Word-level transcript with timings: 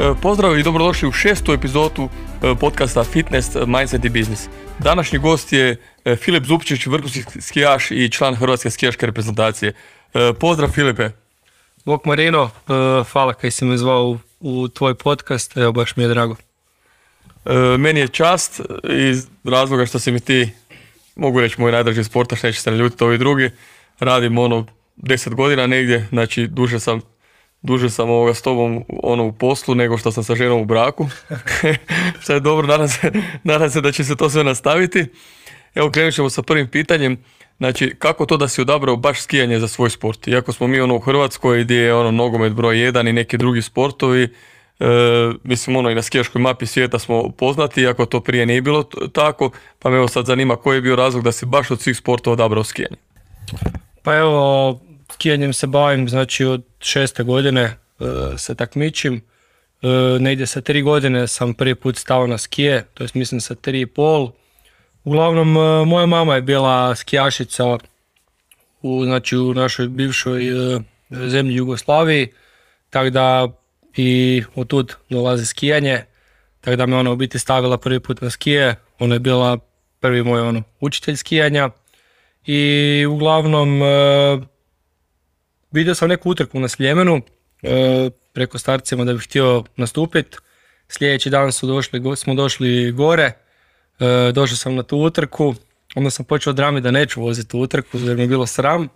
E, 0.00 0.14
pozdrav 0.22 0.58
i 0.58 0.62
dobrodošli 0.62 1.08
u 1.08 1.12
šestu 1.12 1.52
epizodu 1.52 2.08
e, 2.42 2.54
podcasta 2.60 3.04
Fitness, 3.04 3.56
Mindset 3.66 4.04
i 4.04 4.08
Business. 4.08 4.48
Današnji 4.78 5.18
gost 5.18 5.52
je 5.52 5.76
e, 6.04 6.16
Filip 6.16 6.44
Zupčić, 6.44 6.86
vrhunski 6.86 7.22
skijaš 7.40 7.90
i 7.90 8.08
član 8.08 8.34
Hrvatske 8.34 8.70
skijaške 8.70 9.06
reprezentacije. 9.06 9.72
Pozdrav 10.40 10.70
Filipe. 10.70 11.10
Bok 11.84 12.04
Marino, 12.04 12.50
hvala 13.12 13.34
kaj 13.34 13.50
si 13.50 13.64
me 13.64 13.76
zvao 13.76 14.18
u 14.40 14.68
tvoj 14.68 14.94
podcast, 14.94 15.56
evo 15.56 15.72
baš 15.72 15.96
mi 15.96 16.02
je 16.02 16.08
drago. 16.08 16.36
Meni 17.78 18.00
je 18.00 18.08
čast 18.08 18.60
iz 18.88 19.26
razloga 19.44 19.86
što 19.86 19.98
si 19.98 20.12
mi 20.12 20.20
ti, 20.20 20.50
mogu 21.16 21.40
reći 21.40 21.60
moj 21.60 21.72
najdraži 21.72 22.04
sportaš, 22.04 22.42
neće 22.42 22.60
se 22.60 22.70
naljutiti 22.70 23.04
ovi 23.04 23.18
drugi, 23.18 23.50
radim 23.98 24.38
ono 24.38 24.66
deset 24.96 25.34
godina 25.34 25.66
negdje, 25.66 26.06
znači 26.10 26.46
duže 26.46 26.80
sam 26.80 27.00
duže 27.62 27.90
sam 27.90 28.10
ovoga 28.10 28.34
s 28.34 28.42
tobom 28.42 28.84
ono 29.02 29.24
u 29.24 29.32
poslu 29.32 29.74
nego 29.74 29.98
što 29.98 30.12
sam 30.12 30.24
sa 30.24 30.34
ženom 30.34 30.60
u 30.60 30.64
braku. 30.64 31.08
što 32.22 32.32
je 32.32 32.40
dobro, 32.40 32.66
nadam 32.66 32.88
se, 32.88 33.12
nadam 33.44 33.70
se 33.70 33.80
da 33.80 33.92
će 33.92 34.04
se 34.04 34.16
to 34.16 34.30
sve 34.30 34.44
nastaviti. 34.44 35.06
Evo 35.74 35.90
krenut 35.90 36.14
ćemo 36.14 36.30
sa 36.30 36.42
prvim 36.42 36.68
pitanjem. 36.68 37.16
Znači, 37.58 37.94
kako 37.98 38.26
to 38.26 38.36
da 38.36 38.48
si 38.48 38.60
odabrao 38.60 38.96
baš 38.96 39.20
skijanje 39.20 39.58
za 39.58 39.68
svoj 39.68 39.90
sport? 39.90 40.28
Iako 40.28 40.52
smo 40.52 40.66
mi 40.66 40.80
ono 40.80 40.96
u 40.96 41.00
Hrvatskoj 41.00 41.64
gdje 41.64 41.76
je 41.76 41.94
ono 41.94 42.10
nogomet 42.10 42.52
broj 42.52 42.80
jedan 42.80 43.08
i 43.08 43.12
neki 43.12 43.38
drugi 43.38 43.62
sportovi, 43.62 44.22
e, 44.22 44.86
mislim 45.44 45.76
ono 45.76 45.90
i 45.90 45.94
na 45.94 46.02
skijaškoj 46.02 46.42
mapi 46.42 46.66
svijeta 46.66 46.98
smo 46.98 47.30
poznati, 47.30 47.80
iako 47.80 48.06
to 48.06 48.20
prije 48.20 48.46
nije 48.46 48.62
bilo 48.62 48.82
tako, 49.12 49.50
pa 49.78 49.90
me 49.90 49.96
evo 49.96 50.08
sad 50.08 50.26
zanima 50.26 50.56
koji 50.56 50.76
je 50.76 50.80
bio 50.80 50.96
razlog 50.96 51.24
da 51.24 51.32
si 51.32 51.46
baš 51.46 51.70
od 51.70 51.80
svih 51.80 51.96
sportova 51.96 52.32
odabrao 52.32 52.64
skijanje? 52.64 52.96
Pa 54.02 54.16
evo, 54.16 54.80
skijanjem 55.20 55.52
se 55.52 55.66
bavim 55.66 56.08
znači 56.08 56.44
od 56.44 56.62
šeste 56.80 57.22
godine 57.22 57.62
e, 57.62 57.74
se 58.38 58.54
takmičim. 58.54 59.20
E, 59.82 59.86
negdje 60.20 60.46
sa 60.46 60.60
tri 60.60 60.82
godine 60.82 61.26
sam 61.28 61.54
prvi 61.54 61.74
put 61.74 61.96
stao 61.96 62.26
na 62.26 62.38
skije, 62.38 62.86
to 62.94 63.04
jest 63.04 63.14
mislim 63.14 63.40
sa 63.40 63.54
tri 63.54 63.80
i 63.80 63.86
pol. 63.86 64.30
Uglavnom, 65.04 65.56
e, 65.56 65.84
moja 65.84 66.06
mama 66.06 66.34
je 66.34 66.42
bila 66.42 66.94
skijašica 66.94 67.78
u, 68.82 69.04
znači, 69.04 69.36
u 69.36 69.54
našoj 69.54 69.88
bivšoj 69.88 70.42
zemlji 71.10 71.54
Jugoslaviji, 71.54 72.28
tako 72.90 73.10
da 73.10 73.48
i 73.96 74.42
od 74.54 74.66
tud 74.66 74.94
dolazi 75.10 75.46
skijanje, 75.46 76.04
tako 76.60 76.76
da 76.76 76.86
me 76.86 76.96
ona 76.96 77.10
u 77.10 77.16
biti 77.16 77.38
stavila 77.38 77.78
prvi 77.78 78.00
put 78.00 78.20
na 78.20 78.30
skije, 78.30 78.76
ona 78.98 79.14
je 79.14 79.18
bila 79.18 79.58
prvi 80.00 80.22
moj 80.22 80.40
ono, 80.40 80.62
učitelj 80.80 81.16
skijanja 81.16 81.70
i 82.46 83.06
uglavnom 83.06 83.80
Vidio 85.72 85.94
sam 85.94 86.08
neku 86.08 86.30
utrku 86.30 86.60
na 86.60 86.68
Sljemenu 86.68 87.20
e, 87.62 88.10
preko 88.32 88.58
starcima 88.58 89.04
da 89.04 89.12
bih 89.12 89.22
htio 89.22 89.64
nastupiti. 89.76 90.36
Sljedeći 90.88 91.30
dan 91.30 91.52
su 91.52 91.66
došli, 91.66 92.16
smo 92.16 92.34
došli 92.34 92.92
gore, 92.92 93.32
e, 94.00 94.32
došao 94.32 94.56
sam 94.56 94.74
na 94.74 94.82
tu 94.82 94.98
utrku, 94.98 95.54
onda 95.94 96.10
sam 96.10 96.24
počeo 96.24 96.52
drami 96.52 96.80
da 96.80 96.90
neću 96.90 97.22
voziti 97.22 97.48
tu 97.48 97.58
utrku 97.58 97.98
jer 97.98 98.16
mi 98.16 98.22
je 98.22 98.28
bilo 98.28 98.46
sram. 98.46 98.88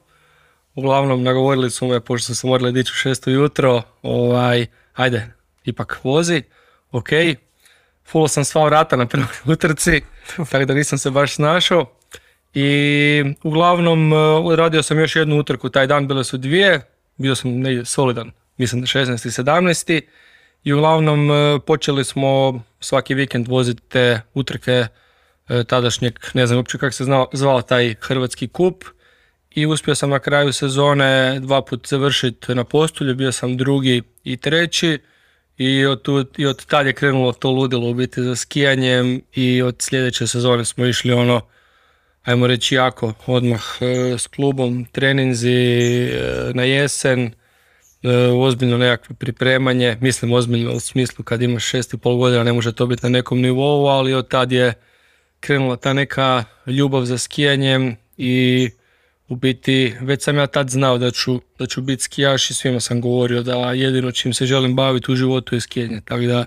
Uglavnom 0.74 1.22
nagovorili 1.22 1.70
su 1.70 1.86
me, 1.86 2.00
pošto 2.00 2.26
su 2.26 2.34
se 2.34 2.46
morali 2.46 2.72
dići 2.72 2.90
u 2.90 2.94
šesto 2.94 3.30
jutro, 3.30 3.82
ovaj, 4.02 4.66
ajde, 4.94 5.32
ipak 5.64 6.00
vozi, 6.02 6.42
ok. 6.90 7.08
Fulo 8.06 8.28
sam 8.28 8.44
sva 8.44 8.64
vrata 8.64 8.96
na 8.96 9.06
prvoj 9.06 9.26
utrci, 9.44 10.02
tako 10.50 10.64
da 10.64 10.74
nisam 10.74 10.98
se 10.98 11.10
baš 11.10 11.34
snašao. 11.34 11.86
I 12.54 13.24
uglavnom 13.42 14.12
e, 14.12 14.56
radio 14.56 14.82
sam 14.82 14.98
još 14.98 15.16
jednu 15.16 15.38
utrku, 15.38 15.68
taj 15.68 15.86
dan 15.86 16.08
bile 16.08 16.24
su 16.24 16.36
dvije, 16.36 16.80
bio 17.16 17.34
sam 17.34 17.50
negdje 17.50 17.84
solidan, 17.84 18.30
mislim 18.56 18.80
da 18.80 18.86
16. 18.86 19.26
i 19.26 19.42
17. 19.42 20.00
I 20.64 20.72
uglavnom 20.72 21.30
e, 21.30 21.58
počeli 21.66 22.04
smo 22.04 22.62
svaki 22.80 23.14
vikend 23.14 23.48
voziti 23.48 23.82
te 23.88 24.20
utrke 24.34 24.86
e, 25.48 25.64
tadašnjeg, 25.64 26.18
ne 26.34 26.46
znam 26.46 26.58
uopće 26.58 26.78
kako 26.78 26.92
se 26.92 27.04
zvao 27.32 27.62
taj 27.62 27.94
hrvatski 28.00 28.48
kup. 28.48 28.84
I 29.50 29.66
uspio 29.66 29.94
sam 29.94 30.10
na 30.10 30.18
kraju 30.18 30.52
sezone 30.52 31.40
dva 31.40 31.62
put 31.62 31.88
završiti 31.88 32.54
na 32.54 32.64
postulju, 32.64 33.14
bio 33.14 33.32
sam 33.32 33.56
drugi 33.56 34.02
i 34.24 34.36
treći. 34.36 34.98
I 35.58 35.86
od, 35.86 36.00
i 36.36 36.46
od 36.46 36.66
tad 36.66 36.86
je 36.86 36.92
krenulo 36.92 37.32
to 37.32 37.50
ludilo 37.50 37.90
u 37.90 37.94
biti 37.94 38.22
za 38.22 38.36
skijanjem 38.36 39.20
i 39.32 39.62
od 39.62 39.76
sljedeće 39.78 40.26
sezone 40.26 40.64
smo 40.64 40.86
išli 40.86 41.12
ono 41.12 41.40
ajmo 42.24 42.46
reći 42.46 42.74
jako 42.74 43.12
odmah 43.26 43.62
e, 43.80 44.18
s 44.18 44.26
klubom, 44.26 44.84
treninzi 44.92 45.52
e, 45.52 46.50
na 46.54 46.62
jesen, 46.62 47.32
e, 48.02 48.16
ozbiljno 48.28 48.78
nekakve 48.78 49.16
pripremanje, 49.16 49.96
mislim 50.00 50.32
ozbiljno 50.32 50.72
u 50.72 50.80
smislu 50.80 51.24
kad 51.24 51.42
imaš 51.42 51.64
šest 51.64 51.94
i 51.94 51.98
pol 51.98 52.16
godina 52.16 52.44
ne 52.44 52.52
može 52.52 52.72
to 52.72 52.86
biti 52.86 53.02
na 53.02 53.08
nekom 53.08 53.40
nivou, 53.40 53.86
ali 53.86 54.14
od 54.14 54.28
tad 54.28 54.52
je 54.52 54.72
krenula 55.40 55.76
ta 55.76 55.92
neka 55.92 56.44
ljubav 56.66 57.04
za 57.04 57.18
skijanjem 57.18 57.96
i 58.16 58.70
u 59.28 59.36
biti 59.36 59.94
već 60.00 60.22
sam 60.22 60.36
ja 60.36 60.46
tad 60.46 60.70
znao 60.70 60.98
da 60.98 61.10
ću, 61.10 61.40
da 61.58 61.66
ću 61.66 61.82
biti 61.82 62.02
skijaš 62.02 62.50
i 62.50 62.54
svima 62.54 62.80
sam 62.80 63.00
govorio 63.00 63.42
da 63.42 63.72
jedino 63.72 64.12
čim 64.12 64.34
se 64.34 64.46
želim 64.46 64.76
baviti 64.76 65.12
u 65.12 65.16
životu 65.16 65.54
je 65.54 65.60
skijanje, 65.60 66.00
tako 66.04 66.22
da 66.22 66.44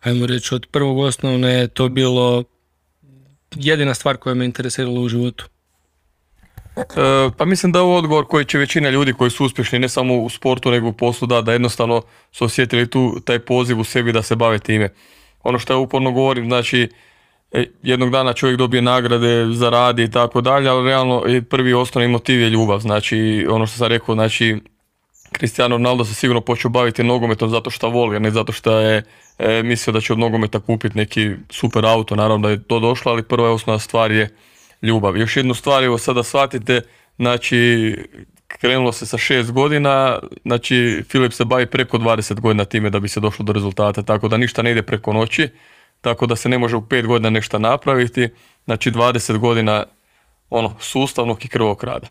ajmo 0.00 0.26
reći 0.26 0.54
od 0.54 0.66
prvog 0.70 0.98
osnovne 0.98 1.52
je 1.52 1.68
to 1.68 1.88
bilo 1.88 2.44
jedina 3.56 3.94
stvar 3.94 4.16
koja 4.16 4.34
me 4.34 4.44
interesirala 4.44 5.00
u 5.00 5.08
životu. 5.08 5.48
E, 6.76 7.30
pa 7.36 7.44
mislim 7.44 7.72
da 7.72 7.78
je 7.78 7.82
ovo 7.82 7.96
odgovor 7.96 8.26
koji 8.26 8.44
će 8.44 8.58
većina 8.58 8.90
ljudi 8.90 9.12
koji 9.12 9.30
su 9.30 9.44
uspješni 9.44 9.78
ne 9.78 9.88
samo 9.88 10.18
u 10.18 10.28
sportu 10.28 10.70
nego 10.70 10.88
u 10.88 10.92
poslu 10.92 11.26
da, 11.26 11.42
da 11.42 11.52
jednostavno 11.52 12.02
su 12.32 12.44
osjetili 12.44 12.90
tu 12.90 13.20
taj 13.24 13.38
poziv 13.38 13.80
u 13.80 13.84
sebi 13.84 14.12
da 14.12 14.22
se 14.22 14.36
bave 14.36 14.58
time. 14.58 14.88
Ono 15.42 15.58
što 15.58 15.72
ja 15.72 15.76
uporno 15.76 16.12
govorim, 16.12 16.46
znači 16.46 16.88
e, 17.52 17.64
jednog 17.82 18.10
dana 18.10 18.32
čovjek 18.32 18.58
dobije 18.58 18.82
nagrade, 18.82 19.46
zaradi 19.52 20.02
i 20.02 20.10
tako 20.10 20.40
dalje, 20.40 20.68
ali 20.68 20.88
realno 20.88 21.22
prvi 21.50 21.74
osnovni 21.74 22.08
motiv 22.08 22.40
je 22.40 22.50
ljubav. 22.50 22.80
Znači 22.80 23.46
ono 23.50 23.66
što 23.66 23.78
sam 23.78 23.88
rekao, 23.88 24.14
znači 24.14 24.60
Cristiano 25.32 25.76
Ronaldo 25.76 26.04
se 26.04 26.14
sigurno 26.14 26.40
počeo 26.40 26.70
baviti 26.70 27.04
nogometom 27.04 27.50
zato 27.50 27.70
što 27.70 27.88
voli, 27.88 28.16
a 28.16 28.18
ne 28.18 28.30
zato 28.30 28.52
što 28.52 28.78
je 28.78 29.02
e, 29.38 29.62
mislio 29.62 29.92
da 29.92 30.00
će 30.00 30.12
od 30.12 30.18
nogometa 30.18 30.60
kupiti 30.60 30.98
neki 30.98 31.30
super 31.50 31.86
auto, 31.86 32.16
naravno 32.16 32.48
da 32.48 32.50
je 32.50 32.62
to 32.62 32.80
došlo, 32.80 33.12
ali 33.12 33.22
prva 33.22 33.46
je 33.46 33.54
osnovna 33.54 33.78
stvar 33.78 34.12
je 34.12 34.36
ljubav. 34.82 35.16
Još 35.16 35.36
jednu 35.36 35.54
stvar, 35.54 35.84
evo 35.84 35.98
sada 35.98 36.22
shvatite, 36.22 36.80
znači 37.18 37.96
krenulo 38.48 38.92
se 38.92 39.06
sa 39.06 39.18
šest 39.18 39.52
godina, 39.52 40.18
znači 40.44 41.02
Filip 41.08 41.32
se 41.32 41.44
bavi 41.44 41.66
preko 41.66 41.98
20 41.98 42.40
godina 42.40 42.64
time 42.64 42.90
da 42.90 43.00
bi 43.00 43.08
se 43.08 43.20
došlo 43.20 43.44
do 43.44 43.52
rezultata, 43.52 44.02
tako 44.02 44.28
da 44.28 44.36
ništa 44.36 44.62
ne 44.62 44.70
ide 44.70 44.82
preko 44.82 45.12
noći, 45.12 45.48
tako 46.00 46.26
da 46.26 46.36
se 46.36 46.48
ne 46.48 46.58
može 46.58 46.76
u 46.76 46.88
pet 46.88 47.06
godina 47.06 47.30
nešto 47.30 47.58
napraviti, 47.58 48.28
znači 48.64 48.90
20 48.90 49.38
godina 49.38 49.84
ono, 50.50 50.74
sustavnog 50.80 51.44
i 51.44 51.48
krvog 51.48 51.84
rada. 51.84 52.08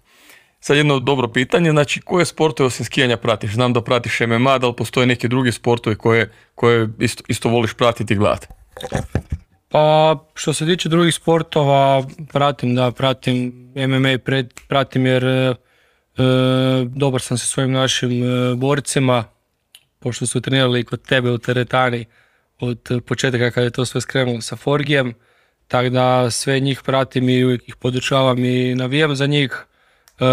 Sad 0.59 0.77
jedno 0.77 0.99
dobro 0.99 1.27
pitanje, 1.27 1.71
znači 1.71 2.01
koje 2.01 2.25
sportove 2.25 2.67
osim 2.67 2.85
skijanja 2.85 3.17
pratiš? 3.17 3.53
Znam 3.53 3.73
da 3.73 3.81
pratiš 3.81 4.19
MMA, 4.19 4.57
da 4.57 4.67
li 4.67 4.75
postoje 4.75 5.07
neki 5.07 5.27
drugi 5.27 5.51
sportovi 5.51 5.95
koje, 5.95 6.31
koje 6.55 6.89
isto, 6.99 7.23
isto 7.27 7.49
voliš 7.49 7.73
pratiti 7.73 8.13
i 8.13 8.17
gledati? 8.17 8.47
Pa 9.69 10.17
što 10.33 10.53
se 10.53 10.65
tiče 10.65 10.89
drugih 10.89 11.15
sportova, 11.15 12.03
pratim 12.33 12.75
da 12.75 12.91
pratim 12.91 13.53
MMA, 13.75 14.17
pratim 14.67 15.05
jer 15.05 15.25
e, 15.25 15.55
dobar 16.87 17.21
sam 17.21 17.37
sa 17.37 17.45
svojim 17.45 17.71
našim 17.71 18.23
e, 18.23 18.55
borcima, 18.55 19.23
pošto 19.99 20.27
su 20.27 20.41
trenirali 20.41 20.83
kod 20.83 21.01
tebe 21.01 21.31
u 21.31 21.37
teretani 21.37 22.05
od 22.59 23.01
početka 23.05 23.51
kada 23.51 23.65
je 23.65 23.71
to 23.71 23.85
sve 23.85 24.01
skrenulo 24.01 24.41
sa 24.41 24.55
Forgijem, 24.55 25.13
tako 25.67 25.89
da 25.89 26.31
sve 26.31 26.59
njih 26.59 26.81
pratim 26.85 27.29
i 27.29 27.43
uvijek 27.43 27.67
ih 27.69 27.75
podučavam 27.75 28.45
i 28.45 28.75
navijam 28.75 29.15
za 29.15 29.25
njih. 29.25 29.65
E, 30.19 30.25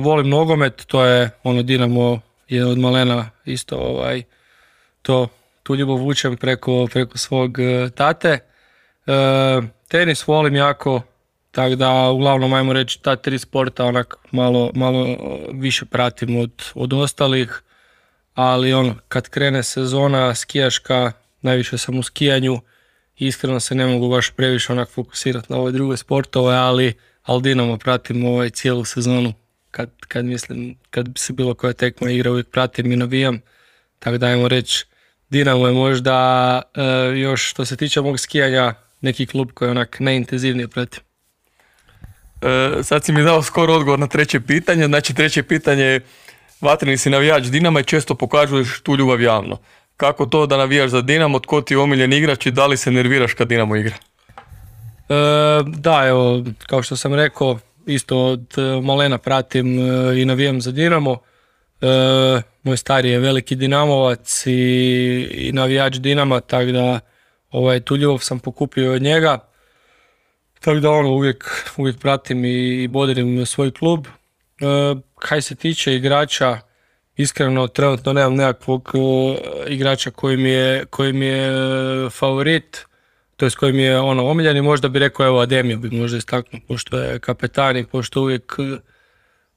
volim 0.00 0.28
nogomet, 0.28 0.84
to 0.86 1.04
je 1.04 1.30
ono 1.42 1.62
Dinamo 1.62 2.20
je 2.48 2.66
od 2.66 2.78
malena 2.78 3.30
isto 3.44 3.76
ovaj 3.76 4.22
to 5.02 5.28
tu 5.62 5.74
ljubav 5.74 5.96
vučem 5.96 6.36
preko, 6.36 6.88
preko 6.92 7.18
svog 7.18 7.58
e, 7.58 7.90
tate. 7.94 8.38
E, 9.06 9.12
tenis 9.88 10.26
volim 10.26 10.56
jako, 10.56 11.02
tako 11.50 11.74
da 11.74 12.10
uglavnom 12.10 12.52
ajmo 12.52 12.72
reći 12.72 13.02
ta 13.02 13.16
tri 13.16 13.38
sporta 13.38 13.84
onak 13.84 14.14
malo, 14.30 14.70
malo 14.74 15.16
više 15.52 15.84
pratim 15.84 16.36
od, 16.36 16.50
od 16.74 16.92
ostalih, 16.92 17.62
ali 18.34 18.72
ono 18.72 18.94
kad 19.08 19.28
krene 19.28 19.62
sezona 19.62 20.34
skijaška, 20.34 21.12
najviše 21.42 21.78
sam 21.78 21.98
u 21.98 22.02
skijanju, 22.02 22.60
iskreno 23.16 23.60
se 23.60 23.74
ne 23.74 23.86
mogu 23.86 24.08
baš 24.08 24.30
previše 24.30 24.72
onak 24.72 24.88
fokusirati 24.90 25.52
na 25.52 25.58
ove 25.58 25.72
druge 25.72 25.96
sportove, 25.96 26.56
ali 26.56 26.94
ali 27.24 27.42
Dinamo 27.42 27.78
pratim 27.78 28.24
ovaj 28.24 28.50
cijelu 28.50 28.84
sezonu. 28.84 29.32
Kad, 29.70 29.90
kad 30.08 30.24
mislim, 30.24 30.76
kad 30.90 31.08
se 31.16 31.32
bilo 31.32 31.54
koja 31.54 31.72
tekma 31.72 32.10
igra 32.10 32.30
uvijek 32.30 32.48
pratim 32.48 32.92
i 32.92 32.96
navijam. 32.96 33.40
Tako 33.98 34.18
da 34.18 34.26
ajmo 34.26 34.48
reći, 34.48 34.84
Dinamo 35.30 35.66
je 35.66 35.72
možda 35.72 36.62
e, 36.74 36.82
još 37.18 37.50
što 37.50 37.64
se 37.64 37.76
tiče 37.76 38.00
mog 38.00 38.20
skijanja 38.20 38.74
neki 39.00 39.26
klub 39.26 39.50
koji 39.54 39.70
onak 39.70 40.00
najintenzivnije 40.00 40.68
pratim. 40.68 41.02
E, 42.42 42.82
sad 42.82 43.04
si 43.04 43.12
mi 43.12 43.22
dao 43.22 43.42
skoro 43.42 43.74
odgovor 43.74 43.98
na 43.98 44.06
treće 44.06 44.40
pitanje. 44.40 44.86
Znači 44.86 45.14
treće 45.14 45.42
pitanje 45.42 45.82
je 45.82 46.00
vatreni 46.60 46.98
si 46.98 47.10
navijač 47.10 47.44
Dinama 47.44 47.80
i 47.80 47.84
često 47.84 48.14
pokažuješ 48.14 48.80
tu 48.80 48.96
ljubav 48.96 49.20
javno. 49.20 49.58
kako 49.96 50.26
to 50.26 50.46
da 50.46 50.56
navijaš 50.56 50.90
za 50.90 51.00
Dinamo, 51.00 51.38
tko 51.38 51.60
ti 51.60 51.74
je 51.74 51.78
omiljen 51.78 52.12
igrač 52.12 52.46
i 52.46 52.50
da 52.50 52.66
li 52.66 52.76
se 52.76 52.90
nerviraš 52.90 53.34
kad 53.34 53.48
Dinamo 53.48 53.76
igra? 53.76 53.94
E, 55.08 55.14
da, 55.66 56.06
evo, 56.06 56.44
kao 56.66 56.82
što 56.82 56.96
sam 56.96 57.14
rekao, 57.14 57.58
isto 57.86 58.18
od 58.18 58.54
e, 58.58 58.80
malena 58.82 59.18
pratim 59.18 59.78
e, 59.78 60.20
i 60.20 60.24
navijam 60.24 60.60
za 60.60 60.72
Dinamo. 60.72 61.18
moj 62.62 62.76
stari 62.76 63.10
je 63.10 63.18
veliki 63.18 63.56
Dinamovac 63.56 64.46
i, 64.46 65.28
i 65.30 65.52
navijač 65.52 65.96
Dinama, 65.96 66.40
tako 66.40 66.72
da 66.72 67.00
ovaj, 67.50 67.80
tu 67.80 67.96
ljubav 67.96 68.18
sam 68.18 68.38
pokupio 68.38 68.92
od 68.92 69.02
njega. 69.02 69.38
Tako 70.60 70.80
da 70.80 70.90
ono, 70.90 71.08
uvijek, 71.08 71.44
uvijek 71.76 71.98
pratim 71.98 72.44
i, 72.44 72.82
i 72.82 72.88
bodirim 72.88 73.46
svoj 73.46 73.70
klub. 73.70 74.06
kaj 75.18 75.42
se 75.42 75.54
tiče 75.54 75.94
igrača, 75.94 76.58
iskreno 77.16 77.66
trenutno 77.66 78.12
nemam 78.12 78.34
nekakvog 78.34 78.92
igrača 79.68 80.10
koji 80.10 80.36
mi 80.36 80.50
je, 80.50 80.84
koji 80.84 81.12
mi 81.12 81.26
je 81.26 81.50
favorit 82.10 82.86
to 83.36 83.50
s 83.50 83.54
kojim 83.54 83.78
je 83.78 83.98
ono 83.98 84.26
omiljeni, 84.26 84.62
možda 84.62 84.88
bi 84.88 84.98
rekao 84.98 85.26
evo 85.26 85.40
Ademio 85.40 85.76
bi 85.76 85.90
možda 85.90 86.18
istaknuo, 86.18 86.60
pošto 86.68 86.98
je 86.98 87.18
kapetanik, 87.18 87.88
pošto 87.88 88.20
uvijek 88.20 88.56
e, 88.58 88.78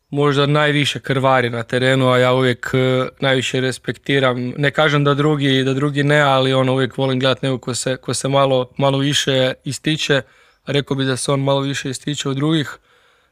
možda 0.10 0.46
najviše 0.46 1.00
krvari 1.00 1.50
na 1.50 1.64
terenu, 1.64 2.10
a 2.10 2.18
ja 2.18 2.34
uvijek 2.34 2.72
e, 2.74 3.08
najviše 3.20 3.62
respektiram. 3.62 4.54
Ne 4.58 4.72
kažem 4.72 5.04
da 5.04 5.14
drugi, 5.14 5.64
da 5.64 5.74
drugi 5.74 6.04
ne, 6.04 6.20
ali 6.20 6.54
ono 6.54 6.74
uvijek 6.74 6.98
volim 6.98 7.20
gledati 7.20 7.46
nego 7.46 7.58
ko 7.58 7.76
se, 7.76 7.98
ko 7.98 8.14
se 8.14 8.28
malo, 8.28 8.72
malo 8.78 8.98
više 8.98 9.54
ističe, 9.64 10.22
rekao 10.66 10.98
bi 10.98 11.06
da 11.06 11.18
se 11.18 11.32
on 11.32 11.40
malo 11.40 11.60
više 11.60 11.90
ističe 11.90 12.30
od 12.30 12.36
drugih, 12.36 12.78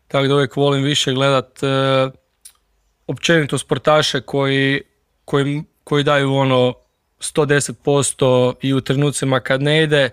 tako 0.07 0.27
da 0.27 0.36
uvijek 0.36 0.56
volim 0.56 0.83
više 0.83 1.13
gledat 1.13 1.63
e, 1.63 1.68
općenito 3.07 3.57
sportaše 3.57 4.21
koji, 4.21 4.81
koji, 5.25 5.63
koji 5.83 6.03
daju 6.03 6.33
ono 6.33 6.74
110% 7.19 8.53
i 8.62 8.74
u 8.74 8.81
trenucima 8.81 9.39
kad 9.39 9.62
ne 9.62 9.83
ide, 9.83 10.09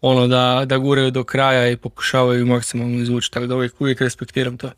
ono 0.00 0.26
da, 0.26 0.62
da 0.66 0.78
guraju 0.78 1.10
do 1.10 1.24
kraja 1.24 1.70
i 1.70 1.76
pokušavaju 1.76 2.46
maksimalno 2.46 2.98
izvući, 2.98 3.30
tako 3.30 3.46
da 3.46 3.54
uvijek, 3.54 3.80
uvijek 3.80 4.00
respektiram 4.00 4.58
to. 4.58 4.70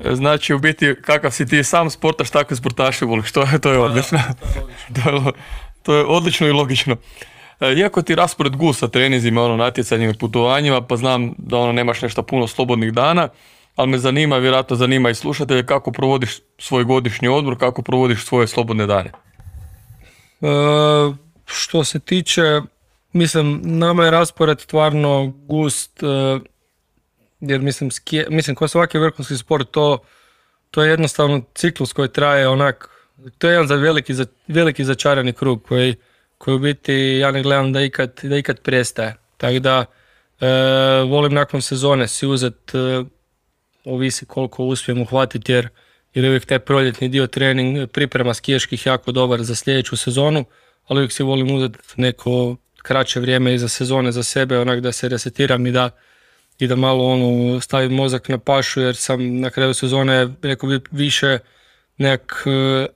E, 0.00 0.14
znači 0.14 0.54
u 0.54 0.58
biti 0.58 0.94
kakav 1.02 1.30
si 1.30 1.46
ti 1.46 1.64
sam 1.64 1.90
sportaš, 1.90 2.30
takve 2.30 2.56
sportaše 2.56 3.04
voliš, 3.04 3.32
to, 3.32 3.46
to 3.62 3.72
je 3.72 3.78
odlično. 3.78 4.18
to, 4.94 5.10
je, 5.10 5.32
to 5.82 5.94
je 5.94 6.04
odlično 6.04 6.46
i 6.46 6.52
logično. 6.52 6.96
E, 7.60 7.72
iako 7.72 8.02
ti 8.02 8.14
raspored 8.14 8.56
gu 8.56 8.72
sa 8.72 8.88
trenizima, 8.88 9.42
ono, 9.42 9.56
natjecanjima 9.56 10.12
i 10.12 10.18
putovanjima, 10.18 10.80
pa 10.80 10.96
znam 10.96 11.34
da 11.38 11.56
ono, 11.56 11.72
nemaš 11.72 12.02
nešto 12.02 12.22
puno 12.22 12.46
slobodnih 12.46 12.92
dana, 12.92 13.28
ali 13.76 13.90
me 13.90 13.98
zanima, 13.98 14.36
vjerojatno 14.36 14.76
zanima 14.76 15.10
i 15.10 15.14
slušatelje, 15.14 15.66
kako 15.66 15.92
provodiš 15.92 16.38
svoj 16.58 16.84
godišnji 16.84 17.28
odmor, 17.28 17.58
kako 17.58 17.82
provodiš 17.82 18.24
svoje 18.24 18.46
slobodne 18.46 18.86
dane? 18.86 19.10
E, 20.40 20.46
što 21.46 21.84
se 21.84 22.00
tiče 22.00 22.60
Mislim, 23.12 23.60
nama 23.64 24.04
je 24.04 24.10
raspored 24.10 24.60
stvarno 24.60 25.32
gust, 25.36 26.02
e, 26.02 26.06
jer 27.40 27.60
mislim, 27.60 27.90
skije, 27.90 28.26
mislim, 28.30 28.56
ko 28.56 28.68
svaki 28.68 28.98
vrhunski 28.98 29.36
sport, 29.36 29.70
to, 29.70 29.98
to 30.70 30.82
je 30.82 30.90
jednostavno 30.90 31.42
ciklus 31.54 31.92
koji 31.92 32.08
traje 32.08 32.48
onak, 32.48 32.88
to 33.38 33.48
je 33.48 33.52
jedan 33.52 33.66
za 33.66 33.74
veliki, 33.74 34.14
za, 34.14 34.26
veliki 34.48 34.84
začarani 34.84 35.32
krug 35.32 35.62
koji, 35.62 35.94
koji 36.38 36.54
u 36.54 36.58
biti 36.58 36.94
ja 36.94 37.30
ne 37.30 37.42
gledam 37.42 37.72
da 37.72 37.80
ikad, 37.80 38.20
da 38.22 38.36
ikad 38.36 38.60
prestaje. 38.60 39.16
Tako 39.36 39.58
da 39.58 39.84
e, 40.40 40.46
volim 41.08 41.34
nakon 41.34 41.62
sezone 41.62 42.08
si 42.08 42.26
uzet, 42.26 42.74
e, 42.74 43.04
ovisi 43.84 44.26
koliko 44.26 44.64
uspijem 44.64 45.00
uhvatiti 45.00 45.52
jer, 45.52 45.68
jer 46.14 46.24
je 46.24 46.30
uvijek 46.30 46.44
taj 46.44 46.58
proljetni 46.58 47.08
dio 47.08 47.26
trening, 47.26 47.90
priprema 47.90 48.34
skijeških 48.34 48.86
jako 48.86 49.12
dobar 49.12 49.42
za 49.42 49.54
sljedeću 49.54 49.96
sezonu, 49.96 50.44
ali 50.86 50.98
uvijek 50.98 51.12
si 51.12 51.22
volim 51.22 51.54
uzeti 51.54 51.78
neko 51.96 52.56
kraće 52.86 53.20
vrijeme 53.20 53.54
iza 53.54 53.68
sezone 53.68 54.12
za 54.12 54.22
sebe, 54.22 54.58
onak 54.58 54.80
da 54.80 54.92
se 54.92 55.08
resetiram 55.08 55.66
i 55.66 55.72
da, 55.72 55.90
i 56.58 56.66
da 56.66 56.76
malo 56.76 57.04
ono, 57.04 57.60
stavim 57.60 57.92
mozak 57.92 58.28
na 58.28 58.38
pašu 58.38 58.80
jer 58.80 58.96
sam 58.96 59.40
na 59.40 59.50
kraju 59.50 59.74
sezone 59.74 60.28
rekao 60.42 60.68
bi 60.68 60.80
više 60.90 61.38
nek 61.96 62.32
eh, 62.46 62.86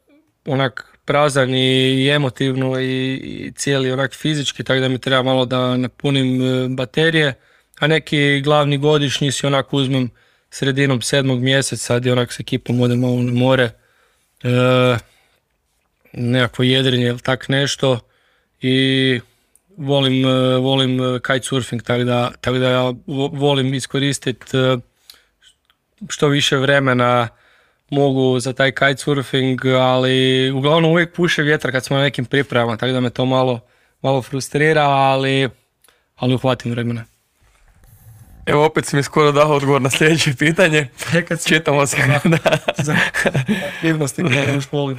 onak 0.46 0.98
prazan 1.04 1.54
i 1.54 2.08
emotivno 2.08 2.80
i, 2.80 3.14
i 3.14 3.52
cijeli 3.56 3.92
onak 3.92 4.14
fizički, 4.14 4.64
tako 4.64 4.80
da 4.80 4.88
mi 4.88 4.98
treba 4.98 5.22
malo 5.22 5.44
da 5.46 5.76
napunim 5.76 6.42
eh, 6.42 6.68
baterije, 6.68 7.34
a 7.80 7.86
neki 7.86 8.40
glavni 8.40 8.78
godišnji 8.78 9.32
si 9.32 9.46
onak 9.46 9.72
uzmem 9.72 10.10
sredinom 10.50 11.02
sedmog 11.02 11.40
mjeseca 11.40 11.98
gdje 11.98 12.12
onak 12.12 12.32
s 12.32 12.40
ekipom 12.40 12.80
odem 12.80 13.00
malo 13.00 13.22
na 13.22 13.32
more, 13.32 13.70
e, 14.42 14.96
nekakvo 16.12 16.64
jedrenje 16.64 17.06
ili 17.06 17.18
tak 17.18 17.48
nešto 17.48 18.00
i 18.60 19.20
volim, 19.80 20.24
e, 20.24 20.56
volim 20.56 21.00
e, 21.00 21.20
kitesurfing, 21.20 21.82
tako 21.82 22.04
da, 22.04 22.30
tako 22.40 22.58
da 22.58 22.70
ja 22.70 22.92
volim 23.32 23.74
iskoristiti 23.74 24.56
e, 24.56 24.76
što 26.08 26.28
više 26.28 26.56
vremena 26.56 27.28
mogu 27.90 28.40
za 28.40 28.52
taj 28.52 28.72
kitesurfing, 28.72 29.66
ali 29.66 30.50
uglavnom 30.50 30.90
uvijek 30.90 31.14
puše 31.14 31.42
vjetar 31.42 31.72
kad 31.72 31.84
smo 31.84 31.96
na 31.96 32.02
nekim 32.02 32.24
pripremama, 32.24 32.76
tako 32.76 32.92
da 32.92 33.00
me 33.00 33.10
to 33.10 33.24
malo, 33.24 33.60
malo 34.02 34.22
frustrira, 34.22 34.82
ali, 34.82 35.48
ali 36.16 36.34
uhvatim 36.34 36.70
vremena. 36.72 37.04
Evo 38.50 38.64
opet 38.64 38.86
si 38.86 38.96
mi 38.96 39.02
skoro 39.02 39.32
dao 39.32 39.52
odgovor 39.52 39.82
na 39.82 39.90
sljedeće 39.90 40.34
pitanje. 40.38 40.88
Čitamo 41.46 41.86
se. 41.86 41.96
Za 42.78 42.96
aktivnosti 43.76 44.22
koje 44.22 44.54
još 44.54 44.72
volim. 44.72 44.98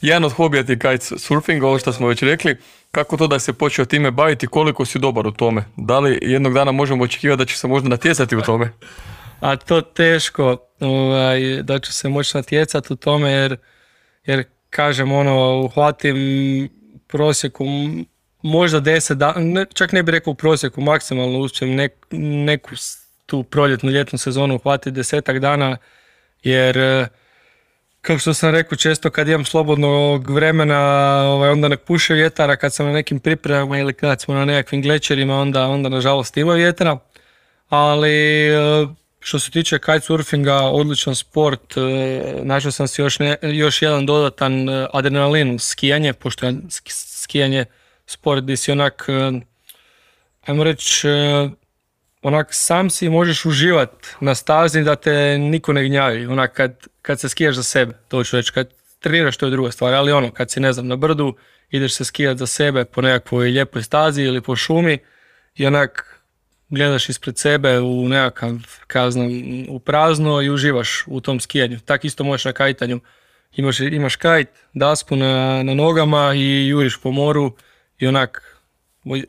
Jedan 0.00 0.24
od 0.24 0.32
hobija 0.32 0.64
ti 0.64 0.72
je 0.72 0.98
surfing, 1.00 1.62
ovo 1.62 1.78
što 1.78 1.92
smo 1.92 2.08
već 2.08 2.22
rekli. 2.22 2.56
Kako 2.90 3.16
to 3.16 3.26
da 3.26 3.38
se 3.38 3.52
počeo 3.52 3.84
time 3.84 4.10
baviti, 4.10 4.46
koliko 4.46 4.84
si 4.84 4.98
dobar 4.98 5.26
u 5.26 5.30
tome? 5.30 5.64
Da 5.76 5.98
li 5.98 6.18
jednog 6.22 6.54
dana 6.54 6.72
možemo 6.72 7.04
očekivati 7.04 7.38
da 7.38 7.44
će 7.44 7.58
se 7.58 7.68
možda 7.68 7.88
natjecati 7.88 8.36
u 8.36 8.42
tome? 8.42 8.72
A 9.40 9.56
to 9.56 9.80
teško 9.80 10.56
ovaj, 10.80 11.62
da 11.62 11.78
ću 11.78 11.92
se 11.92 12.08
moći 12.08 12.36
natjecati 12.36 12.92
u 12.92 12.96
tome 12.96 13.30
jer, 13.30 13.56
jer 14.24 14.44
kažem 14.70 15.12
ono, 15.12 15.60
uhvatim 15.60 16.16
prosjeku 17.08 17.64
možda 18.46 18.80
deset 18.80 19.18
dana, 19.18 19.64
čak 19.74 19.92
ne 19.92 20.02
bih 20.02 20.12
rekao 20.12 20.30
u 20.30 20.34
prosjeku, 20.34 20.80
maksimalno 20.80 21.38
uspijem 21.38 21.74
nek, 21.74 21.92
neku 22.10 22.70
tu 23.26 23.42
proljetnu 23.42 23.90
ljetnu 23.90 24.18
sezonu 24.18 24.54
uhvatiti 24.54 24.90
desetak 24.90 25.38
dana, 25.38 25.76
jer 26.42 26.78
e, 26.78 27.08
kao 28.00 28.18
što 28.18 28.34
sam 28.34 28.50
rekao 28.50 28.76
često 28.76 29.10
kad 29.10 29.28
imam 29.28 29.44
slobodnog 29.44 30.30
vremena, 30.30 30.80
ovaj, 31.26 31.50
onda 31.50 31.68
ne 31.68 31.76
puše 31.76 32.14
vjetara, 32.14 32.56
kad 32.56 32.74
sam 32.74 32.86
na 32.86 32.92
nekim 32.92 33.20
pripremama 33.20 33.78
ili 33.78 33.94
kad 33.94 34.20
smo 34.20 34.34
na 34.34 34.44
nekakvim 34.44 34.82
glečerima, 34.82 35.40
onda, 35.40 35.66
onda 35.66 35.88
nažalost 35.88 36.36
ima 36.36 36.54
vjetra, 36.54 36.98
ali 37.68 38.46
e, 38.48 38.86
što 39.20 39.38
se 39.38 39.50
tiče 39.50 39.78
kitesurfinga, 39.78 40.54
odličan 40.54 41.14
sport, 41.14 41.76
e, 41.76 41.80
našao 42.42 42.70
sam 42.72 42.88
si 42.88 43.02
još, 43.02 43.18
ne, 43.18 43.36
još 43.42 43.82
jedan 43.82 44.06
dodatan 44.06 44.68
adrenalin, 44.92 45.58
skijanje, 45.58 46.12
pošto 46.12 46.46
je 46.46 46.54
skijanje 46.88 47.64
sport 48.06 48.42
gdje 48.42 48.56
si 48.56 48.72
onak, 48.72 49.04
e, 49.08 49.40
ajmo 50.46 50.64
reći, 50.64 51.08
e, 51.08 51.50
onak 52.22 52.48
sam 52.50 52.90
si 52.90 53.08
možeš 53.08 53.44
uživat 53.44 54.06
na 54.20 54.34
stazi 54.34 54.82
da 54.82 54.96
te 54.96 55.38
niko 55.38 55.72
ne 55.72 55.84
gnjavi, 55.84 56.26
onak 56.26 56.52
kad, 56.52 56.86
kad 57.02 57.20
se 57.20 57.28
skijaš 57.28 57.56
za 57.56 57.62
sebe, 57.62 57.92
to 58.08 58.24
ću 58.24 58.36
reći, 58.36 58.52
kad 58.52 58.68
treniraš 59.00 59.36
to 59.36 59.46
je 59.46 59.50
druga 59.50 59.70
stvar, 59.70 59.94
ali 59.94 60.12
ono 60.12 60.30
kad 60.30 60.50
si 60.50 60.60
ne 60.60 60.72
znam 60.72 60.86
na 60.86 60.96
brdu, 60.96 61.36
ideš 61.70 61.94
se 61.94 62.04
skijat 62.04 62.38
za 62.38 62.46
sebe 62.46 62.84
po 62.84 63.02
nekakvoj 63.02 63.50
lijepoj 63.50 63.82
stazi 63.82 64.22
ili 64.22 64.40
po 64.40 64.56
šumi 64.56 64.98
i 65.54 65.66
onak 65.66 66.20
gledaš 66.68 67.08
ispred 67.08 67.38
sebe 67.38 67.80
u 67.80 68.08
nekakav, 68.08 68.52
kaznom, 68.86 69.30
u 69.68 69.78
prazno 69.78 70.42
i 70.42 70.50
uživaš 70.50 71.04
u 71.06 71.20
tom 71.20 71.40
skijanju. 71.40 71.80
Tak 71.80 72.04
isto 72.04 72.24
možeš 72.24 72.44
na 72.44 72.52
kajtanju. 72.52 73.00
Imaš, 73.56 73.80
imaš 73.80 74.16
kajt, 74.16 74.48
dasku 74.74 75.16
na, 75.16 75.62
na 75.62 75.74
nogama 75.74 76.34
i 76.34 76.68
juriš 76.68 77.00
po 77.02 77.10
moru 77.10 77.52
i 77.98 78.06
onak 78.06 78.56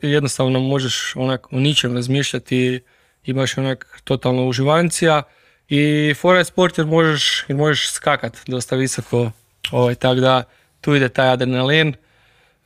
jednostavno 0.02 0.60
možeš 0.60 1.16
onak 1.16 1.52
o 1.52 1.60
ničem 1.60 1.94
razmišljati, 1.94 2.80
imaš 3.24 3.58
onak 3.58 4.00
totalno 4.04 4.46
uživancija 4.46 5.22
i 5.68 6.14
fora 6.14 6.44
sport 6.44 6.78
jer 6.78 6.86
možeš, 6.86 7.44
jer 7.48 7.56
možeš 7.58 7.90
skakat 7.90 8.38
dosta 8.46 8.76
visoko, 8.76 9.30
ovaj, 9.70 9.94
tako 9.94 10.14
da 10.14 10.44
tu 10.80 10.94
ide 10.94 11.08
taj 11.08 11.28
adrenalin. 11.28 11.94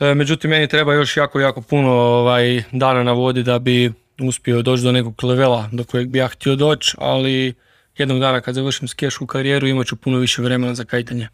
E, 0.00 0.14
međutim, 0.14 0.50
meni 0.50 0.68
treba 0.68 0.94
još 0.94 1.16
jako, 1.16 1.40
jako 1.40 1.60
puno 1.60 1.90
ovaj, 1.92 2.62
dana 2.72 3.02
na 3.02 3.12
vodi 3.12 3.42
da 3.42 3.58
bi 3.58 3.92
uspio 4.20 4.62
doći 4.62 4.82
do 4.82 4.92
nekog 4.92 5.24
levela 5.24 5.68
do 5.72 5.84
kojeg 5.84 6.08
bi 6.08 6.18
ja 6.18 6.28
htio 6.28 6.56
doći, 6.56 6.96
ali 6.98 7.54
jednog 7.98 8.20
dana 8.20 8.40
kad 8.40 8.54
završim 8.54 8.88
skešku 8.88 9.26
karijeru 9.26 9.66
imat 9.66 9.86
ću 9.86 9.96
puno 9.96 10.18
više 10.18 10.42
vremena 10.42 10.74
za 10.74 10.84
kajtanje. 10.84 11.28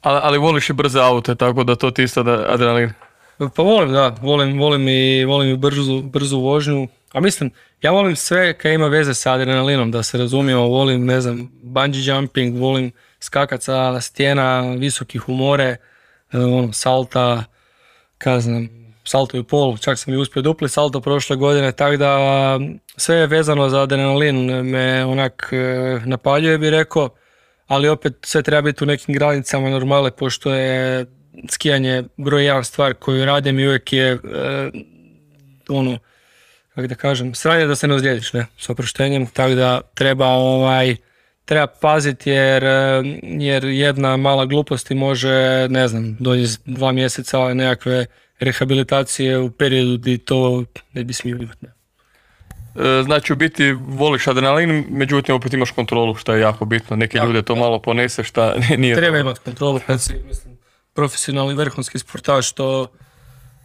Ali, 0.00 0.20
ali 0.22 0.38
voliš 0.38 0.70
i 0.70 0.72
brze 0.72 1.00
aute, 1.00 1.34
tako 1.34 1.64
da 1.64 1.74
to 1.74 1.90
ti 1.90 2.02
isto 2.02 2.20
adrenalin. 2.48 2.90
Pa 3.38 3.62
volim, 3.62 3.92
da, 3.92 4.14
volim, 4.22 4.58
volim 4.58 4.88
i, 4.88 5.24
volim 5.24 5.48
i 5.48 5.56
brzu, 5.56 6.02
brzu 6.02 6.38
vožnju. 6.40 6.88
A 7.12 7.20
mislim, 7.20 7.50
ja 7.82 7.90
volim 7.90 8.16
sve 8.16 8.52
kaj 8.58 8.74
ima 8.74 8.86
veze 8.86 9.14
sa 9.14 9.32
adrenalinom, 9.32 9.90
da 9.90 10.02
se 10.02 10.18
razumijemo, 10.18 10.62
volim, 10.62 11.04
ne 11.06 11.20
znam, 11.20 11.50
bungee 11.62 12.02
jumping, 12.04 12.58
volim 12.58 12.92
skakat 13.20 13.62
sa 13.62 14.00
stijena, 14.00 14.60
visokih 14.60 15.28
umore, 15.28 15.76
e, 16.32 16.38
ono, 16.38 16.72
salta, 16.72 17.44
kaznem, 18.18 18.68
salto 19.04 19.36
i 19.36 19.42
pol, 19.42 19.76
čak 19.78 19.98
sam 19.98 20.14
i 20.14 20.16
uspio 20.16 20.42
dupli 20.42 20.68
salto 20.68 21.00
prošle 21.00 21.36
godine, 21.36 21.72
tako 21.72 21.96
da 21.96 22.18
sve 22.96 23.16
je 23.16 23.26
vezano 23.26 23.68
za 23.68 23.82
adrenalin 23.82 24.46
me 24.66 25.04
onak 25.04 25.48
e, 25.52 26.00
napaljuje 26.04 26.58
bi 26.58 26.70
rekao, 26.70 27.08
ali 27.66 27.88
opet 27.88 28.16
sve 28.22 28.42
treba 28.42 28.62
biti 28.62 28.84
u 28.84 28.86
nekim 28.86 29.14
granicama 29.14 29.70
normale, 29.70 30.10
pošto 30.10 30.54
je 30.54 31.06
skijanje 31.50 32.04
broj 32.16 32.44
jedan 32.44 32.64
stvar 32.64 32.94
koju 32.94 33.24
radim 33.24 33.58
i 33.58 33.66
uvijek 33.66 33.92
je 33.92 34.12
e, 34.12 34.18
ono, 35.68 35.98
kako 36.74 36.86
da 36.86 36.94
kažem, 36.94 37.34
sranje 37.34 37.66
da 37.66 37.76
se 37.76 37.88
ne 37.88 37.94
ozlijediš, 37.94 38.32
ne, 38.32 38.46
s 38.58 38.68
oproštenjem, 38.68 39.26
tako 39.26 39.54
da 39.54 39.80
treba 39.94 40.26
ovaj, 40.26 40.96
treba 41.44 41.66
paziti 41.66 42.30
jer, 42.30 42.64
e, 42.64 43.02
jer 43.22 43.64
jedna 43.64 44.16
mala 44.16 44.46
glupost 44.46 44.90
može, 44.90 45.68
ne 45.68 45.88
znam, 45.88 46.16
donijeti 46.20 46.58
dva 46.64 46.92
mjeseca 46.92 47.54
nekakve 47.54 48.06
rehabilitacije 48.38 49.38
u 49.38 49.50
periodu 49.50 49.98
gdje 49.98 50.18
to 50.18 50.64
ne 50.92 51.04
bi 51.04 51.12
smio 51.12 51.36
imati. 51.36 51.66
E, 51.66 53.02
znači 53.04 53.32
u 53.32 53.36
biti 53.36 53.72
voliš 53.72 54.26
adrenalin, 54.26 54.84
međutim 54.90 55.34
opet 55.34 55.52
imaš 55.52 55.70
kontrolu 55.70 56.14
što 56.14 56.34
je 56.34 56.40
jako 56.40 56.64
bitno. 56.64 56.96
Neke 56.96 57.18
ljude 57.18 57.42
to 57.42 57.56
malo 57.56 57.78
ponese 57.78 58.24
šta 58.24 58.54
nije... 58.78 58.96
Treba 58.96 59.18
imati 59.18 59.40
kontrolu 59.40 59.80
si 59.98 60.14
mislim, 60.28 60.55
profesionalni 60.96 61.54
vrhunski 61.54 61.98
sportaš 61.98 62.52
to, 62.52 62.88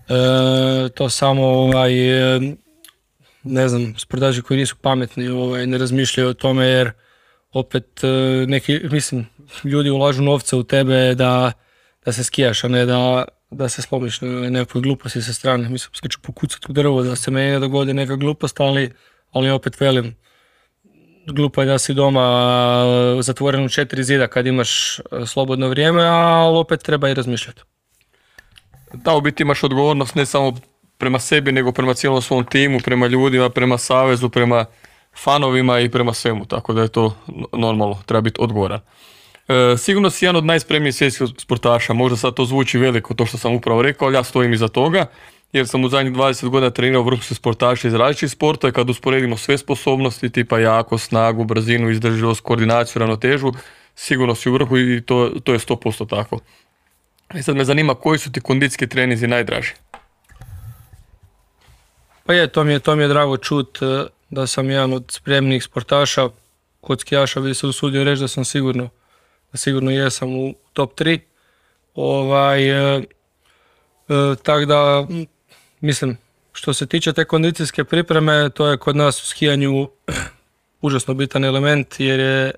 e, 0.10 0.90
to 0.90 1.10
samo 1.10 1.48
ovaj, 1.48 1.92
ne 3.44 3.68
znam, 3.70 3.94
sportaži 3.98 4.42
koji 4.42 4.60
nisu 4.60 4.76
pametni 4.82 5.28
ovaj, 5.28 5.68
ne 5.68 5.78
razmišljaju 5.78 6.30
o 6.30 6.34
tome 6.34 6.66
jer 6.66 6.92
opet 7.54 8.04
e, 8.04 8.08
neki, 8.48 8.80
mislim, 8.92 9.28
ljudi 9.64 9.90
ulažu 9.90 10.24
novce 10.24 10.56
u 10.56 10.64
tebe 10.64 11.16
da, 11.16 11.52
da 12.06 12.12
se 12.12 12.24
skijaš, 12.24 12.64
a 12.64 12.68
ne 12.68 12.86
da, 12.86 13.26
da 13.52 13.70
se 13.70 13.82
slomiš 13.82 14.22
na 14.22 14.50
nekoj 14.50 14.82
gluposti 14.82 15.22
sa 15.22 15.34
strane. 15.34 15.70
Mislim, 15.70 15.94
sve 15.94 16.10
ću 16.10 16.20
pokucati 16.22 16.66
u 16.70 16.74
drvo 16.74 17.04
da 17.04 17.16
se 17.16 17.32
meni 17.32 17.52
ne 17.52 17.60
dogodi 17.60 17.94
neka 17.94 18.16
glupost, 18.16 18.60
ali, 18.60 18.94
ali 19.32 19.50
opet 19.50 19.80
velim, 19.80 20.16
glupo 21.32 21.62
je 21.62 21.68
da 21.68 21.78
si 21.78 21.94
doma 21.94 22.22
e, 23.18 23.22
zatvoren 23.22 23.66
u 23.66 23.70
četiri 23.70 24.04
zida 24.04 24.28
kad 24.28 24.48
imaš 24.48 25.00
e, 25.00 25.02
slobodno 25.26 25.68
vrijeme, 25.68 26.04
ali 26.04 26.58
opet 26.58 26.84
treba 26.84 27.10
i 27.10 27.14
razmišljati. 27.14 27.62
Da, 28.94 29.16
u 29.16 29.22
biti 29.22 29.44
imaš 29.44 29.64
odgovornost 29.64 30.16
ne 30.16 30.26
samo 30.26 30.54
prema 30.98 31.20
sebi, 31.20 31.52
nego 31.52 31.72
prema 31.72 31.94
cijelom 31.94 32.22
svom 32.22 32.46
timu, 32.46 32.80
prema 32.80 33.08
ljudima, 33.08 33.50
prema 33.50 33.78
savezu, 33.78 34.30
prema 34.30 34.66
fanovima 35.16 35.80
i 35.80 35.90
prema 35.90 36.14
svemu, 36.14 36.46
tako 36.46 36.74
da 36.74 36.82
je 36.82 36.88
to 36.88 37.16
normalno, 37.54 38.00
treba 38.06 38.22
biti 38.22 38.38
odgovoran. 38.40 38.80
E, 39.48 39.78
sigurno 39.78 40.10
si 40.10 40.26
jedan 40.26 40.36
od 40.36 40.46
najspremnijih 40.46 40.96
svjetskih 40.96 41.28
sportaša, 41.38 41.94
možda 41.94 42.18
sad 42.18 42.34
to 42.34 42.46
zvuči 42.46 42.78
veliko 42.78 43.14
to 43.14 43.26
što 43.26 43.38
sam 43.38 43.56
upravo 43.56 43.82
rekao, 43.82 44.06
ali 44.08 44.16
ja 44.16 44.24
stojim 44.24 44.54
iza 44.54 44.68
toga, 44.68 45.06
jer 45.54 45.68
sam 45.68 45.84
u 45.84 45.90
zadnjih 45.90 46.14
20 46.14 46.50
godina 46.50 46.70
trenirao 46.70 47.04
vrhunske 47.04 47.36
sportaše 47.36 47.88
iz 47.88 47.94
različitih 47.94 48.32
sporta 48.32 48.68
i 48.68 48.72
kad 48.72 48.90
usporedimo 48.90 49.38
sve 49.38 49.58
sposobnosti, 49.58 50.30
tipa 50.30 50.60
jako, 50.60 50.98
snagu, 50.98 51.44
brzinu, 51.44 51.90
izdrživost, 51.90 52.42
koordinaciju, 52.42 53.00
ravnotežu, 53.00 53.52
sigurno 53.96 54.36
si 54.36 54.50
u 54.50 54.54
vrhu 54.54 54.78
i 54.78 55.02
to, 55.02 55.32
to 55.44 55.54
je 55.54 55.60
100% 55.60 56.10
tako. 56.10 56.40
I 57.36 57.44
sad 57.44 57.56
me 57.56 57.66
zanima 57.66 57.96
koji 57.96 58.20
su 58.20 58.32
ti 58.32 58.42
kondicijski 58.42 58.88
trenizi 58.88 59.28
najdraži? 59.28 59.74
Pa 62.26 62.34
je, 62.34 62.48
to 62.48 62.64
mi 62.64 62.72
je, 62.72 62.80
to 62.80 62.96
mi 62.96 63.04
je 63.04 63.08
drago 63.08 63.38
čut 63.38 63.80
e, 63.82 64.06
da 64.30 64.48
sam 64.48 64.70
jedan 64.70 64.94
od 64.94 65.06
spremnih 65.12 65.64
sportaša, 65.64 66.30
kod 66.82 67.02
skijaša 67.02 67.40
bi 67.40 67.54
se 67.54 67.68
usudio 67.68 68.04
reći 68.04 68.22
da 68.22 68.28
sam 68.28 68.46
sigurno, 68.46 68.90
da 69.52 69.58
sigurno 69.58 69.92
jesam 69.92 70.36
u 70.36 70.54
top 70.74 71.00
3. 71.00 71.20
Ovaj, 71.96 72.70
e, 72.70 72.98
e, 72.98 73.04
tako 74.44 74.66
da, 74.66 75.08
mislim, 75.82 76.18
što 76.54 76.74
se 76.74 76.86
tiče 76.86 77.14
te 77.14 77.26
kondicijske 77.26 77.84
pripreme, 77.84 78.50
to 78.50 78.68
je 78.68 78.78
kod 78.78 78.96
nas 78.96 79.24
u 79.24 79.26
skijanju 79.26 79.90
užasno 80.82 81.14
bitan 81.14 81.46
element 81.46 82.00
jer 82.00 82.20
je 82.20 82.52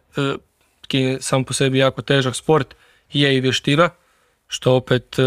e, 0.93 1.17
sam 1.19 1.43
po 1.43 1.53
sebi 1.53 1.77
jako 1.77 2.01
težak 2.01 2.35
sport, 2.35 2.75
je 3.13 3.37
i 3.37 3.41
vještina, 3.41 3.89
što 4.47 4.75
opet 4.75 5.19
e, 5.19 5.23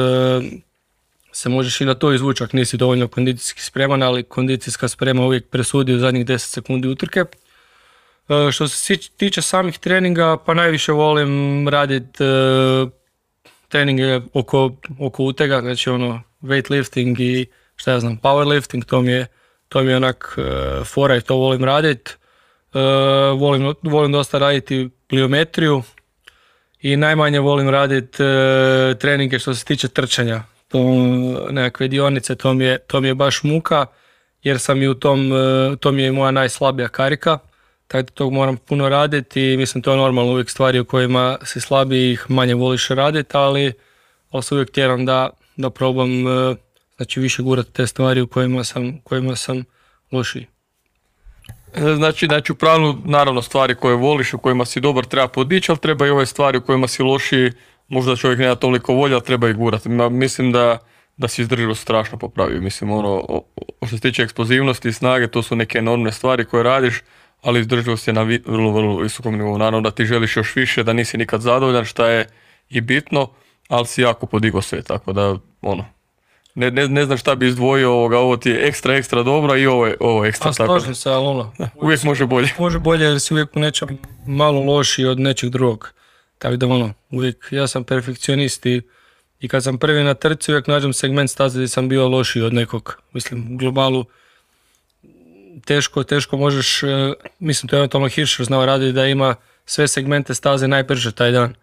se 1.32 1.48
možeš 1.48 1.80
i 1.80 1.84
na 1.84 1.94
to 1.94 2.12
izvući 2.12 2.44
ako 2.44 2.56
nisi 2.56 2.76
dovoljno 2.76 3.08
kondicijski 3.08 3.62
spreman, 3.62 4.02
ali 4.02 4.22
kondicijska 4.22 4.88
sprema 4.88 5.22
uvijek 5.22 5.46
presudi 5.46 5.94
u 5.94 5.98
zadnjih 5.98 6.26
10 6.26 6.38
sekundi 6.38 6.88
utrke. 6.88 7.20
E, 7.20 8.52
što 8.52 8.68
se 8.68 8.96
tiče 9.16 9.42
samih 9.42 9.78
treninga, 9.78 10.36
pa 10.46 10.54
najviše 10.54 10.92
volim 10.92 11.68
raditi 11.68 12.24
treninge 13.68 14.20
oko, 14.32 14.72
oko 15.00 15.24
utega, 15.24 15.60
znači 15.60 15.90
ono 15.90 16.22
weightlifting 16.42 17.20
i 17.20 17.46
šta 17.76 17.92
ja 17.92 18.00
znam, 18.00 18.18
powerlifting, 18.22 18.84
to 18.84 19.00
mi 19.00 19.12
je, 19.12 19.26
to 19.68 19.82
mi 19.82 19.90
je 19.90 19.96
onak 19.96 20.38
e, 20.38 20.84
fora 20.84 21.16
i 21.16 21.20
to 21.20 21.36
volim 21.36 21.64
raditi. 21.64 22.10
Volim, 23.38 23.74
volim 23.82 24.12
dosta 24.12 24.38
raditi 24.38 24.90
pliometriju 25.08 25.82
i 26.80 26.96
najmanje 26.96 27.40
volim 27.40 27.68
raditi 27.68 28.18
treninge 28.98 29.38
što 29.38 29.54
se 29.54 29.64
tiče 29.64 29.88
trčanja 29.88 30.42
to 30.68 30.78
nekakve 31.50 31.88
dionice, 31.88 32.34
to 32.34 32.54
mi 32.54 32.64
je, 32.64 32.78
to 32.78 33.00
mi 33.00 33.08
je 33.08 33.14
baš 33.14 33.42
muka 33.42 33.86
jer 34.42 34.58
sam 34.58 34.82
i 34.82 34.88
u 34.88 34.94
tom, 34.94 35.32
e, 35.32 35.76
to 35.80 35.92
mi 35.92 36.02
je 36.02 36.12
moja 36.12 36.30
najslabija 36.30 36.88
karika, 36.88 37.38
tako 37.86 38.02
da 38.02 38.10
tog 38.10 38.32
moram 38.32 38.56
puno 38.56 38.88
raditi 38.88 39.42
i 39.42 39.56
mislim 39.56 39.82
to 39.82 39.90
je 39.90 39.96
normalno 39.96 40.32
uvijek 40.32 40.50
stvari 40.50 40.80
u 40.80 40.84
kojima 40.84 41.38
si 41.44 41.60
slabiji 41.60 42.12
ih 42.12 42.26
manje 42.28 42.54
voliš 42.54 42.88
raditi, 42.88 43.36
ali, 43.36 43.72
ali 44.30 44.42
se 44.42 44.54
uvijek 44.54 44.70
tjeram 44.70 45.06
da, 45.06 45.30
da 45.56 45.70
probam 45.70 46.10
znači 46.96 47.20
više 47.20 47.42
gurati 47.42 47.72
te 47.72 47.86
stvari 47.86 48.20
u 48.20 48.26
kojima 48.26 48.64
sam, 48.64 49.00
kojima 49.00 49.36
sam 49.36 49.64
lošiji. 50.12 50.46
E, 51.74 51.94
znači, 51.96 52.26
znači 52.26 52.52
u 52.52 52.54
pravilu, 52.54 52.94
naravno, 53.04 53.42
stvari 53.42 53.74
koje 53.74 53.96
voliš, 53.96 54.34
u 54.34 54.38
kojima 54.38 54.64
si 54.64 54.80
dobar 54.80 55.04
treba 55.04 55.28
podići, 55.28 55.70
ali 55.72 55.78
treba 55.78 56.06
i 56.06 56.10
ove 56.10 56.26
stvari 56.26 56.58
u 56.58 56.62
kojima 56.62 56.88
si 56.88 57.02
lošiji 57.02 57.52
možda 57.88 58.16
čovjek 58.16 58.38
nema 58.38 58.54
toliko 58.54 58.94
volje, 58.94 59.14
ali 59.14 59.24
treba 59.24 59.48
ih 59.48 59.56
gurati. 59.56 59.88
Mislim 59.88 60.52
da, 60.52 60.78
da 61.16 61.28
si 61.28 61.42
izdrživost 61.42 61.82
strašno 61.82 62.18
popravio. 62.18 62.60
Mislim, 62.60 62.90
ono, 62.90 63.42
što 63.86 63.96
se 63.96 64.00
tiče 64.00 64.22
eksplozivnosti 64.22 64.88
i 64.88 64.92
snage, 64.92 65.28
to 65.28 65.42
su 65.42 65.56
neke 65.56 65.78
enormne 65.78 66.12
stvari 66.12 66.44
koje 66.44 66.62
radiš, 66.62 67.02
ali 67.42 67.60
izdrživost 67.60 68.08
je 68.08 68.14
na 68.14 68.22
vrlo, 68.22 68.72
vrlo 68.72 68.98
visokom 68.98 69.36
nivou. 69.36 69.58
Naravno 69.58 69.80
da 69.80 69.90
ti 69.90 70.04
želiš 70.04 70.36
još 70.36 70.56
više, 70.56 70.82
da 70.82 70.92
nisi 70.92 71.18
nikad 71.18 71.40
zadovoljan, 71.40 71.84
šta 71.84 72.08
je 72.08 72.26
i 72.68 72.80
bitno, 72.80 73.30
ali 73.68 73.86
si 73.86 74.02
jako 74.02 74.26
podigao 74.26 74.62
sve, 74.62 74.82
tako 74.82 75.12
da, 75.12 75.36
ono, 75.62 75.84
ne, 76.56 76.70
ne, 76.70 76.88
ne 76.88 77.04
znam 77.04 77.18
šta 77.18 77.34
bi 77.34 77.46
izdvojio 77.46 77.92
ovoga, 77.92 78.18
ovo 78.18 78.36
ti 78.36 78.50
je 78.50 78.68
ekstra, 78.68 78.94
ekstra 78.94 79.22
dobro 79.22 79.56
i 79.56 79.66
ovo 79.66 79.86
je, 79.86 79.96
ovo 80.00 80.24
ekstra. 80.24 80.50
A 80.50 80.52
slažem 80.52 80.94
se, 80.94 81.10
ali 81.10 81.26
ono, 81.26 81.52
uvijek 81.74 82.02
može 82.02 82.26
bolje. 82.26 82.48
Može 82.58 82.78
bolje 82.78 83.04
jer 83.04 83.20
si 83.20 83.34
uvijek 83.34 83.56
u 83.56 83.60
nečem 83.60 83.98
malo 84.26 84.60
lošiji 84.60 85.06
od 85.06 85.20
nečeg 85.20 85.50
drugog. 85.50 85.92
Tako 86.38 86.56
da 86.56 86.66
ono, 86.66 86.92
uvijek, 87.10 87.48
ja 87.50 87.66
sam 87.66 87.84
perfekcionist 87.84 88.66
i, 88.66 88.82
i 89.40 89.48
kad 89.48 89.64
sam 89.64 89.78
prvi 89.78 90.04
na 90.04 90.14
trci 90.14 90.52
uvijek 90.52 90.66
nađem 90.66 90.92
segment 90.92 91.30
staze 91.30 91.58
gdje 91.58 91.68
sam 91.68 91.88
bio 91.88 92.08
lošiji 92.08 92.42
od 92.42 92.54
nekog. 92.54 93.02
Mislim, 93.12 93.54
u 93.54 93.56
globalu 93.56 94.04
teško, 95.64 96.02
teško 96.04 96.36
možeš, 96.36 96.82
e, 96.82 97.12
mislim 97.38 97.68
to 97.68 97.76
je 97.76 97.78
eventualno 97.78 98.08
Hirscher 98.08 98.46
znao 98.46 98.66
raditi 98.66 98.92
da 98.92 99.06
ima 99.06 99.34
sve 99.64 99.88
segmente 99.88 100.34
staze 100.34 100.68
najbrže 100.68 101.12
taj 101.12 101.30
dan. 101.30 101.54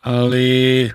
Ali 0.00 0.92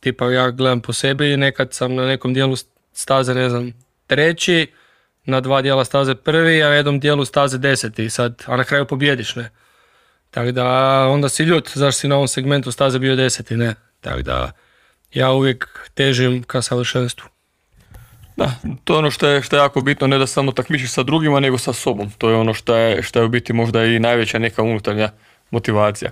tipa 0.00 0.30
ja 0.30 0.50
gledam 0.50 0.80
po 0.80 0.92
sebi 0.92 1.32
i 1.32 1.36
nekad 1.36 1.74
sam 1.74 1.94
na 1.94 2.06
nekom 2.06 2.34
dijelu 2.34 2.56
staze, 2.92 3.34
ne 3.34 3.50
znam, 3.50 3.72
treći, 4.06 4.72
na 5.24 5.40
dva 5.40 5.62
dijela 5.62 5.84
staze 5.84 6.14
prvi, 6.14 6.62
a 6.62 6.68
na 6.68 6.74
jednom 6.74 7.00
dijelu 7.00 7.24
staze 7.24 7.58
deseti 7.58 8.10
sad, 8.10 8.42
a 8.46 8.56
na 8.56 8.64
kraju 8.64 8.86
pobjediš, 8.86 9.36
ne. 9.36 9.50
Tako 10.30 10.52
da 10.52 10.66
onda 11.08 11.28
si 11.28 11.42
ljut 11.42 11.70
zašto 11.74 12.00
si 12.00 12.08
na 12.08 12.14
ovom 12.14 12.28
segmentu 12.28 12.72
staze 12.72 12.98
bio 12.98 13.16
deseti, 13.16 13.56
ne. 13.56 13.74
Tako 14.00 14.22
da 14.22 14.52
ja 15.14 15.30
uvijek 15.30 15.90
težim 15.94 16.42
ka 16.42 16.62
savršenstvu. 16.62 17.28
Da, 18.36 18.52
to 18.84 18.94
je 18.94 18.98
ono 18.98 19.10
što 19.10 19.28
je, 19.28 19.42
što 19.42 19.56
je 19.56 19.60
jako 19.60 19.80
bitno, 19.80 20.06
ne 20.06 20.18
da 20.18 20.26
samo 20.26 20.52
takmičiš 20.52 20.90
sa 20.90 21.02
drugima, 21.02 21.40
nego 21.40 21.58
sa 21.58 21.72
sobom. 21.72 22.10
To 22.18 22.30
je 22.30 22.36
ono 22.36 22.54
što 22.54 22.76
je, 22.76 23.02
što 23.02 23.18
je 23.18 23.24
u 23.24 23.28
biti 23.28 23.52
možda 23.52 23.84
i 23.84 23.98
najveća 23.98 24.38
neka 24.38 24.62
unutarnja 24.62 25.10
motivacija. 25.50 26.10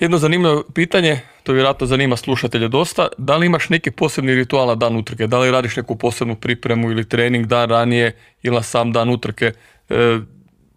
Jedno 0.00 0.18
zanimljivo 0.18 0.64
pitanje, 0.74 1.20
to 1.42 1.52
vjerojatno 1.52 1.86
zanima 1.86 2.16
slušatelje 2.16 2.68
dosta, 2.68 3.08
da 3.18 3.36
li 3.36 3.46
imaš 3.46 3.68
neki 3.68 3.90
posebni 3.90 4.34
ritual 4.34 4.66
na 4.66 4.74
dan 4.74 4.96
utrke? 4.96 5.26
Da 5.26 5.38
li 5.38 5.50
radiš 5.50 5.76
neku 5.76 5.96
posebnu 5.96 6.36
pripremu 6.36 6.90
ili 6.90 7.08
trening 7.08 7.46
dan 7.46 7.70
ranije 7.70 8.16
ili 8.42 8.56
na 8.56 8.62
sam 8.62 8.92
dan 8.92 9.10
utrke? 9.10 9.52
E, 9.88 10.18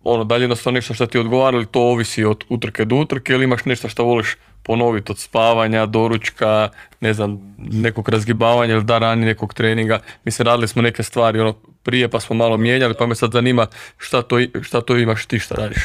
ono, 0.03 0.23
da 0.23 0.35
li 0.35 0.43
jednostavno 0.43 0.75
nešto 0.75 0.93
što 0.93 1.05
ti 1.05 1.17
odgovara 1.17 1.57
ili 1.57 1.65
to 1.65 1.81
ovisi 1.81 2.23
od 2.23 2.43
utrke 2.49 2.85
do 2.85 2.95
utrke 2.95 3.33
ili 3.33 3.43
imaš 3.43 3.65
nešto 3.65 3.89
što 3.89 4.03
voliš 4.03 4.35
ponoviti 4.63 5.11
od 5.11 5.19
spavanja, 5.19 5.85
doručka, 5.85 6.69
ne 6.99 7.13
znam, 7.13 7.55
nekog 7.57 8.09
razgibavanja 8.09 8.73
ili 8.73 8.83
da 8.83 8.97
rani 8.97 9.25
nekog 9.25 9.53
treninga. 9.53 9.99
Mislim, 10.23 10.45
radili 10.45 10.67
smo 10.67 10.81
neke 10.81 11.03
stvari 11.03 11.39
ono, 11.39 11.53
prije 11.83 12.09
pa 12.09 12.19
smo 12.19 12.35
malo 12.35 12.57
mijenjali, 12.57 12.95
pa 12.99 13.05
me 13.05 13.15
sad 13.15 13.31
zanima 13.31 13.67
šta 13.97 14.21
to, 14.21 14.37
šta 14.61 14.81
to 14.81 14.97
imaš 14.97 15.25
ti 15.25 15.39
šta 15.39 15.55
radiš. 15.55 15.83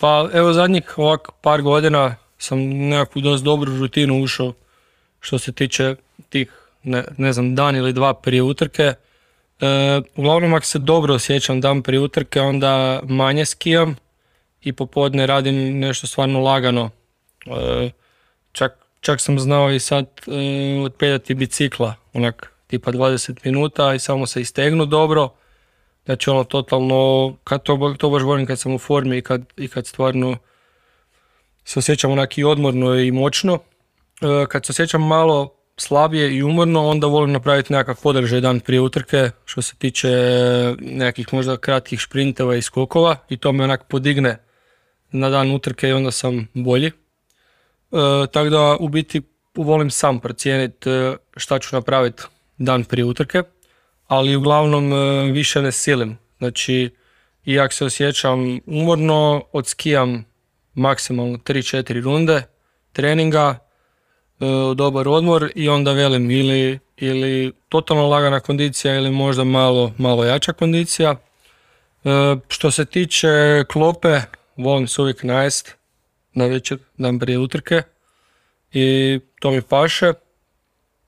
Pa 0.00 0.28
evo 0.32 0.52
zadnjih 0.52 0.98
ovak 0.98 1.28
par 1.40 1.62
godina 1.62 2.16
sam 2.38 2.58
nekakvu 2.68 3.22
dosta 3.22 3.44
dobru 3.44 3.78
rutinu 3.78 4.22
ušao 4.22 4.52
što 5.20 5.38
se 5.38 5.52
tiče 5.52 5.96
tih 6.28 6.52
ne, 6.82 7.04
ne 7.16 7.32
znam, 7.32 7.54
dan 7.54 7.76
ili 7.76 7.92
dva 7.92 8.14
prije 8.14 8.42
utrke. 8.42 8.82
E, 8.82 8.96
uglavnom 10.16 10.54
ako 10.54 10.66
se 10.66 10.78
dobro 10.78 11.14
osjećam 11.14 11.60
dan 11.60 11.82
prije 11.82 12.00
utrke, 12.00 12.40
onda 12.40 13.00
manje 13.04 13.44
skijam 13.44 13.96
i 14.62 14.72
popodne 14.72 15.26
radim 15.26 15.78
nešto 15.78 16.06
stvarno 16.06 16.40
lagano. 16.40 16.90
E, 17.46 17.90
čak, 18.52 18.72
čak 19.00 19.20
sam 19.20 19.38
znao 19.38 19.70
i 19.70 19.80
sad 19.80 20.06
e, 20.26 20.80
otpeljati 20.84 21.34
bicikla, 21.34 21.94
onak 22.12 22.52
tipa 22.66 22.92
20 22.92 23.38
minuta 23.44 23.94
i 23.94 23.98
samo 23.98 24.26
se 24.26 24.40
istegnu 24.40 24.86
dobro. 24.86 25.30
Znači 26.08 26.30
ono 26.30 26.44
totalno, 26.44 27.34
kad 27.44 27.62
to, 27.62 27.94
to 27.98 28.10
baš 28.10 28.22
volim 28.22 28.46
kad 28.46 28.58
sam 28.58 28.74
u 28.74 28.78
formi 28.78 29.18
i 29.18 29.22
kad, 29.22 29.42
i 29.56 29.68
kad 29.68 29.86
stvarno 29.86 30.36
se 31.64 31.78
osjećam 31.78 32.10
onak 32.10 32.30
odmorno 32.46 32.94
i 32.94 33.10
moćno. 33.10 33.54
E, 33.54 34.46
kad 34.48 34.66
se 34.66 34.70
osjećam 34.70 35.06
malo 35.06 35.54
slabije 35.76 36.36
i 36.36 36.42
umorno, 36.42 36.86
onda 36.86 37.06
volim 37.06 37.32
napraviti 37.32 37.72
nekakav 37.72 38.02
podržaj 38.02 38.40
dan 38.40 38.60
prije 38.60 38.80
utrke, 38.80 39.30
što 39.44 39.62
se 39.62 39.76
tiče 39.76 40.08
nekakvih 40.80 41.34
možda 41.34 41.56
kratkih 41.56 42.00
šprinteva 42.00 42.56
i 42.56 42.62
skokova 42.62 43.16
i 43.28 43.36
to 43.36 43.52
me 43.52 43.64
onak 43.64 43.84
podigne 43.88 44.38
na 45.12 45.28
dan 45.28 45.50
utrke 45.50 45.88
i 45.88 45.92
onda 45.92 46.10
sam 46.10 46.48
bolji. 46.54 46.86
E, 46.86 46.92
tako 48.32 48.48
da 48.50 48.76
u 48.80 48.88
biti 48.88 49.22
volim 49.54 49.90
sam 49.90 50.20
procijeniti 50.20 50.90
e, 50.90 51.16
šta 51.36 51.58
ću 51.58 51.76
napraviti 51.76 52.22
dan 52.58 52.84
prije 52.84 53.04
utrke, 53.04 53.42
ali 54.08 54.36
uglavnom 54.36 54.92
e, 54.92 55.32
više 55.32 55.62
ne 55.62 55.72
silim. 55.72 56.18
Znači, 56.38 56.90
i 57.44 57.60
ako 57.60 57.74
se 57.74 57.84
osjećam 57.84 58.60
umorno, 58.66 59.44
odskijam 59.52 60.24
maksimalno 60.74 61.38
3-4 61.38 62.02
runde 62.02 62.42
treninga, 62.92 63.58
e, 64.40 64.44
dobar 64.74 65.08
odmor 65.08 65.50
i 65.54 65.68
onda 65.68 65.92
velim 65.92 66.30
ili, 66.30 66.78
ili 66.96 67.52
totalno 67.68 68.08
lagana 68.08 68.40
kondicija 68.40 68.94
ili 68.94 69.10
možda 69.10 69.44
malo, 69.44 69.92
malo 69.98 70.24
jača 70.24 70.52
kondicija. 70.52 71.14
E, 72.04 72.36
što 72.48 72.70
se 72.70 72.84
tiče 72.84 73.64
klope, 73.72 74.20
volim 74.56 74.88
se 74.88 75.02
uvijek 75.02 75.22
najest 75.22 75.76
na 76.32 76.46
večer, 76.46 76.78
dan 76.96 77.18
prije 77.18 77.38
utrke 77.38 77.82
i 78.72 79.20
to 79.40 79.50
mi 79.50 79.62
paše. 79.62 80.12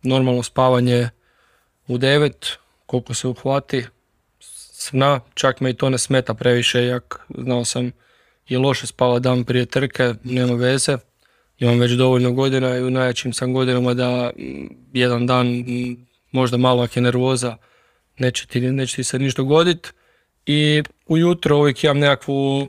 Normalno 0.02 0.42
spavanje 0.42 1.08
u 1.86 1.98
9, 1.98 2.56
koliko 2.90 3.14
se 3.14 3.28
uhvati 3.28 3.84
sna, 4.72 5.20
čak 5.34 5.60
me 5.60 5.70
i 5.70 5.74
to 5.74 5.90
ne 5.90 5.98
smeta 5.98 6.34
previše, 6.34 6.84
jak 6.84 7.20
znao 7.38 7.64
sam 7.64 7.92
je 8.48 8.58
loše 8.58 8.86
spava 8.86 9.18
dan 9.18 9.44
prije 9.44 9.66
trke, 9.66 10.14
nema 10.24 10.54
veze. 10.54 10.96
Imam 11.58 11.78
već 11.78 11.92
dovoljno 11.92 12.32
godina 12.32 12.76
i 12.76 12.82
u 12.82 12.90
najjačim 12.90 13.32
sam 13.32 13.52
godinama 13.52 13.94
da 13.94 14.30
mm, 14.38 14.66
jedan 14.92 15.26
dan 15.26 15.46
mm, 15.46 16.06
možda 16.32 16.56
malo 16.56 16.82
ako 16.82 16.98
je 16.98 17.02
nervoza 17.02 17.56
neće 18.18 18.46
ti, 18.46 18.60
neće 18.60 18.96
ti 18.96 19.04
se 19.04 19.18
ništa 19.18 19.42
dogoditi. 19.42 19.88
I 20.46 20.82
ujutro 21.06 21.58
uvijek 21.58 21.84
imam 21.84 21.98
nekakvu, 21.98 22.62
e, 22.62 22.66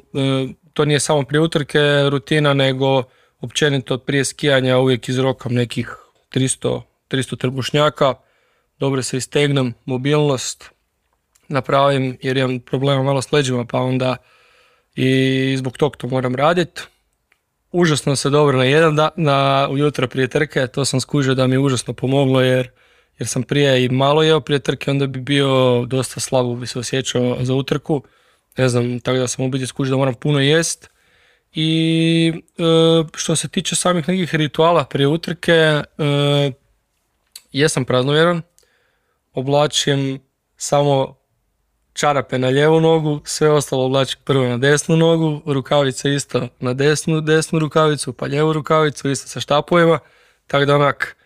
to 0.73 0.85
nije 0.85 0.99
samo 0.99 1.23
prije 1.23 1.41
utrke 1.41 1.79
rutina, 2.09 2.53
nego 2.53 3.03
općenito 3.39 3.97
prije 3.97 4.25
skijanja 4.25 4.77
uvijek 4.77 5.09
izrokam 5.09 5.53
nekih 5.53 5.95
300, 6.33 6.81
300 7.09 7.37
trbušnjaka, 7.37 8.15
dobro 8.81 9.03
se 9.03 9.17
istegnem, 9.17 9.73
mobilnost 9.85 10.69
napravim 11.47 12.17
jer 12.21 12.38
imam 12.38 12.59
problema 12.59 13.03
malo 13.03 13.21
s 13.21 13.31
leđima 13.31 13.65
pa 13.65 13.79
onda 13.79 14.15
i 14.95 15.55
zbog 15.57 15.77
tog 15.77 15.97
to 15.97 16.07
moram 16.07 16.35
raditi. 16.35 16.81
Užasno 17.71 18.15
se 18.15 18.29
dobro 18.29 18.57
na 18.57 18.63
jedan 18.63 18.95
dan, 18.95 19.09
na 19.15 19.67
ujutro 19.71 20.07
prije 20.07 20.27
trke, 20.27 20.67
to 20.67 20.85
sam 20.85 21.01
skužio 21.01 21.35
da 21.35 21.47
mi 21.47 21.55
je 21.55 21.59
užasno 21.59 21.93
pomoglo 21.93 22.41
jer, 22.41 22.69
jer 23.19 23.27
sam 23.27 23.43
prije 23.43 23.85
i 23.85 23.89
malo 23.89 24.23
jeo 24.23 24.39
prije 24.41 24.59
trke, 24.59 24.91
onda 24.91 25.07
bi 25.07 25.20
bio 25.20 25.85
dosta 25.85 26.20
slabo 26.20 26.55
bi 26.55 26.67
se 26.67 26.79
osjećao 26.79 27.37
za 27.41 27.53
utrku. 27.53 28.03
Ne 28.57 28.70
znam, 28.70 29.00
tako 29.00 29.17
da 29.17 29.27
sam 29.27 29.46
u 29.46 29.50
biti 29.50 29.67
skužio 29.67 29.91
da 29.91 29.98
moram 29.98 30.13
puno 30.13 30.39
jest. 30.39 30.89
I 31.53 32.33
e, 32.57 32.63
što 33.15 33.35
se 33.35 33.48
tiče 33.48 33.75
samih 33.75 34.07
nekih 34.07 34.35
rituala 34.35 34.83
prije 34.85 35.07
utrke, 35.07 35.51
e, 35.51 35.83
jesam 37.51 37.85
praznovjeran, 37.85 38.41
oblačim 39.33 40.20
samo 40.57 41.22
čarape 41.94 42.39
na 42.39 42.48
lijevu 42.48 42.81
nogu, 42.81 43.22
sve 43.24 43.50
ostalo 43.50 43.85
oblačim 43.85 44.20
prvo 44.24 44.44
na 44.44 44.57
desnu 44.57 44.98
nogu, 44.98 45.41
rukavice 45.46 46.13
isto 46.13 46.48
na 46.59 46.74
desnu, 46.74 47.22
desnu 47.22 47.59
rukavicu, 47.59 48.13
pa 48.13 48.25
lijevu 48.25 48.53
rukavicu 48.53 49.09
isto 49.09 49.27
sa 49.27 49.39
štapovima, 49.39 50.00
tako 50.48 50.65
da 50.65 50.75
onak, 50.75 51.17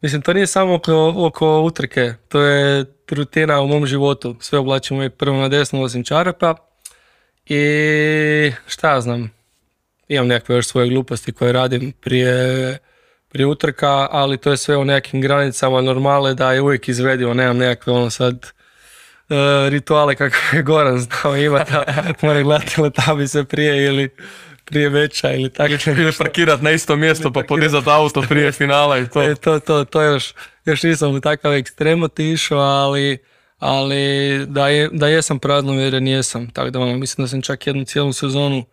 mislim 0.00 0.22
to 0.22 0.32
nije 0.32 0.46
samo 0.46 0.74
oko, 0.74 1.14
oko 1.16 1.60
utrke, 1.60 2.14
to 2.28 2.40
je 2.40 2.84
rutina 3.10 3.60
u 3.60 3.66
mom 3.66 3.86
životu, 3.86 4.36
sve 4.40 4.58
oblačim 4.58 4.96
uvijek 4.96 5.14
prvo 5.14 5.36
na 5.36 5.48
desnu 5.48 5.82
osim 5.82 6.04
čarapa. 6.04 6.54
I 7.46 8.52
šta 8.66 8.92
ja 8.92 9.00
znam, 9.00 9.30
imam 10.08 10.26
nekakve 10.26 10.56
još 10.56 10.66
svoje 10.66 10.88
gluposti 10.88 11.32
koje 11.32 11.52
radim 11.52 11.92
prije, 12.00 12.78
prije 13.28 13.46
utrka, 13.46 14.08
ali 14.10 14.38
to 14.38 14.50
je 14.50 14.56
sve 14.56 14.76
u 14.76 14.84
nekim 14.84 15.20
granicama 15.20 15.80
normale 15.80 16.34
da 16.34 16.52
je 16.52 16.60
uvijek 16.60 16.88
izvedivo, 16.88 17.34
nemam 17.34 17.56
nekakve 17.56 17.92
ono 17.92 18.10
sad 18.10 18.52
E, 19.30 19.70
rituale 19.70 20.14
kako 20.14 20.36
je 20.56 20.62
Goran 20.62 20.98
znao 20.98 21.36
ima 21.36 21.58
da 21.58 21.84
mora 22.22 22.42
gledati 22.42 22.80
letavi 22.80 23.28
se 23.28 23.44
prije 23.44 23.84
ili 23.84 24.10
prije 24.64 24.88
veća 24.88 25.32
ili 25.32 25.50
tako. 25.52 25.72
Ili 25.86 26.12
parkirati 26.18 26.64
na 26.64 26.70
isto 26.70 26.96
mjesto 26.96 27.32
pa 27.32 27.42
podizati 27.48 27.90
auto 27.90 28.22
prije 28.28 28.52
finala 28.52 28.98
i 28.98 29.08
to. 29.08 29.22
E, 29.22 29.34
to, 29.34 29.60
to, 29.60 29.84
to 29.84 30.02
još, 30.02 30.34
još 30.64 30.82
nisam 30.82 31.14
u 31.14 31.20
takav 31.20 31.52
ekstrem 31.52 32.02
otišao, 32.02 32.58
ali, 32.58 33.18
ali 33.58 34.46
da, 34.46 34.68
je, 34.68 34.88
da 34.92 35.08
jesam 35.08 35.38
praznovjeren, 35.38 36.08
jesam. 36.08 36.50
Tako 36.50 36.70
da 36.70 36.80
ono, 36.80 36.96
mislim 36.96 37.24
da 37.24 37.28
sam 37.28 37.42
čak 37.42 37.66
jednu 37.66 37.84
cijelu 37.84 38.12
sezonu 38.12 38.64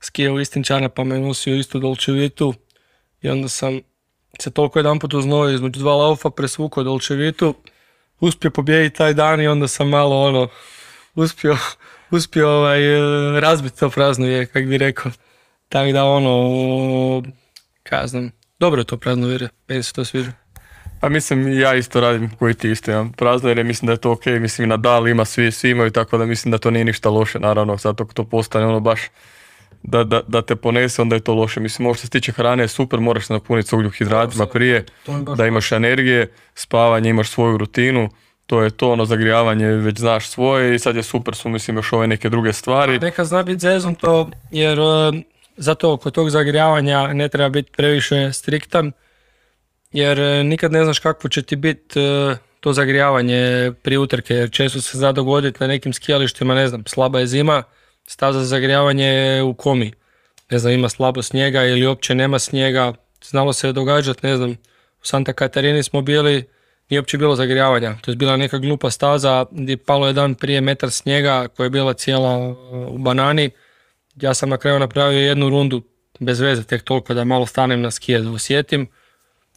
skijao 0.00 0.40
istinčana 0.40 0.88
pa 0.88 1.04
me 1.04 1.20
nosio 1.20 1.56
istu 1.56 1.78
dolčevitu 1.78 2.54
i 3.24 3.28
onda 3.28 3.48
sam 3.48 3.80
se 4.40 4.50
toliko 4.50 4.78
jedan 4.78 4.98
put 4.98 5.14
uznojio 5.14 5.54
između 5.54 5.80
dva 5.80 5.94
laufa 5.94 6.30
presvukao 6.30 6.84
dolčevitu 6.84 7.54
uspio 8.20 8.50
pobijediti 8.50 8.96
taj 8.96 9.14
dan 9.14 9.40
i 9.40 9.46
onda 9.46 9.68
sam 9.68 9.88
malo 9.88 10.22
ono, 10.22 10.48
uspio, 11.14 11.56
uspio 12.16 12.50
ovaj, 12.50 12.80
razbiti 13.40 13.78
to 13.78 13.90
prazno 13.90 14.26
je, 14.26 14.46
kak 14.46 14.66
bi 14.66 14.78
rekao. 14.78 15.12
Tako 15.68 15.92
da 15.92 16.04
ono, 16.04 17.22
kaznam, 17.82 18.30
dobro 18.58 18.80
je 18.80 18.84
to 18.84 18.96
prazno 18.96 19.26
vjere, 19.26 19.48
meni 19.68 19.82
se 19.82 19.92
to 19.92 20.04
sviđa. 20.04 20.32
Pa 21.00 21.08
mislim 21.08 21.60
ja 21.60 21.74
isto 21.74 22.00
radim 22.00 22.30
koji 22.38 22.54
ti 22.54 22.70
isto 22.70 22.90
imam 22.90 23.12
prazno 23.12 23.48
jer 23.48 23.64
mislim 23.64 23.86
da 23.86 23.92
je 23.92 24.00
to 24.00 24.12
ok, 24.12 24.26
mislim 24.26 24.68
na 24.68 24.76
dal 24.76 25.08
ima, 25.08 25.24
svi, 25.24 25.52
svi 25.52 25.70
imaju 25.70 25.90
tako 25.90 26.18
da 26.18 26.26
mislim 26.26 26.52
da 26.52 26.58
to 26.58 26.70
nije 26.70 26.84
ništa 26.84 27.10
loše 27.10 27.38
naravno, 27.38 27.76
zato 27.76 28.04
to 28.04 28.24
postane 28.24 28.66
ono 28.66 28.80
baš 28.80 29.00
da, 29.84 30.04
da, 30.04 30.20
da 30.28 30.42
te 30.42 30.56
ponese, 30.56 31.02
onda 31.02 31.16
je 31.16 31.20
to 31.20 31.34
loše. 31.34 31.60
Mislim, 31.60 31.86
ovo 31.86 31.94
što 31.94 32.06
se 32.06 32.10
tiče 32.10 32.32
hrane 32.32 32.68
super, 32.68 33.00
moraš 33.00 33.26
se 33.26 33.32
napuniti 33.32 33.68
s 33.68 33.72
ugljuhidratima 33.72 34.46
prije, 34.46 34.84
da 35.36 35.46
imaš 35.46 35.72
energije, 35.72 36.32
spavanje, 36.54 37.10
imaš 37.10 37.30
svoju 37.30 37.58
rutinu, 37.58 38.08
to 38.46 38.62
je 38.62 38.70
to, 38.70 38.92
ono 38.92 39.04
zagrijavanje 39.04 39.66
već 39.66 39.98
znaš 39.98 40.28
svoje 40.28 40.74
i 40.74 40.78
sad 40.78 40.96
je 40.96 41.02
super 41.02 41.34
su 41.34 41.48
mislim 41.48 41.76
još 41.76 41.92
ove 41.92 42.06
neke 42.06 42.30
druge 42.30 42.52
stvari. 42.52 42.98
Neka 42.98 43.24
zna 43.24 43.42
biti 43.42 43.66
to 44.00 44.30
jer 44.50 44.80
uh, 44.80 45.14
zato 45.56 45.96
kod 45.96 46.14
tog 46.14 46.30
zagrijavanja 46.30 47.12
ne 47.12 47.28
treba 47.28 47.48
biti 47.48 47.72
previše 47.76 48.32
striktan 48.32 48.92
jer 49.92 50.20
uh, 50.20 50.46
nikad 50.46 50.72
ne 50.72 50.84
znaš 50.84 50.98
kakvo 50.98 51.30
će 51.30 51.42
ti 51.42 51.56
biti 51.56 52.00
uh, 52.00 52.36
to 52.60 52.72
zagrijavanje 52.72 53.72
pri 53.82 53.96
utrke 53.96 54.34
jer 54.34 54.50
često 54.50 54.80
se 54.80 54.98
zna 54.98 55.12
dogoditi 55.12 55.58
na 55.60 55.66
nekim 55.66 55.92
skijalištima, 55.92 56.54
ne 56.54 56.68
znam, 56.68 56.82
slaba 56.86 57.20
je 57.20 57.26
zima, 57.26 57.62
staza 58.06 58.38
za 58.38 58.44
zagrijavanje 58.44 59.04
je 59.04 59.42
u 59.42 59.54
komi. 59.54 59.92
Ne 60.50 60.58
znam, 60.58 60.72
ima 60.72 60.88
slabo 60.88 61.22
snijega 61.22 61.64
ili 61.64 61.86
uopće 61.86 62.14
nema 62.14 62.38
snijega. 62.38 62.92
Znalo 63.24 63.52
se 63.52 63.72
događati, 63.72 64.26
ne 64.26 64.36
znam, 64.36 64.50
u 65.02 65.06
Santa 65.06 65.32
Katarini 65.32 65.82
smo 65.82 66.02
bili, 66.02 66.44
nije 66.90 67.00
uopće 67.00 67.18
bilo 67.18 67.36
zagrijavanja. 67.36 67.96
To 68.00 68.10
je 68.10 68.16
bila 68.16 68.36
neka 68.36 68.58
glupa 68.58 68.90
staza 68.90 69.46
gdje 69.50 69.76
palo 69.76 70.06
je 70.06 70.12
dan 70.12 70.34
prije 70.34 70.60
metar 70.60 70.90
snijega 70.90 71.48
koja 71.48 71.64
je 71.64 71.70
bila 71.70 71.94
cijela 71.94 72.56
u 72.88 72.98
banani. 72.98 73.50
Ja 74.16 74.34
sam 74.34 74.48
na 74.48 74.56
kraju 74.56 74.78
napravio 74.78 75.18
jednu 75.18 75.48
rundu 75.48 75.82
bez 76.20 76.40
veze, 76.40 76.64
tek 76.64 76.82
toliko 76.82 77.14
da 77.14 77.24
malo 77.24 77.46
stanem 77.46 77.80
na 77.80 77.90
skije 77.90 78.20
da 78.20 78.30
osjetim. 78.30 78.88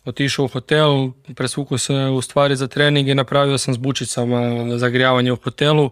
Otišao 0.06 0.46
u 0.46 0.48
hotel, 0.48 1.10
presvukao 1.36 1.78
se 1.78 1.94
u 1.94 2.22
stvari 2.22 2.56
za 2.56 2.68
trening 2.68 3.08
i 3.08 3.16
napravio 3.16 3.58
sam 3.58 3.74
s 3.74 3.78
bučicama 3.78 4.78
zagrijavanje 4.78 5.32
u 5.32 5.36
hotelu 5.36 5.92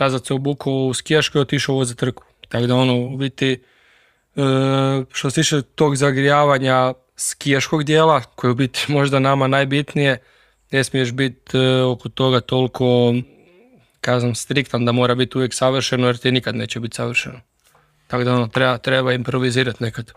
nazad 0.00 0.26
se 0.26 0.34
obukao 0.34 0.72
u 0.72 0.94
skijašku 0.94 1.38
i 1.38 1.40
otišao 1.40 1.84
za 1.84 1.94
trku. 1.94 2.24
Tako 2.48 2.66
da 2.66 2.76
ono, 2.76 2.96
u 2.96 3.16
biti, 3.16 3.52
e, 4.36 4.40
što 5.12 5.30
se 5.30 5.42
tiče 5.42 5.62
tog 5.62 5.96
zagrijavanja 5.96 6.92
skijaškog 7.16 7.84
dijela, 7.84 8.22
koje 8.22 8.48
je 8.48 8.52
u 8.52 8.54
biti 8.54 8.84
možda 8.92 9.18
nama 9.18 9.46
najbitnije, 9.46 10.18
ne 10.70 10.84
smiješ 10.84 11.12
biti 11.12 11.58
e, 11.58 11.82
oko 11.82 12.08
toga 12.08 12.40
toliko, 12.40 13.14
kazam, 14.00 14.34
striktan 14.34 14.84
da 14.84 14.92
mora 14.92 15.14
biti 15.14 15.38
uvijek 15.38 15.54
savršeno, 15.54 16.06
jer 16.06 16.16
ti 16.16 16.32
nikad 16.32 16.54
neće 16.54 16.80
biti 16.80 16.96
savršeno. 16.96 17.40
Tako 18.06 18.24
da 18.24 18.34
ono, 18.34 18.48
treba, 18.48 18.78
treba 18.78 19.12
improvizirati 19.12 19.84
nekad. 19.84 20.12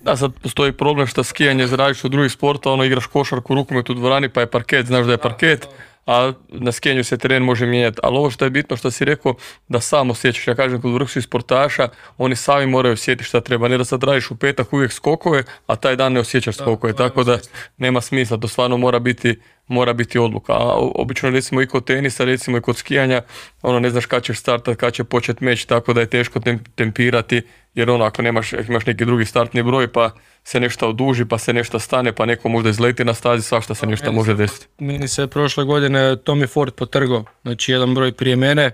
Da, 0.00 0.16
sad 0.16 0.32
postoji 0.42 0.72
problem 0.72 1.06
što 1.06 1.24
skijanje 1.24 1.66
za 1.66 1.76
različito 1.76 2.08
od 2.08 2.12
drugih 2.12 2.32
sporta, 2.32 2.70
ono 2.70 2.84
igraš 2.84 3.06
košarku, 3.06 3.54
rukomet 3.54 3.90
u 3.90 3.94
dvorani 3.94 4.28
pa 4.28 4.40
je 4.40 4.50
parket, 4.50 4.86
znaš 4.86 5.06
da 5.06 5.12
je 5.12 5.18
parket, 5.18 5.68
a 6.06 6.32
na 6.48 6.72
skijanju 6.72 7.04
se 7.04 7.18
teren 7.18 7.42
može 7.42 7.66
mijenjati. 7.66 8.00
Ali 8.02 8.16
ovo 8.16 8.30
što 8.30 8.44
je 8.44 8.50
bitno 8.50 8.76
što 8.76 8.90
si 8.90 9.04
rekao, 9.04 9.34
da 9.68 9.80
sam 9.80 10.10
osjećaš, 10.10 10.48
ja 10.48 10.54
kažem 10.54 10.80
kod 10.80 10.92
vrhunskih 10.92 11.24
sportaša, 11.24 11.88
oni 12.18 12.36
sami 12.36 12.66
moraju 12.66 12.92
osjetiti 12.92 13.24
šta 13.24 13.40
treba, 13.40 13.68
ne 13.68 13.78
da 13.78 13.84
sad 13.84 14.02
radiš 14.02 14.30
u 14.30 14.36
petak 14.36 14.72
uvijek 14.72 14.92
skokove, 14.92 15.42
a 15.66 15.76
taj 15.76 15.96
dan 15.96 16.12
ne 16.12 16.20
osjećaš 16.20 16.56
skokove, 16.56 16.92
tako 16.92 17.24
da 17.24 17.38
nema 17.76 18.00
smisla, 18.00 18.36
to 18.36 18.48
stvarno 18.48 18.76
mora 18.76 18.98
biti, 18.98 19.40
mora 19.66 19.92
biti 19.92 20.18
odluka. 20.18 20.52
A 20.52 20.74
obično 20.76 21.30
recimo 21.30 21.62
i 21.62 21.66
kod 21.66 21.84
tenisa, 21.84 22.24
recimo 22.24 22.58
i 22.58 22.60
kod 22.60 22.76
skijanja, 22.76 23.22
ono 23.62 23.80
ne 23.80 23.90
znaš 23.90 24.06
kad 24.06 24.22
ćeš 24.22 24.38
startati, 24.38 24.78
kad 24.78 24.92
će 24.92 25.04
početi 25.04 25.44
meč, 25.44 25.64
tako 25.64 25.92
da 25.92 26.00
je 26.00 26.06
teško 26.06 26.40
tempirati, 26.74 27.42
jer 27.74 27.90
ono 27.90 28.04
ako 28.04 28.22
nemaš, 28.22 28.52
imaš 28.52 28.86
neki 28.86 29.04
drugi 29.04 29.24
startni 29.24 29.62
broj 29.62 29.92
pa 29.92 30.10
se 30.44 30.60
nešto 30.60 30.88
oduži, 30.88 31.24
pa 31.24 31.38
se 31.38 31.52
nešto 31.52 31.78
stane, 31.78 32.12
pa 32.12 32.26
neko 32.26 32.48
možda 32.48 32.70
izleti 32.70 33.04
na 33.04 33.14
stazi, 33.14 33.42
svašta 33.42 33.74
se 33.74 33.86
nešto 33.86 34.12
može 34.12 34.34
desiti. 34.34 34.66
Meni 34.78 35.08
se 35.08 35.26
prošle 35.26 35.64
godine 35.64 36.16
Tommy 36.16 36.48
Ford 36.48 36.74
potrgo, 36.74 37.24
znači 37.42 37.72
jedan 37.72 37.94
broj 37.94 38.12
prije 38.12 38.36
mene, 38.36 38.70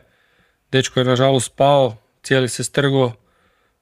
dečko 0.72 1.00
je 1.00 1.04
nažalost 1.04 1.46
spao, 1.46 1.96
cijeli 2.22 2.48
se 2.48 2.64
strgo, 2.64 3.12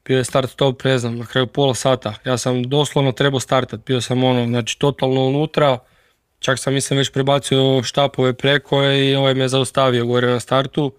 bio 0.04 0.18
je 0.18 0.24
start 0.24 0.56
top, 0.56 0.84
ne 0.84 0.98
znam, 0.98 1.18
na 1.18 1.26
kraju 1.26 1.46
pola 1.46 1.74
sata. 1.74 2.14
Ja 2.24 2.38
sam 2.38 2.62
doslovno 2.62 3.12
trebao 3.12 3.40
startat, 3.40 3.80
bio 3.86 4.00
sam 4.00 4.24
ono, 4.24 4.46
znači 4.46 4.78
totalno 4.78 5.26
unutra, 5.26 5.78
čak 6.38 6.58
sam 6.58 6.74
mislim 6.74 6.98
već 6.98 7.12
prebacio 7.12 7.82
štapove 7.82 8.32
preko 8.32 8.84
i 8.84 9.14
ovaj 9.14 9.34
me 9.34 9.48
zaustavio 9.48 10.06
gore 10.06 10.26
na 10.26 10.40
startu 10.40 10.92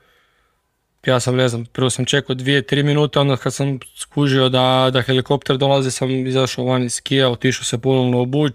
ja 1.07 1.19
sam 1.19 1.35
ne 1.35 1.47
znam, 1.47 1.65
prvo 1.65 1.89
sam 1.89 2.05
čekao 2.05 2.35
dvije, 2.35 2.61
tri 2.61 2.83
minute, 2.83 3.19
onda 3.19 3.37
kad 3.37 3.53
sam 3.53 3.79
skužio 3.95 4.49
da, 4.49 4.89
da 4.93 5.01
helikopter 5.01 5.57
dolazi 5.57 5.91
sam 5.91 6.09
izašao 6.27 6.65
van 6.65 6.83
iz 6.83 6.93
skija, 6.93 7.29
otišao 7.29 7.63
se 7.63 7.77
ponovno 7.77 8.21
obuć, 8.21 8.53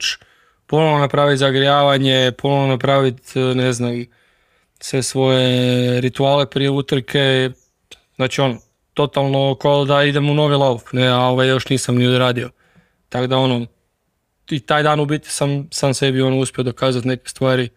ponovno 0.66 0.98
napraviti 0.98 1.38
zagrijavanje, 1.38 2.32
ponovno 2.38 2.66
napraviti, 2.66 3.38
ne 3.38 3.72
znam, 3.72 4.04
sve 4.80 5.02
svoje 5.02 6.00
rituale 6.00 6.50
prije 6.50 6.70
utrke, 6.70 7.50
znači 8.16 8.40
ono, 8.40 8.58
totalno 8.94 9.54
kao 9.54 9.84
da 9.84 10.02
idem 10.02 10.30
u 10.30 10.34
novi 10.34 10.56
lauf, 10.56 10.92
ne, 10.92 11.06
a 11.06 11.18
ovaj 11.18 11.48
još 11.48 11.68
nisam 11.68 11.96
ni 11.96 12.06
odradio. 12.06 12.50
Tako 13.08 13.26
da 13.26 13.38
ono, 13.38 13.66
i 14.50 14.60
taj 14.60 14.82
dan 14.82 15.00
u 15.00 15.06
biti 15.06 15.30
sam, 15.30 15.68
sam 15.70 15.94
sebi 15.94 16.22
ono 16.22 16.38
uspio 16.38 16.64
dokazati 16.64 17.08
neke 17.08 17.28
stvari 17.28 17.68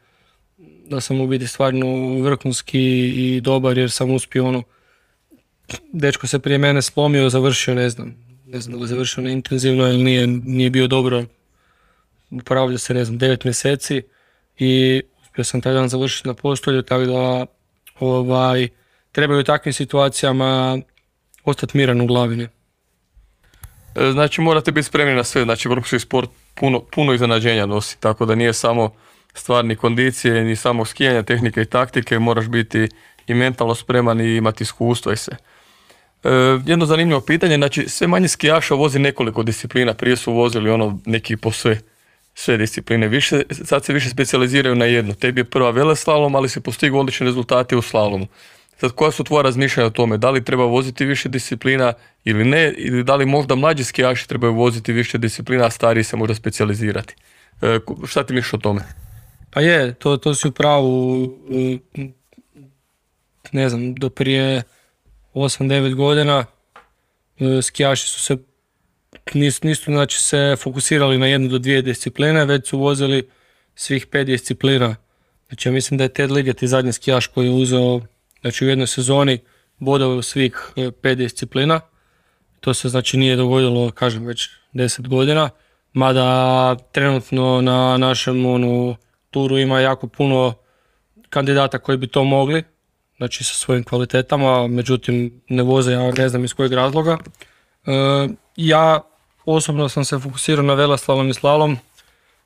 da 0.90 1.02
sam 1.02 1.22
u 1.22 1.28
biti 1.28 1.48
stvarno 1.48 2.20
vrhunski 2.20 2.82
i 3.08 3.42
dobar 3.42 3.78
jer 3.78 3.92
sam 3.92 4.12
uspio 4.12 4.48
ono, 4.48 4.64
dečko 5.94 6.28
se 6.28 6.40
prije 6.40 6.58
mene 6.58 6.82
slomio, 6.82 7.30
završio, 7.30 7.76
ne 7.76 7.90
znam, 7.90 8.16
ne 8.46 8.60
znam 8.60 8.78
da 8.78 8.82
li 8.82 8.88
završio 8.88 9.24
na 9.24 9.30
intenzivno 9.30 9.88
ili 9.88 10.04
nije, 10.04 10.28
nije 10.28 10.70
bio 10.70 10.88
dobro, 10.88 11.26
upravljao 12.32 12.78
se, 12.78 12.94
ne 12.94 13.06
znam, 13.06 13.18
devet 13.18 13.44
mjeseci 13.44 14.02
i 14.60 15.02
uspio 15.24 15.44
sam 15.44 15.62
taj 15.62 15.74
dan 15.74 15.90
završiti 15.90 16.28
na 16.28 16.34
postolju, 16.34 16.82
tako 16.82 17.06
da 17.06 17.46
ovaj, 18.00 18.68
trebaju 19.12 19.40
u 19.40 19.44
takvim 19.44 19.74
situacijama 19.74 20.80
ostati 21.44 21.78
miran 21.78 22.02
u 22.02 22.08
glavini. 22.08 22.48
E, 23.96 24.12
znači 24.12 24.42
morate 24.42 24.72
biti 24.72 24.88
spremni 24.88 25.16
na 25.16 25.24
sve, 25.24 25.44
znači 25.44 25.70
vrhunski 25.70 26.00
sport 26.00 26.30
puno, 26.56 26.82
puno 26.92 27.14
iznenađenja 27.14 27.66
nosi, 27.66 28.00
tako 28.00 28.26
da 28.26 28.36
nije 28.36 28.54
samo 28.54 28.92
stvarni 29.36 29.76
kondicije, 29.76 30.44
ni 30.44 30.56
samo 30.56 30.86
skijanja, 30.86 31.24
tehnike 31.24 31.62
i 31.62 31.66
taktike, 31.66 32.20
moraš 32.20 32.48
biti 32.48 32.88
i 33.28 33.34
mentalno 33.34 33.76
spreman 33.76 34.22
i 34.22 34.36
imati 34.36 34.64
iskustvo 34.64 35.12
i 35.12 35.18
sve. 35.18 35.38
E, 36.24 36.30
jedno 36.66 36.86
zanimljivo 36.86 37.22
pitanje, 37.22 37.56
znači 37.56 37.90
sve 37.90 38.08
manje 38.08 38.28
skijaša 38.28 38.76
vozi 38.76 39.00
nekoliko 39.00 39.44
disciplina, 39.44 39.94
prije 39.94 40.16
su 40.16 40.34
vozili 40.34 40.70
ono 40.70 41.00
neki 41.06 41.38
po 41.38 41.52
sve, 41.52 41.80
sve 42.34 42.58
discipline, 42.58 43.08
više, 43.08 43.42
sad 43.66 43.86
se 43.86 43.94
više 43.94 44.10
specijaliziraju 44.10 44.76
na 44.76 44.86
jednu. 44.86 45.14
Tebi 45.14 45.40
je 45.42 45.46
prva 45.46 45.70
veleslalom, 45.70 46.36
ali 46.36 46.50
se 46.50 46.62
postigu 46.62 47.00
odlični 47.00 47.26
rezultati 47.26 47.76
u 47.76 47.82
slalomu. 47.82 48.28
Sad 48.78 48.92
koja 48.92 49.12
su 49.12 49.24
tvoja 49.24 49.44
razmišljanja 49.44 49.88
o 49.88 49.90
tome? 49.90 50.18
Da 50.18 50.30
li 50.30 50.44
treba 50.44 50.66
voziti 50.66 51.06
više 51.06 51.30
disciplina 51.30 51.94
ili 52.26 52.46
ne? 52.46 52.74
Ili 52.78 53.04
da 53.04 53.16
li 53.16 53.26
možda 53.26 53.56
mlađi 53.56 53.84
skijaši 53.84 54.28
trebaju 54.28 54.54
voziti 54.54 54.94
više 54.94 55.18
disciplina, 55.18 55.66
a 55.66 55.70
stariji 55.70 56.04
se 56.04 56.18
možda 56.18 56.36
specijalizirati? 56.36 57.16
E, 57.62 57.80
šta 58.08 58.24
ti 58.24 58.34
misliš 58.34 58.54
o 58.54 58.58
tome? 58.58 59.05
Pa 59.56 59.62
je, 59.62 59.94
to, 59.94 60.18
to 60.18 60.36
si 60.36 60.48
u 60.48 60.52
pravu, 60.52 61.30
ne 63.52 63.70
znam, 63.70 63.96
do 63.96 64.10
prije 64.10 64.64
8-9 65.34 65.96
godina 65.96 66.46
e, 67.40 67.62
skijaši 67.62 68.08
su 68.08 68.20
se, 68.20 68.38
nisu, 69.34 69.60
nisu 69.64 69.84
znači 69.86 70.20
se 70.20 70.56
fokusirali 70.60 71.18
na 71.18 71.28
jednu 71.28 71.48
do 71.48 71.60
dvije 71.60 71.82
discipline, 71.82 72.46
već 72.46 72.68
su 72.68 72.80
vozili 72.80 73.30
svih 73.76 74.08
pet 74.08 74.28
disciplina. 74.28 74.96
Znači 75.48 75.70
ja 75.70 75.74
mislim 75.74 75.98
da 75.98 76.04
je 76.04 76.14
Ted 76.14 76.32
Liget 76.32 76.64
zadnji 76.64 76.94
skijaš 76.94 77.28
koji 77.28 77.46
je 77.46 77.52
uzeo 77.52 78.02
znači 78.42 78.66
u 78.66 78.70
jednoj 78.70 78.88
sezoni 78.88 79.40
bodove 79.80 80.16
u 80.16 80.22
svih 80.22 80.58
e, 80.76 80.92
pet 80.92 81.18
disciplina. 81.18 81.82
To 82.60 82.74
se 82.74 82.90
znači 82.90 83.18
nije 83.18 83.36
dogodilo, 83.36 83.92
kažem, 83.92 84.26
već 84.26 84.50
10 84.74 85.08
godina. 85.08 85.50
Mada 85.94 86.76
trenutno 86.92 87.62
na 87.62 87.98
našem 87.98 88.46
onu, 88.46 88.96
turu 89.36 89.58
ima 89.58 89.80
jako 89.80 90.08
puno 90.08 90.54
kandidata 91.30 91.80
koji 91.80 91.98
bi 91.98 92.08
to 92.08 92.24
mogli, 92.24 92.64
znači 93.18 93.44
sa 93.44 93.54
svojim 93.54 93.84
kvalitetama, 93.84 94.68
međutim 94.68 95.42
ne 95.50 95.64
voze, 95.64 95.92
ja 95.92 96.12
ne 96.12 96.30
znam 96.30 96.46
iz 96.46 96.54
kojeg 96.54 96.74
razloga. 96.74 97.18
E, 97.86 97.92
ja 98.56 99.02
osobno 99.46 99.90
sam 99.90 100.06
se 100.06 100.20
fokusirao 100.20 100.64
na 100.64 100.74
veleslalom 100.74 101.30
i 101.30 101.34
slalom, 101.34 101.78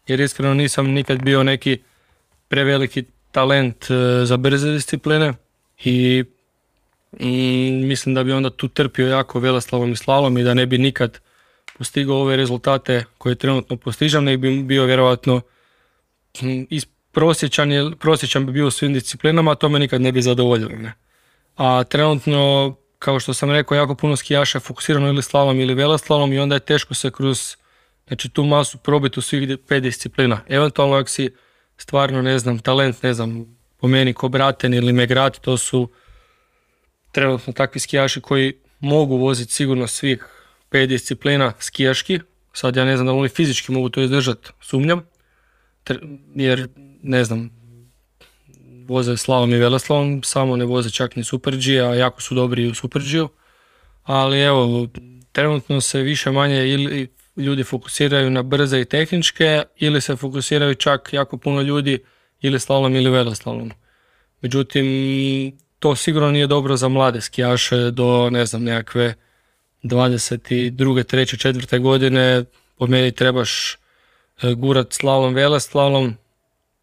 jer 0.08 0.20
iskreno 0.20 0.54
nisam 0.54 0.88
nikad 0.88 1.22
bio 1.24 1.44
neki 1.44 1.78
preveliki 2.48 3.04
talent 3.32 3.92
e, 3.92 4.26
za 4.26 4.38
brze 4.38 4.72
discipline 4.72 5.34
i 5.84 6.24
mm, 7.20 7.88
mislim 7.88 8.16
da 8.16 8.24
bi 8.24 8.32
onda 8.32 8.50
tu 8.50 8.68
trpio 8.68 9.08
jako 9.08 9.40
veleslalom 9.40 9.92
i 9.92 9.96
slalom 9.96 10.38
i 10.38 10.44
da 10.44 10.54
ne 10.54 10.66
bi 10.66 10.78
nikad 10.78 11.20
postigao 11.78 12.18
ove 12.22 12.36
rezultate 12.36 13.04
koje 13.18 13.36
trenutno 13.36 13.78
postižem, 13.78 14.24
nego 14.24 14.42
bi 14.42 14.64
bio 14.64 14.86
vjerojatno 14.86 15.42
prosječan, 17.12 17.72
je, 17.72 17.92
prosječan 18.00 18.46
bi 18.46 18.52
bio 18.52 18.68
u 18.68 18.72
svim 18.72 18.94
disciplinama, 18.94 19.56
to 19.56 19.70
me 19.70 19.80
nikad 19.80 20.02
ne 20.02 20.12
bi 20.12 20.22
zadovoljilo. 20.22 20.76
Ne? 20.76 20.94
A 21.56 21.84
trenutno, 21.84 22.76
kao 23.00 23.20
što 23.20 23.34
sam 23.34 23.52
rekao, 23.52 23.76
jako 23.76 23.96
puno 23.96 24.16
skijaša 24.16 24.60
fokusirano 24.60 25.08
ili 25.08 25.24
slalom 25.24 25.60
ili 25.60 25.74
veleslalom 25.74 26.34
i 26.34 26.40
onda 26.40 26.56
je 26.56 26.60
teško 26.60 26.94
se 26.94 27.12
kroz 27.12 27.56
znači, 28.08 28.30
tu 28.30 28.44
masu 28.44 28.78
probiti 28.78 29.20
u 29.20 29.22
svih 29.22 29.58
pet 29.68 29.84
disciplina. 29.84 30.42
Eventualno 30.48 30.96
ako 30.96 31.10
si 31.10 31.30
stvarno, 31.78 32.22
ne 32.22 32.40
znam, 32.40 32.60
talent, 32.60 33.04
ne 33.04 33.14
znam, 33.14 33.58
po 33.78 33.88
meni 33.88 34.14
ko 34.14 34.30
Braten 34.30 34.74
ili 34.74 34.94
Megrat, 34.94 35.40
to 35.40 35.58
su 35.58 35.90
trenutno 37.12 37.54
takvi 37.54 37.80
skijaši 37.80 38.22
koji 38.22 38.54
mogu 38.80 39.18
voziti 39.18 39.54
sigurno 39.54 39.88
svih 39.88 40.26
pet 40.70 40.90
disciplina 40.90 41.54
skijaški. 41.60 42.20
Sad 42.54 42.76
ja 42.76 42.86
ne 42.86 42.98
znam 42.98 43.08
da 43.08 43.14
li 43.14 43.20
oni 43.20 43.30
fizički 43.30 43.72
mogu 43.72 43.90
to 43.90 44.02
izdržati, 44.02 44.50
sumnjam 44.62 45.04
jer 46.36 46.68
ne 47.04 47.24
znam, 47.24 47.50
voze 48.88 49.18
slalom 49.18 49.54
i 49.54 49.58
veleslalom, 49.58 50.24
samo 50.24 50.56
ne 50.56 50.66
voze 50.66 50.90
čak 50.90 51.16
ni 51.16 51.24
Super 51.24 51.58
G, 51.58 51.82
a 51.82 51.96
jako 51.96 52.22
su 52.22 52.36
dobri 52.36 52.68
u 52.68 52.74
Super 52.74 53.02
G. 53.02 53.28
Ali 54.04 54.42
evo, 54.42 54.88
trenutno 55.32 55.82
se 55.82 56.02
više 56.02 56.32
manje 56.32 56.68
ili 56.68 57.08
ljudi 57.38 57.64
fokusiraju 57.64 58.30
na 58.30 58.44
brze 58.44 58.82
i 58.82 58.86
tehničke 58.86 59.64
ili 59.78 60.02
se 60.02 60.16
fokusiraju 60.16 60.76
čak 60.76 61.10
jako 61.14 61.38
puno 61.38 61.62
ljudi 61.62 62.00
ili 62.42 62.60
slalom 62.60 62.96
ili 62.96 63.10
veleslalom. 63.10 63.72
Međutim, 64.42 64.86
to 65.80 65.96
sigurno 65.96 66.32
nije 66.32 66.48
dobro 66.48 66.78
za 66.78 66.88
mlade 66.88 67.22
skijaše 67.22 67.92
do 67.92 68.30
ne 68.30 68.46
znam 68.46 68.64
nekakve 68.64 69.14
22. 69.84 70.72
3. 70.72 71.50
4. 71.50 71.82
godine. 71.82 72.44
Po 72.78 72.88
meni 72.88 73.12
trebaš 73.12 73.78
gurat 74.56 74.94
slalom, 74.94 75.34
veleslalom 75.34 76.14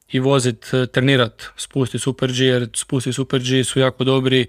i 0.08 0.18
vozit, 0.18 0.74
e, 0.74 0.86
trenirat, 0.86 1.42
spusti 1.56 1.98
super 1.98 2.32
G, 2.32 2.44
jer 2.44 2.68
spusti 2.74 3.12
super 3.12 3.40
G 3.40 3.64
su 3.64 3.80
jako 3.80 4.04
dobri 4.04 4.46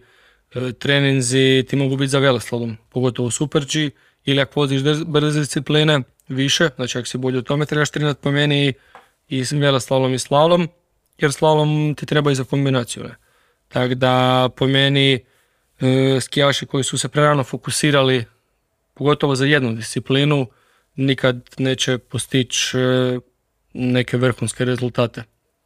e, 0.56 0.74
treninzi, 0.74 1.66
ti 1.70 1.76
mogu 1.76 1.98
biti 1.98 2.10
za 2.10 2.20
veleslalom, 2.20 2.78
pogotovo 2.90 3.32
super 3.32 3.66
G, 3.66 3.90
ili 4.26 4.42
ako 4.42 4.60
voziš 4.60 4.82
brze 5.06 5.40
discipline 5.40 6.02
više, 6.28 6.70
znači 6.76 6.98
ako 6.98 7.08
si 7.08 7.18
bolje 7.18 7.38
u 7.38 7.42
tome 7.42 7.66
trebaš 7.66 7.90
trenirati 7.90 8.22
po 8.22 8.32
meni 8.32 8.74
i 9.30 9.44
veleslalom 9.52 10.14
i 10.14 10.20
slalom, 10.20 10.68
jer 11.18 11.34
slalom 11.34 11.96
ti 11.96 12.06
treba 12.06 12.32
i 12.32 12.36
za 12.36 12.44
kombinaciju. 12.44 13.04
Ne? 13.04 13.16
Tako 13.68 13.96
da 13.96 14.50
po 14.56 14.68
meni 14.68 15.20
skijaši 16.22 16.66
koji 16.66 16.84
su 16.84 16.98
se 16.98 17.08
prerano 17.10 17.44
fokusirali 17.44 18.26
pogotovo 18.94 19.36
za 19.36 19.46
jednu 19.46 19.74
disciplinu, 19.74 20.48
nikad 20.98 21.50
neće 21.58 21.98
postići 21.98 22.78
e, 22.78 23.20
neke 23.74 24.18
vrhunske 24.18 24.66
rezultate. 24.66 25.24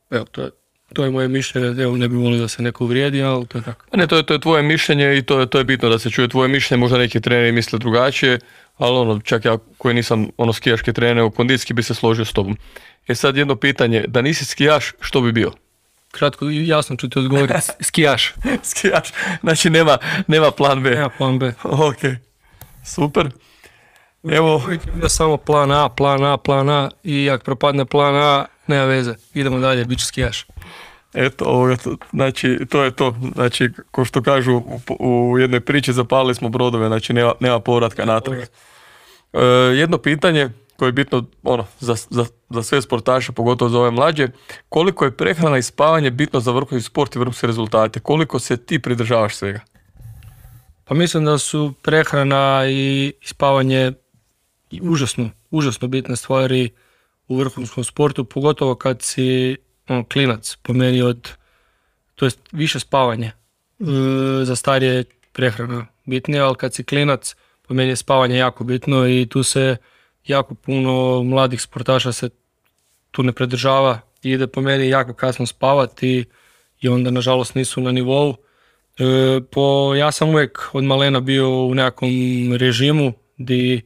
Evo, 0.09 0.25
to 0.25 0.41
je, 0.41 0.49
to 0.93 1.03
je 1.03 1.09
moje 1.11 1.27
mišljenje, 1.27 1.83
evo 1.83 1.97
ne 1.97 2.07
bi 2.07 2.15
volio 2.15 2.39
da 2.39 2.47
se 2.47 2.63
neko 2.63 2.83
uvrijedi, 2.83 3.23
ali 3.23 3.45
to 3.47 3.57
je 3.57 3.63
tako. 3.63 3.97
Ne, 3.97 4.07
to 4.07 4.17
je, 4.17 4.23
to 4.23 4.33
je 4.33 4.39
tvoje 4.39 4.63
mišljenje 4.63 5.17
i 5.17 5.21
to 5.21 5.39
je, 5.39 5.49
to 5.49 5.57
je 5.57 5.63
bitno 5.63 5.89
da 5.89 5.99
se 5.99 6.09
čuje 6.09 6.27
tvoje 6.27 6.49
mišljenje, 6.49 6.79
možda 6.79 6.97
neki 6.97 7.21
treneri 7.21 7.51
misle 7.51 7.79
drugačije, 7.79 8.39
ali 8.77 8.97
ono, 8.97 9.19
čak 9.19 9.45
ja 9.45 9.57
koji 9.77 9.95
nisam 9.95 10.27
ono 10.37 10.53
skijaški 10.53 10.93
trener, 10.93 11.31
kondicijski 11.35 11.73
bi 11.73 11.83
se 11.83 11.93
složio 11.93 12.25
s 12.25 12.33
tobom. 12.33 12.57
E 13.07 13.15
sad 13.15 13.37
jedno 13.37 13.55
pitanje, 13.55 14.05
da 14.07 14.21
nisi 14.21 14.45
skijaš, 14.45 14.93
što 14.99 15.21
bi 15.21 15.31
bio? 15.31 15.51
Kratko 16.11 16.49
i 16.49 16.67
jasno 16.67 16.95
ću 16.95 17.09
ti 17.09 17.19
odgovoriti. 17.19 17.53
Skijaš. 17.87 18.33
skijaš, 18.63 19.09
znači 19.41 19.69
nema, 19.69 19.97
nema 20.27 20.51
plan 20.51 20.83
B. 20.83 20.89
Nema 20.89 21.09
plan 21.09 21.39
B. 21.39 21.53
Ok, 21.63 21.97
super. 22.85 23.29
Evo, 24.29 24.61
je 25.03 25.09
samo 25.09 25.37
plan 25.37 25.71
A, 25.71 25.89
plan 25.89 26.23
A, 26.25 26.37
plan 26.37 26.69
A 26.69 26.89
i 27.03 27.29
ako 27.29 27.43
propadne 27.43 27.85
plan 27.85 28.15
A, 28.15 28.45
nema 28.67 28.85
veze. 28.85 29.15
Idemo 29.33 29.59
dalje, 29.59 29.85
bit 29.85 29.99
će 29.99 30.05
skijaš. 30.05 30.45
eto, 31.13 31.45
ovoga, 31.45 31.75
to- 31.77 31.97
znači, 32.13 32.59
to 32.69 32.83
je 32.83 32.91
to. 32.91 33.15
Znači, 33.33 33.69
ko 33.91 34.05
što 34.05 34.21
kažu 34.21 34.53
u, 34.55 34.79
u 34.99 35.37
jednoj 35.39 35.59
priči, 35.59 35.93
zapalili 35.93 36.35
smo 36.35 36.49
brodove, 36.49 36.87
znači 36.87 37.13
nema, 37.13 37.33
nema 37.39 37.59
povratka 37.59 38.05
natrag. 38.05 38.39
E, 38.39 39.39
jedno 39.75 39.97
pitanje 39.97 40.49
koje 40.77 40.87
je 40.87 40.93
bitno 40.93 41.25
ono, 41.43 41.65
za, 41.79 41.95
za, 42.09 42.25
za 42.49 42.63
sve 42.63 42.81
sportaše, 42.81 43.31
pogotovo 43.31 43.69
za 43.69 43.79
ove 43.79 43.91
mlađe, 43.91 44.27
koliko 44.69 45.05
je 45.05 45.17
prehrana 45.17 45.57
i 45.57 45.63
spavanje 45.63 46.11
bitno 46.11 46.39
za 46.39 46.51
vrhunski 46.51 46.85
sport 46.87 47.15
i 47.15 47.19
vrhunske 47.19 47.47
rezultate? 47.47 47.99
Koliko 47.99 48.39
se 48.39 48.57
ti 48.57 48.79
pridržavaš 48.79 49.35
svega? 49.35 49.59
Pa 50.85 50.93
mislim 50.95 51.25
da 51.25 51.37
su 51.37 51.73
prehrana 51.81 52.61
i 52.69 53.13
spavanje 53.25 53.91
užasno, 54.81 55.29
užasno 55.51 55.87
bitne 55.87 56.15
stvari 56.15 56.69
u 57.27 57.37
vrhunskom 57.37 57.83
sportu, 57.83 58.25
pogotovo 58.25 58.75
kad 58.75 59.01
si 59.01 59.57
ono, 59.87 60.03
klinac, 60.03 60.57
po 60.61 60.73
meni 60.73 61.01
od, 61.01 61.29
to 62.15 62.25
jest 62.25 62.39
više 62.51 62.79
spavanje. 62.79 63.27
E, 63.27 63.33
za 64.43 64.55
starije 64.55 64.93
je 64.93 65.03
prehrana 65.31 65.85
bitnija, 66.05 66.45
ali 66.45 66.55
kad 66.55 66.73
si 66.73 66.83
klinac, 66.83 67.35
po 67.67 67.73
meni 67.73 67.89
je 67.89 67.95
spavanje 67.95 68.37
jako 68.37 68.63
bitno 68.63 69.07
i 69.07 69.27
tu 69.29 69.43
se 69.43 69.77
jako 70.25 70.55
puno 70.55 71.23
mladih 71.23 71.61
sportaša 71.61 72.11
se 72.11 72.29
tu 73.11 73.23
ne 73.23 73.31
pridržava 73.31 73.99
i 74.23 74.31
ide 74.31 74.47
po 74.47 74.61
meni 74.61 74.89
jako 74.89 75.13
kasno 75.13 75.45
spavati 75.45 76.25
i 76.81 76.89
onda 76.89 77.11
nažalost 77.11 77.55
nisu 77.55 77.81
na 77.81 77.91
nivou. 77.91 78.35
E, 78.99 79.41
po, 79.51 79.95
ja 79.95 80.11
sam 80.11 80.29
uvijek 80.29 80.69
od 80.73 80.83
malena 80.83 81.19
bio 81.19 81.49
u 81.49 81.75
nekakvom 81.75 82.11
režimu 82.53 83.13
di, 83.37 83.81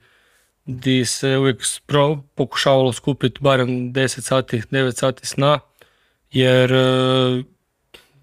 di 0.66 1.06
se 1.06 1.38
uvijek 1.38 1.66
spro, 1.66 2.18
pokušavalo 2.36 2.94
skupiti 2.94 3.40
barem 3.42 3.70
10 3.70 4.22
sati, 4.22 4.62
9 4.72 5.00
sati 5.00 5.26
sna, 5.26 5.60
jer 6.32 6.74
e, 6.74 7.44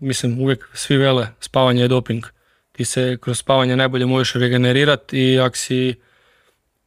mislim 0.00 0.40
uvijek 0.40 0.68
svi 0.74 0.96
vele 0.96 1.28
spavanje 1.40 1.82
je 1.82 1.88
doping. 1.88 2.24
Ti 2.72 2.84
se 2.84 3.18
kroz 3.20 3.38
spavanje 3.38 3.76
najbolje 3.76 4.06
možeš 4.06 4.34
regenerirati 4.34 5.18
i 5.18 5.40
ako 5.40 5.56
si 5.56 5.94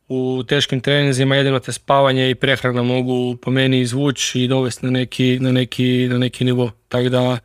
u 0.08 0.44
teškim 0.48 0.82
treninzima 0.82 1.36
jedino 1.36 1.60
te 1.60 1.72
spavanje 1.72 2.30
i 2.30 2.36
prehrana 2.36 2.84
mogu 2.84 3.38
po 3.42 3.52
meni 3.52 3.80
izvući 3.80 4.42
i 4.42 4.48
dovesti 4.48 4.86
na 4.86 4.92
neki, 4.92 5.40
na 5.42 5.52
neki, 5.52 6.08
na 6.10 6.18
neki 6.18 6.44
nivo. 6.44 6.72
Tako 6.90 7.10
da 7.10 7.40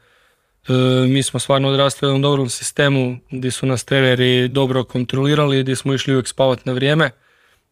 E, 0.68 0.72
mi 1.08 1.22
smo 1.22 1.40
stvarno 1.40 1.68
odrasli 1.68 2.06
u 2.06 2.08
jednom 2.08 2.22
dobrom 2.22 2.48
sistemu 2.48 3.18
gdje 3.30 3.50
su 3.50 3.66
nas 3.66 3.84
treneri 3.84 4.48
dobro 4.48 4.84
kontrolirali, 4.84 5.62
gdje 5.62 5.76
smo 5.76 5.94
išli 5.94 6.12
uvijek 6.12 6.28
spavati 6.28 6.62
na 6.64 6.72
vrijeme 6.72 7.10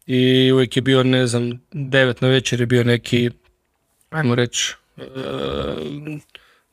i 0.09 0.53
uvijek 0.53 0.77
je 0.77 0.83
bio, 0.83 1.03
ne 1.03 1.27
znam, 1.27 1.61
devet 1.73 2.21
na 2.21 2.29
večer 2.29 2.61
je 2.61 2.66
bio 2.66 2.85
neki, 2.85 3.31
ajmo 4.11 4.35
reći, 4.35 4.75
e, 4.97 5.03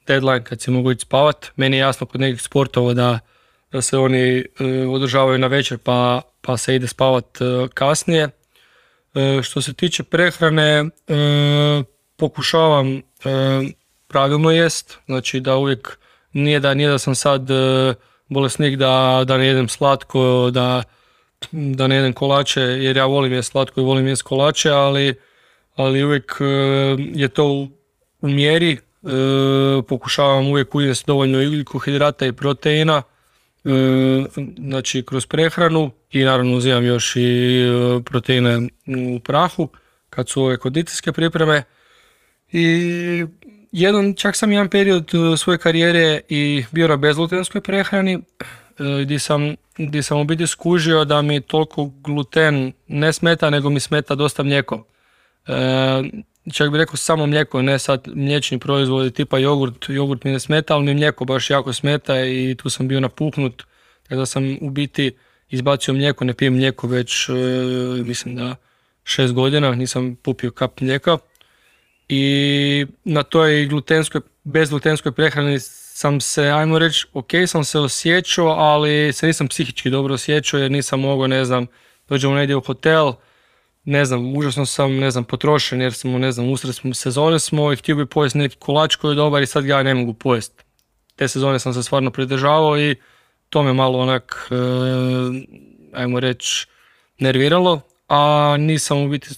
deadline 0.08 0.44
kad 0.44 0.62
se 0.62 0.72
mogu 0.72 0.92
ići 0.92 1.02
spavat. 1.02 1.48
Meni 1.56 1.78
je 1.78 1.82
jasno 1.82 2.08
kod 2.08 2.22
nekih 2.22 2.42
sportova 2.42 2.94
da, 2.94 3.20
da 3.72 3.82
se 3.82 3.98
oni 3.98 4.38
e, 4.40 4.44
održavaju 4.90 5.40
na 5.40 5.48
večer 5.48 5.78
pa, 5.78 6.22
pa 6.42 6.58
se 6.58 6.76
ide 6.76 6.88
spavat 6.88 7.42
e, 7.42 7.68
kasnije. 7.74 8.30
Što 9.44 9.62
se 9.62 9.74
tiče 9.74 10.04
prehrane, 10.04 10.84
pokušavam 12.16 13.02
pravilno 14.08 14.52
jest, 14.52 14.98
znači 15.06 15.40
da 15.40 15.56
uvijek 15.56 15.98
nije 16.34 16.60
da, 16.60 16.74
nije 16.74 16.90
da 16.90 16.98
sam 16.98 17.16
sad 17.16 17.42
bolesnik 18.28 18.76
da, 18.76 19.24
da 19.28 19.38
ne 19.38 19.48
jedem 19.48 19.70
slatko, 19.70 20.50
da, 20.52 20.84
da 21.52 21.88
ne 21.88 21.96
jedem 21.96 22.14
kolače, 22.14 22.62
jer 22.62 22.98
ja 22.98 23.06
volim 23.06 23.34
jest 23.34 23.52
slatko 23.52 23.82
i 23.82 23.84
volim 23.84 24.08
jest 24.08 24.22
kolače, 24.22 24.70
ali, 24.70 25.16
ali 25.76 26.04
uvijek 26.04 26.38
e, 26.42 26.46
je 27.14 27.28
to 27.28 27.46
u, 28.22 28.28
mjeri, 28.28 28.72
e, 28.72 28.78
pokušavam 29.88 30.48
uvijek 30.48 30.76
ujesti 30.76 31.04
dovoljno 31.08 31.38
ugljikohidrata 31.38 32.26
i 32.26 32.32
proteina, 32.32 33.02
e, 33.66 33.70
znači 34.58 35.04
kroz 35.06 35.26
prehranu 35.26 35.92
i 36.12 36.24
naravno 36.24 36.56
uzimam 36.58 36.86
još 36.86 37.16
i 37.16 37.22
e, 37.22 38.04
proteine 38.04 38.68
u 39.16 39.20
prahu 39.20 39.70
kad 40.10 40.30
su 40.30 40.44
ove 40.44 40.58
kondicijske 40.58 41.12
pripreme 41.12 41.64
i 42.52 43.26
jedan, 43.72 44.14
čak 44.14 44.36
sam 44.36 44.52
jedan 44.52 44.70
period 44.70 45.12
e, 45.14 45.38
svoje 45.38 45.58
karijere 45.58 46.22
i 46.30 46.66
bio 46.72 46.88
na 46.88 46.98
bezglutenskoj 46.98 47.62
prehrani 47.62 48.14
e, 48.14 48.20
gdje 49.04 49.20
sam, 49.20 49.56
gdje 49.78 50.04
sam 50.04 50.20
u 50.20 50.24
biti 50.24 50.48
skužio 50.48 51.06
da 51.06 51.22
mi 51.22 51.42
toliko 51.42 51.86
gluten 51.86 52.74
ne 52.88 53.14
smeta, 53.14 53.50
nego 53.50 53.70
mi 53.70 53.80
smeta 53.80 54.16
dosta 54.16 54.44
mlijeko. 54.44 54.88
E, 55.48 55.54
čak 56.54 56.70
bih 56.70 56.80
rekao 56.80 56.96
samo 56.96 57.26
mlijeko, 57.26 57.62
ne 57.62 57.80
sad 57.80 58.08
mliječni 58.16 58.60
proizvodi 58.60 59.12
tipa 59.12 59.38
jogurt, 59.38 59.86
jogurt 59.90 60.24
mi 60.24 60.32
ne 60.32 60.40
smeta, 60.40 60.76
ali 60.76 60.86
mi 60.86 60.94
mlijeko 60.94 61.26
baš 61.26 61.50
jako 61.50 61.74
smeta 61.74 62.26
i 62.26 62.56
tu 62.56 62.70
sam 62.70 62.88
bio 62.88 63.00
napuhnut, 63.00 63.64
tako 64.04 64.16
da 64.16 64.26
sam 64.26 64.58
u 64.62 64.70
biti 64.70 65.12
izbacio 65.50 65.94
mlijeko, 65.94 66.26
ne 66.26 66.34
pijem 66.34 66.54
mlijeko 66.54 66.88
već 66.88 67.30
e, 67.30 67.34
mislim 68.06 68.36
da 68.36 68.56
šest 69.04 69.34
godina, 69.34 69.76
nisam 69.76 70.16
popio 70.16 70.52
kap 70.52 70.82
mlijeka. 70.82 71.18
I 72.10 72.86
na 73.04 73.24
toj 73.24 73.66
glutenskoj, 73.66 74.22
bezglutenskoj 74.46 75.12
prehrani 75.12 75.60
sam 75.60 76.22
se, 76.22 76.50
ajmo 76.50 76.80
reći, 76.80 77.08
ok 77.14 77.30
sam 77.48 77.64
se 77.64 77.80
osjećao, 77.80 78.48
ali 78.48 79.14
se 79.14 79.28
nisam 79.28 79.48
psihički 79.48 79.90
dobro 79.90 80.14
osjećao 80.14 80.60
jer 80.60 80.72
nisam 80.72 81.00
mogao, 81.00 81.28
ne 81.28 81.46
znam, 81.46 81.68
dođemo 82.10 82.36
negdje 82.36 82.56
u 82.56 82.62
hotel, 82.62 83.14
ne 83.84 84.06
znam, 84.06 84.38
užasno 84.38 84.66
sam, 84.66 84.96
ne 84.96 85.12
znam, 85.12 85.24
potrošen 85.24 85.82
jer 85.82 85.94
smo, 85.94 86.18
ne 86.18 86.32
znam, 86.32 86.50
usred 86.50 86.76
sezone 86.94 87.40
smo 87.40 87.74
i 87.74 87.76
htio 87.76 87.96
bi 87.96 88.06
pojesti 88.06 88.38
neki 88.38 88.56
kolač 88.56 88.96
koji 88.96 89.12
je 89.12 89.16
dobar 89.16 89.44
i 89.44 89.48
sad 89.48 89.66
ga 89.66 89.84
ne 89.84 89.94
mogu 89.94 90.14
pojesti. 90.14 90.64
Te 91.16 91.28
sezone 91.28 91.60
sam 91.60 91.74
se 91.74 91.84
stvarno 91.84 92.12
pridržavao 92.12 92.80
i 92.80 92.96
to 93.50 93.64
me 93.64 93.74
malo 93.74 94.00
onak, 94.00 94.52
e, 94.52 94.56
ajmo 95.94 96.20
reći, 96.20 96.68
nerviralo, 97.20 97.82
a 98.08 98.56
nisam 98.60 98.98
u 98.98 99.10
biti 99.10 99.30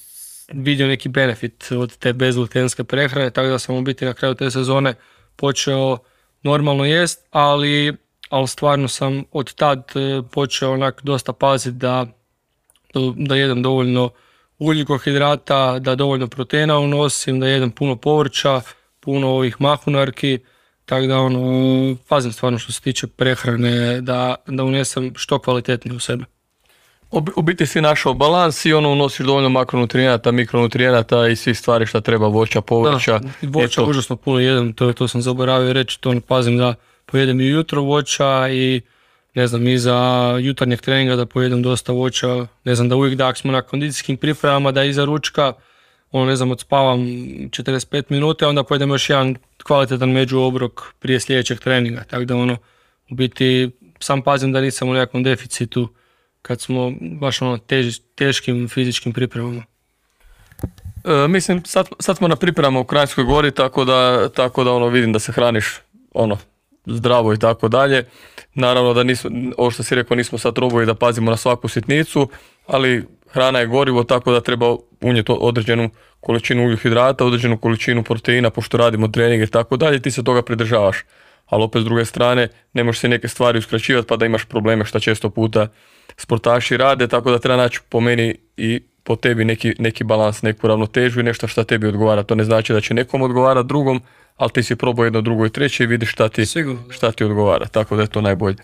vidio 0.53 0.87
neki 0.87 1.09
benefit 1.09 1.71
od 1.71 1.97
te 1.97 2.13
bezglutenske 2.13 2.83
prehrane, 2.83 3.29
tako 3.29 3.47
da 3.47 3.59
sam 3.59 3.75
u 3.75 3.81
biti 3.81 4.05
na 4.05 4.13
kraju 4.13 4.35
te 4.35 4.51
sezone 4.51 4.93
počeo 5.35 5.97
normalno 6.43 6.85
jest, 6.85 7.27
ali, 7.31 7.93
ali 8.29 8.47
stvarno 8.47 8.87
sam 8.87 9.23
od 9.31 9.53
tad 9.53 9.91
e, 9.95 10.21
počeo 10.31 10.71
onak 10.71 11.01
dosta 11.03 11.33
paziti 11.33 11.77
da, 11.77 12.05
da 13.15 13.35
jedem 13.35 13.63
dovoljno 13.63 14.09
ugljikohidrata, 14.59 15.79
da 15.79 15.95
dovoljno 15.95 16.27
proteina 16.27 16.79
unosim, 16.79 17.39
da 17.39 17.47
jedem 17.47 17.71
puno 17.71 17.95
povrća, 17.95 18.61
puno 18.99 19.29
ovih 19.29 19.61
mahunarki, 19.61 20.39
tako 20.85 21.05
da 21.05 21.19
ono, 21.19 21.95
pazim 22.07 22.31
stvarno 22.31 22.59
što 22.59 22.71
se 22.71 22.81
tiče 22.81 23.07
prehrane, 23.07 24.01
da, 24.01 24.35
da 24.47 24.63
unesem 24.63 25.13
što 25.15 25.39
kvalitetnije 25.39 25.95
u 25.95 25.99
sebe. 25.99 26.25
U 27.11 27.41
biti 27.41 27.65
si 27.65 27.81
našao 27.81 28.13
balans 28.13 28.65
i 28.65 28.73
ono 28.73 28.91
unosiš 28.91 29.25
dovoljno 29.25 29.49
makronutrijenata, 29.49 30.31
mikronutrijenata 30.31 31.27
i 31.27 31.35
svih 31.35 31.57
stvari 31.57 31.85
što 31.85 32.01
treba, 32.01 32.27
voća, 32.27 32.61
povrća. 32.61 33.19
Da, 33.19 33.29
voća 33.41 33.81
Eto. 33.81 33.89
užasno 33.89 34.15
puno 34.15 34.39
jedem, 34.39 34.73
to, 34.73 34.93
to 34.93 35.07
sam 35.07 35.21
zaboravio 35.21 35.73
reći, 35.73 36.01
to 36.01 36.13
pazim 36.27 36.57
da 36.57 36.75
pojedem 37.05 37.41
i 37.41 37.47
jutro 37.47 37.81
voća 37.81 38.49
i 38.49 38.81
ne 39.33 39.47
znam, 39.47 39.67
i 39.67 39.77
za 39.77 39.97
jutarnjeg 40.41 40.81
treninga 40.81 41.15
da 41.15 41.25
pojedem 41.25 41.61
dosta 41.61 41.91
voća, 41.91 42.47
ne 42.63 42.75
znam, 42.75 42.89
da 42.89 42.95
uvijek 42.95 43.15
da 43.15 43.27
ako 43.27 43.37
smo 43.37 43.51
na 43.51 43.61
kondicijskim 43.61 44.17
pripremama 44.17 44.71
da 44.71 44.83
iza 44.83 45.05
ručka, 45.05 45.53
ono 46.11 46.25
ne 46.25 46.35
znam, 46.35 46.51
odspavam 46.51 46.99
45 46.99 48.03
minuta, 48.09 48.47
onda 48.47 48.63
pojedem 48.63 48.89
još 48.89 49.09
jedan 49.09 49.35
kvalitetan 49.63 50.11
međuobrok 50.11 50.81
prije 50.99 51.19
sljedećeg 51.19 51.59
treninga, 51.59 52.03
tako 52.03 52.25
da 52.25 52.35
ono, 52.35 52.57
u 53.11 53.15
biti 53.15 53.69
sam 53.99 54.21
pazim 54.21 54.51
da 54.51 54.61
nisam 54.61 54.89
u 54.89 54.93
nekakvom 54.93 55.23
deficitu 55.23 55.89
kad 56.47 56.61
smo 56.61 56.93
baš 57.01 57.41
ono 57.41 57.57
tež, 57.57 57.99
teškim 58.15 58.67
fizičkim 58.69 59.13
pripremama. 59.13 59.63
E, 61.03 61.27
mislim, 61.27 61.65
sad, 61.65 61.87
sad 61.99 62.17
smo 62.17 62.27
na 62.27 62.35
pripremama 62.35 62.79
u 62.79 62.83
Krajinskoj 62.83 63.23
gori, 63.23 63.51
tako 63.51 63.85
da, 63.85 64.29
tako 64.29 64.63
da 64.63 64.71
ono, 64.71 64.87
vidim 64.87 65.13
da 65.13 65.19
se 65.19 65.31
hraniš 65.31 65.79
ono, 66.13 66.37
zdravo 66.85 67.33
i 67.33 67.39
tako 67.39 67.67
dalje. 67.67 68.05
Naravno 68.53 68.93
da 68.93 69.03
nismo, 69.03 69.29
ovo 69.57 69.71
što 69.71 69.83
si 69.83 69.95
rekao, 69.95 70.17
nismo 70.17 70.37
sad 70.37 70.57
robovi 70.57 70.85
da 70.85 70.93
pazimo 70.93 71.31
na 71.31 71.37
svaku 71.37 71.67
sitnicu, 71.67 72.29
ali 72.67 73.05
hrana 73.29 73.59
je 73.59 73.67
gorivo, 73.67 74.03
tako 74.03 74.31
da 74.31 74.41
treba 74.41 74.75
unijeti 75.01 75.31
određenu 75.39 75.89
količinu 76.19 76.63
ugljikohidrata, 76.63 77.25
određenu 77.25 77.57
količinu 77.57 78.03
proteina, 78.03 78.49
pošto 78.49 78.77
radimo 78.77 79.07
treninge 79.07 79.43
i 79.43 79.47
tako 79.47 79.77
dalje, 79.77 80.01
ti 80.01 80.11
se 80.11 80.23
toga 80.23 80.41
pridržavaš. 80.41 80.97
Ali 81.45 81.63
opet 81.63 81.81
s 81.81 81.85
druge 81.85 82.05
strane, 82.05 82.47
ne 82.73 82.83
možeš 82.83 82.99
se 82.99 83.09
neke 83.09 83.27
stvari 83.27 83.59
uskraćivati 83.59 84.07
pa 84.07 84.15
da 84.17 84.25
imaš 84.25 84.45
probleme 84.45 84.85
što 84.85 84.99
često 84.99 85.29
puta 85.29 85.67
sportaši 86.17 86.77
rade, 86.77 87.07
tako 87.07 87.31
da 87.31 87.39
treba 87.39 87.57
naći 87.57 87.79
po 87.89 87.99
meni 87.99 88.35
i 88.57 88.81
po 89.03 89.15
tebi 89.15 89.45
neki, 89.45 89.73
neki 89.79 90.03
balans, 90.03 90.41
neku 90.41 90.67
ravnotežu 90.67 91.19
i 91.19 91.23
nešto 91.23 91.47
što 91.47 91.63
tebi 91.63 91.87
odgovara. 91.87 92.23
To 92.23 92.35
ne 92.35 92.43
znači 92.43 92.73
da 92.73 92.81
će 92.81 92.93
nekom 92.93 93.21
odgovara 93.21 93.63
drugom, 93.63 94.01
ali 94.37 94.51
ti 94.51 94.63
si 94.63 94.75
probao 94.75 95.03
jedno, 95.05 95.21
drugo 95.21 95.45
i 95.45 95.49
treće 95.49 95.83
i 95.83 95.87
vidiš 95.87 96.11
šta 96.11 96.29
ti, 96.29 96.43
šta 96.89 97.11
ti 97.11 97.23
odgovara, 97.23 97.65
tako 97.65 97.95
da 97.95 98.01
je 98.01 98.07
to 98.07 98.21
najbolje. 98.21 98.55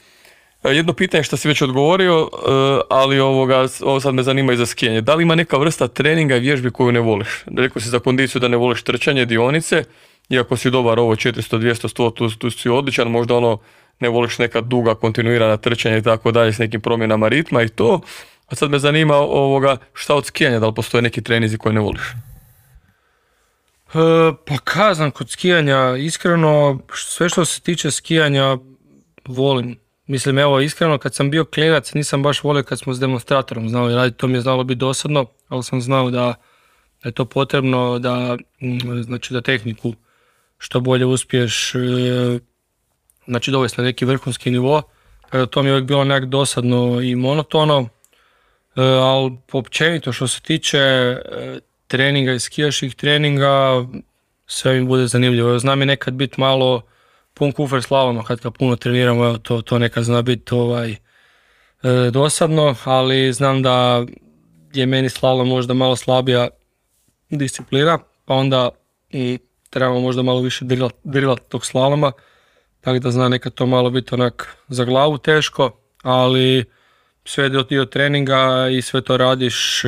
E, 0.63 0.69
jedno 0.69 0.93
pitanje 0.93 1.23
što 1.23 1.37
si 1.37 1.47
već 1.47 1.61
odgovorio, 1.61 2.29
e, 2.33 2.47
ali 2.89 3.19
ovoga, 3.19 3.67
ovo 3.81 3.99
sad 3.99 4.13
me 4.13 4.23
zanima 4.23 4.53
i 4.53 4.57
za 4.57 4.65
skijanje. 4.65 5.01
Da 5.01 5.15
li 5.15 5.23
ima 5.23 5.35
neka 5.35 5.57
vrsta 5.57 5.87
treninga 5.87 6.35
i 6.35 6.39
vježbi 6.39 6.71
koju 6.71 6.91
ne 6.91 6.99
voliš? 6.99 7.43
Rekao 7.57 7.81
si 7.81 7.89
za 7.89 7.99
kondiciju 7.99 8.41
da 8.41 8.47
ne 8.47 8.57
voliš 8.57 8.83
trčanje, 8.83 9.25
dionice, 9.25 9.83
iako 10.29 10.57
si 10.57 10.71
dobar 10.71 10.99
ovo 10.99 11.15
400, 11.15 11.57
200, 11.57 11.87
100, 11.87 12.13
tu, 12.13 12.29
tu 12.29 12.49
si 12.49 12.69
odličan, 12.69 13.07
možda 13.07 13.35
ono 13.35 13.57
ne 13.99 14.09
voliš 14.09 14.37
neka 14.39 14.61
duga 14.61 14.95
kontinuirana 14.95 15.57
trčanja 15.57 15.97
i 15.97 16.03
tako 16.03 16.31
dalje 16.31 16.53
s 16.53 16.59
nekim 16.59 16.81
promjenama 16.81 17.27
ritma 17.27 17.61
i 17.61 17.69
to. 17.69 18.01
A 18.47 18.55
sad 18.55 18.71
me 18.71 18.79
zanima 18.79 19.15
ovoga 19.15 19.77
šta 19.93 20.15
od 20.15 20.25
skijanja, 20.25 20.59
da 20.59 20.67
li 20.67 20.73
postoje 20.75 21.01
neki 21.01 21.21
trenizi 21.21 21.57
koje 21.57 21.73
ne 21.73 21.79
voliš? 21.81 22.01
E, 23.93 23.97
pa 24.47 24.57
kazam, 24.63 25.11
kod 25.11 25.29
skijanja, 25.29 25.95
iskreno, 25.97 26.79
sve 26.93 27.29
što 27.29 27.45
se 27.45 27.61
tiče 27.61 27.91
skijanja, 27.91 28.57
volim. 29.27 29.79
Mislim, 30.07 30.37
evo, 30.37 30.59
iskreno, 30.59 30.97
kad 30.97 31.15
sam 31.15 31.31
bio 31.31 31.45
klinac, 31.45 31.93
nisam 31.93 32.23
baš 32.23 32.43
volio 32.43 32.63
kad 32.63 32.79
smo 32.79 32.93
s 32.93 32.99
demonstratorom 32.99 33.69
znali 33.69 33.95
raditi, 33.95 34.17
to 34.17 34.27
mi 34.27 34.33
je 34.33 34.41
znalo 34.41 34.63
biti 34.63 34.79
dosadno, 34.79 35.25
ali 35.47 35.63
sam 35.63 35.81
znao 35.81 36.11
da 36.11 36.35
je 37.03 37.11
to 37.11 37.25
potrebno 37.25 37.99
da, 37.99 38.37
mm, 38.61 39.01
znači, 39.03 39.33
da 39.33 39.41
tehniku 39.41 39.93
što 40.57 40.79
bolje 40.79 41.05
uspiješ, 41.05 41.75
e, 41.75 41.79
znači 43.27 43.51
dovesti 43.51 43.81
na 43.81 43.85
neki 43.85 44.05
vrhunski 44.05 44.51
nivo. 44.51 44.81
To 45.49 45.63
mi 45.63 45.69
je 45.69 45.73
uvijek 45.73 45.87
bilo 45.87 46.03
nekak 46.03 46.29
dosadno 46.29 47.01
i 47.01 47.15
monotono, 47.15 47.89
e, 48.75 48.81
ali 48.81 49.37
općenito 49.51 50.13
što 50.13 50.27
se 50.27 50.41
tiče 50.41 50.77
e, 50.77 51.19
treninga 51.87 52.33
i 52.33 52.39
skijaških 52.39 52.95
treninga, 52.95 53.85
sve 54.45 54.79
mi 54.79 54.87
bude 54.87 55.07
zanimljivo. 55.07 55.59
Znam 55.59 55.79
je 55.79 55.85
nekad 55.85 56.13
biti 56.13 56.41
malo 56.41 56.81
pun 57.33 57.51
kufer 57.51 57.83
slaloma 57.83 58.23
kad 58.23 58.41
ga 58.41 58.51
puno 58.51 58.75
treniramo, 58.75 59.37
to, 59.37 59.61
to 59.61 59.79
nekad 59.79 60.03
zna 60.03 60.21
biti 60.21 60.55
ovaj, 60.55 60.95
dosadno, 62.11 62.75
ali 62.83 63.33
znam 63.33 63.61
da 63.61 64.05
je 64.73 64.85
meni 64.85 65.09
slalom 65.09 65.47
možda 65.47 65.73
malo 65.73 65.95
slabija 65.95 66.47
disciplina, 67.29 67.99
pa 68.25 68.33
onda 68.33 68.69
i 69.09 69.39
trebamo 69.69 69.99
možda 69.99 70.21
malo 70.21 70.41
više 70.41 70.65
drilat, 71.03 71.41
tog 71.49 71.65
slaloma, 71.65 72.11
tako 72.83 72.99
da 72.99 73.11
zna 73.11 73.29
nekad 73.29 73.53
to 73.53 73.65
malo 73.65 73.89
biti 73.89 74.15
onak 74.15 74.57
za 74.67 74.85
glavu 74.85 75.17
teško, 75.17 75.71
ali 76.01 76.65
sve 77.25 77.43
je 77.43 77.63
dio 77.69 77.85
treninga 77.85 78.69
i 78.71 78.81
sve 78.81 79.01
to 79.01 79.17
radiš 79.17 79.81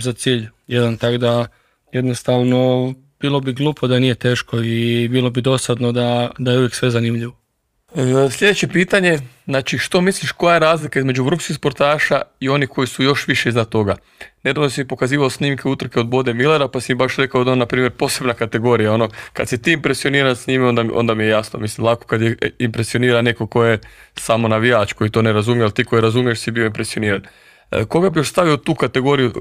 za 0.00 0.12
cilj 0.12 0.48
jedan, 0.66 0.96
tako 0.96 1.16
da 1.18 1.46
jednostavno 1.92 2.94
bilo 3.20 3.40
bi 3.40 3.52
glupo 3.52 3.86
da 3.86 3.98
nije 3.98 4.14
teško 4.14 4.58
i 4.58 5.08
bilo 5.08 5.30
bi 5.30 5.40
dosadno 5.40 5.92
da, 5.92 6.30
da 6.38 6.50
je 6.50 6.58
uvijek 6.58 6.74
sve 6.74 6.90
zanimljivo. 6.90 7.45
E, 7.96 8.30
sljedeće 8.30 8.68
pitanje, 8.68 9.18
znači 9.46 9.78
što 9.78 10.00
misliš 10.00 10.32
koja 10.32 10.54
je 10.54 10.60
razlika 10.60 10.98
između 10.98 11.24
vrhunskih 11.24 11.56
sportaša 11.56 12.22
i 12.40 12.48
onih 12.48 12.68
koji 12.68 12.86
su 12.86 13.02
još 13.02 13.28
više 13.28 13.48
iza 13.48 13.64
toga? 13.64 13.96
Nedavno 14.42 14.70
si 14.70 14.84
pokazivao 14.84 15.30
snimke 15.30 15.68
utrke 15.68 16.00
od 16.00 16.06
Bode 16.06 16.34
Millera 16.34 16.68
pa 16.68 16.80
si 16.80 16.94
baš 16.94 17.16
rekao 17.16 17.44
da 17.44 17.52
on 17.52 17.58
na 17.58 17.66
primjer 17.66 17.90
posebna 17.90 18.34
kategorija, 18.34 18.92
ono 18.92 19.08
kad 19.32 19.48
si 19.48 19.62
ti 19.62 19.72
impresioniran 19.72 20.36
s 20.36 20.46
njime 20.46 20.68
onda, 20.94 21.14
mi 21.14 21.24
je 21.24 21.30
jasno, 21.30 21.60
mislim 21.60 21.86
lako 21.86 22.06
kad 22.06 22.22
je 22.22 22.36
impresionira 22.58 23.22
neko 23.22 23.46
ko 23.46 23.64
je 23.64 23.78
samo 24.14 24.48
navijač 24.48 24.92
koji 24.92 25.10
to 25.10 25.22
ne 25.22 25.32
razumije, 25.32 25.62
ali 25.62 25.74
ti 25.74 25.84
koji 25.84 26.02
razumiješ 26.02 26.40
si 26.40 26.50
bio 26.50 26.66
impresioniran. 26.66 27.22
E, 27.70 27.84
koga 27.84 28.10
bi 28.10 28.20
još 28.20 28.30
stavio 28.30 28.56
tu 28.56 28.74
kategoriju 28.74 29.28
e, 29.28 29.32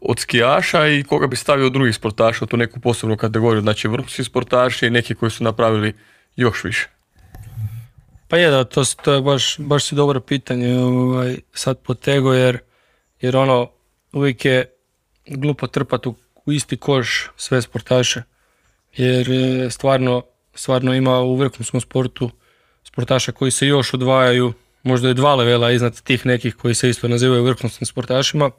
od 0.00 0.18
skijaša 0.18 0.86
i 0.86 1.04
koga 1.04 1.26
bi 1.26 1.36
stavio 1.36 1.68
drugih 1.68 1.94
sportaša 1.94 2.44
u 2.44 2.48
tu 2.48 2.56
neku 2.56 2.80
posebnu 2.80 3.16
kategoriju, 3.16 3.62
znači 3.62 3.88
vrhunski 3.88 4.24
sportaši 4.24 4.86
i 4.86 4.90
neki 4.90 5.14
koji 5.14 5.30
su 5.30 5.44
napravili 5.44 5.92
još 6.36 6.64
više? 6.64 6.97
Pa 8.28 8.36
je 8.36 8.50
da, 8.50 8.64
to, 8.64 8.84
to 9.02 9.12
je 9.12 9.20
baš, 9.20 9.58
baš 9.58 9.84
si 9.84 9.94
dobro 9.94 10.20
pitanje 10.20 10.78
ovaj, 10.78 11.36
sad 11.52 11.78
potego 11.78 12.32
jer, 12.32 12.58
jer 13.20 13.36
ono 13.36 13.70
uvijek 14.12 14.44
je 14.44 14.72
glupo 15.26 15.66
trpati 15.66 16.08
u, 16.08 16.52
isti 16.52 16.76
koš 16.76 17.30
sve 17.36 17.62
sportaše. 17.62 18.22
Jer 18.96 19.30
e, 19.30 19.70
stvarno, 19.70 20.22
stvarno 20.54 20.94
ima 20.94 21.20
u 21.20 21.36
vrhunskom 21.36 21.80
sportu 21.80 22.30
sportaša 22.84 23.32
koji 23.32 23.50
se 23.50 23.66
još 23.66 23.94
odvajaju 23.94 24.52
možda 24.82 25.10
i 25.10 25.14
dva 25.14 25.34
levela 25.34 25.70
iznad 25.70 26.00
tih 26.02 26.26
nekih 26.26 26.54
koji 26.54 26.74
se 26.74 26.90
isto 26.90 27.08
nazivaju 27.08 27.44
vrhunskim 27.44 27.86
sportašima. 27.86 28.50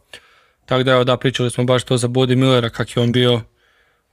Tako 0.65 0.83
da, 0.83 0.91
evo, 0.91 1.03
da, 1.03 1.17
pričali 1.17 1.51
smo 1.51 1.63
baš 1.63 1.83
to 1.83 1.97
za 1.97 2.07
Body 2.07 2.35
Millera, 2.35 2.69
kak 2.69 2.95
je 2.95 3.03
on 3.03 3.11
bio 3.11 3.41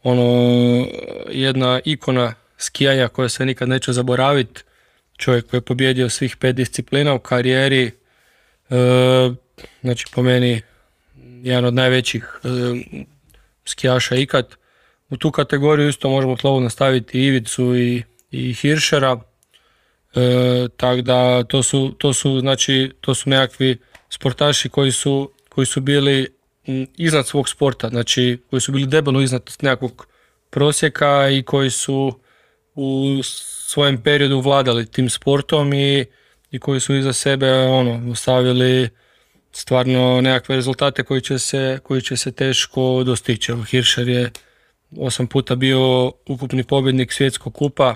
ono, 0.03 0.87
jedna 1.31 1.81
ikona 1.85 2.35
skijanja 2.59 3.09
koja 3.09 3.29
se 3.29 3.47
nikad 3.47 3.69
neće 3.69 3.92
zaboraviti 3.92 4.62
čovjek 5.16 5.46
koji 5.50 5.59
je 5.59 5.62
pobjedio 5.62 6.09
svih 6.09 6.37
pet 6.37 6.57
disciplina 6.57 7.14
u 7.14 7.18
karijeri, 7.18 7.90
e, 8.70 8.76
znači 9.81 10.05
po 10.14 10.22
meni 10.22 10.62
jedan 11.42 11.64
od 11.64 11.74
najvećih 11.74 12.40
e, 12.44 12.48
skijaša 13.64 14.16
ikad. 14.16 14.57
U 15.11 15.16
tu 15.16 15.31
kategoriju 15.31 15.88
isto 15.88 16.09
možemo 16.09 16.37
slobodno 16.37 16.70
staviti 16.70 17.24
Ivicu 17.24 17.76
i, 17.76 18.02
i 18.31 18.55
Hiršera, 18.55 19.20
e, 20.14 20.68
tako 20.76 21.02
da 21.02 21.44
to 21.44 21.62
su, 21.62 21.94
to 21.98 22.12
su, 22.12 22.40
znači, 22.40 22.92
to 23.00 23.14
su 23.14 23.31
nekakvi 23.31 23.79
sportaši 24.11 24.68
koji 24.68 24.92
su, 24.92 25.33
koji 25.48 25.66
su 25.66 25.81
bili 25.81 26.29
iznad 26.96 27.26
svog 27.26 27.48
sporta, 27.48 27.88
znači 27.88 28.38
koji 28.50 28.61
su 28.61 28.72
bili 28.72 28.87
debelo 28.87 29.20
iznad 29.20 29.57
nekakvog 29.61 30.07
prosjeka 30.50 31.29
i 31.29 31.42
koji 31.42 31.70
su 31.70 32.20
u 32.74 33.20
svojem 33.66 34.02
periodu 34.02 34.40
vladali 34.40 34.87
tim 34.87 35.11
sportom 35.11 35.72
i, 35.72 36.05
i 36.50 36.59
koji 36.59 36.81
su 36.81 36.94
iza 36.94 37.12
sebe 37.12 37.52
ono, 37.52 38.11
ostavili 38.12 38.88
stvarno 39.52 40.20
nekakve 40.20 40.57
rezultate 40.57 41.02
koji 41.02 41.20
će 41.20 41.38
se, 41.38 41.79
koji 41.83 42.02
će 42.02 42.16
se 42.16 42.33
teško 42.33 43.02
dostići. 43.07 43.52
Hirscher 43.70 44.09
je 44.09 44.31
osam 44.96 45.26
puta 45.26 45.55
bio 45.55 46.12
ukupni 46.26 46.64
pobjednik 46.64 47.12
svjetskog 47.12 47.55
kupa. 47.55 47.94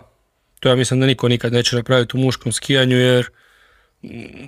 To 0.61 0.69
ja 0.69 0.77
mislim 0.77 1.01
da 1.01 1.07
niko 1.07 1.29
nikad 1.29 1.53
neće 1.53 1.77
napraviti 1.77 2.17
u 2.17 2.21
muškom 2.21 2.53
skijanju 2.53 2.97
jer 2.97 3.27
mm, 4.03 4.47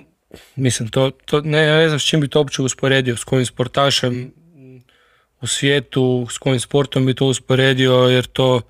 mislim 0.55 0.89
to, 0.89 1.11
to 1.25 1.41
ne, 1.41 1.63
ja 1.63 1.77
ne 1.77 1.87
znam 1.87 1.99
s 1.99 2.05
čim 2.05 2.21
bi 2.21 2.27
to 2.27 2.39
uopće 2.39 2.61
usporedio, 2.61 3.17
s 3.17 3.23
kojim 3.23 3.45
sportašem 3.45 4.33
u 5.41 5.47
svijetu, 5.47 6.27
s 6.29 6.37
kojim 6.37 6.59
sportom 6.59 7.05
bi 7.05 7.13
to 7.13 7.25
usporedio 7.25 7.93
jer 7.93 8.25
to 8.25 8.61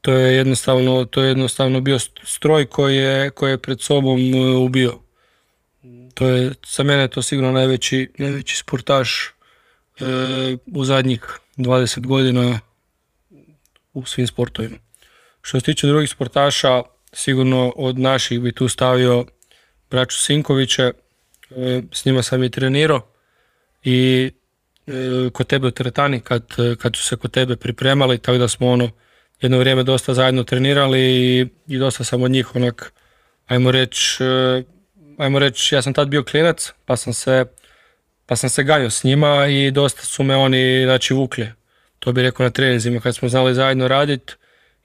to 0.00 0.12
je 0.12 0.36
jednostavno, 0.36 1.04
to 1.04 1.22
je 1.22 1.28
jednostavno 1.28 1.80
bio 1.80 1.98
stroj 2.24 2.66
koji 2.66 2.96
je, 2.96 3.30
koji 3.30 3.50
je 3.50 3.58
pred 3.58 3.80
sobom 3.80 4.34
e, 4.34 4.38
ubio. 4.56 4.98
To 6.14 6.26
je, 6.26 6.52
za 6.76 6.82
mene 6.82 7.02
je 7.02 7.08
to 7.08 7.22
sigurno 7.22 7.52
najveći, 7.52 8.10
najveći 8.18 8.56
sportaš 8.56 9.34
e, 10.00 10.04
u 10.66 10.84
zadnjih 10.84 11.20
20 11.56 12.06
godina 12.06 12.60
u 13.92 14.04
svim 14.04 14.26
sportovima. 14.26 14.76
Što 15.42 15.60
se 15.60 15.64
tiče 15.64 15.86
drugih 15.86 16.10
sportaša, 16.10 16.82
sigurno 17.12 17.72
od 17.76 17.98
naših 17.98 18.40
bi 18.40 18.52
tu 18.52 18.68
stavio 18.68 19.26
braću 19.90 20.18
Sinkoviće, 20.18 20.82
e, 21.50 21.82
s 21.92 22.04
njima 22.04 22.22
sam 22.22 22.42
i 22.44 22.50
trenirao 22.50 23.12
i 23.84 24.30
kod 25.32 25.46
tebe 25.46 25.66
u 25.66 25.70
teretani 25.70 26.20
kad, 26.20 26.46
kad 26.78 26.96
su 26.96 27.02
se 27.02 27.16
kod 27.16 27.30
tebe 27.30 27.56
pripremali, 27.56 28.18
tako 28.18 28.38
da 28.38 28.48
smo 28.48 28.68
ono 28.68 28.90
jedno 29.40 29.58
vrijeme 29.58 29.82
dosta 29.82 30.14
zajedno 30.14 30.44
trenirali 30.44 31.00
i, 31.00 31.46
i 31.66 31.78
dosta 31.78 32.04
sam 32.04 32.22
od 32.22 32.30
njih 32.30 32.56
onak, 32.56 32.92
ajmo 33.46 33.70
reći, 33.70 34.24
e, 34.24 34.62
ajmo 35.18 35.38
reći, 35.38 35.74
ja 35.74 35.82
sam 35.82 35.94
tad 35.94 36.08
bio 36.08 36.24
klinac, 36.24 36.72
pa 36.84 36.96
sam 36.96 37.12
se, 37.12 37.44
pa 38.26 38.36
sam 38.36 38.50
se 38.50 38.64
ganjao 38.64 38.90
s 38.90 39.04
njima 39.04 39.46
i 39.46 39.70
dosta 39.70 40.02
su 40.02 40.22
me 40.22 40.36
oni, 40.36 40.84
znači, 40.84 41.14
vukli. 41.14 41.48
To 41.98 42.12
bi 42.12 42.22
rekao 42.22 42.44
na 42.44 42.50
trenizima 42.50 43.00
kad 43.00 43.16
smo 43.16 43.28
znali 43.28 43.54
zajedno 43.54 43.88
raditi. 43.88 44.32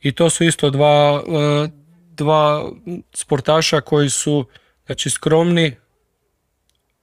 I 0.02 0.12
to 0.12 0.30
su 0.30 0.44
isto 0.44 0.70
dva, 0.70 1.24
e, 1.28 1.70
dva 2.12 2.72
sportaša 3.14 3.82
koji 3.82 4.10
su, 4.10 4.46
znači, 4.86 5.10
skromni, 5.10 5.76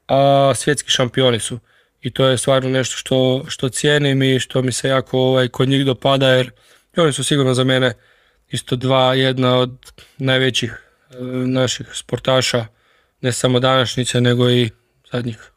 a 0.09 0.53
svjetski 0.55 0.91
šampioni 0.91 1.41
su. 1.41 1.59
I 2.03 2.11
to 2.11 2.27
je 2.27 2.39
stvarno 2.39 2.71
nešto 2.71 2.97
što, 2.97 3.45
što 3.49 3.69
cijenim 3.69 4.23
i 4.23 4.41
što 4.41 4.63
mi 4.63 4.73
se 4.73 4.89
jako 4.89 5.19
ovaj, 5.19 5.49
kod 5.49 5.69
njih 5.69 5.85
dopada 5.87 6.29
jer 6.29 6.51
oni 7.03 7.13
su 7.13 7.25
sigurno 7.25 7.55
za 7.55 7.65
mene 7.65 7.95
isto 8.51 8.77
dva, 8.77 9.15
jedna 9.15 9.57
od 9.57 9.93
najvećih 10.19 10.73
e, 11.11 11.15
naših 11.47 11.87
sportaša, 11.93 12.67
ne 13.21 13.33
samo 13.33 13.61
današnjice, 13.61 14.21
nego 14.21 14.51
i 14.51 14.71
zadnjih 15.13 15.51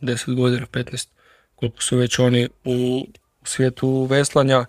10 0.00 0.34
godina, 0.34 0.66
15, 0.66 1.08
koliko 1.54 1.82
su 1.82 1.96
već 1.96 2.18
oni 2.18 2.48
u 2.64 3.06
svijetu 3.44 4.04
veslanja. 4.04 4.64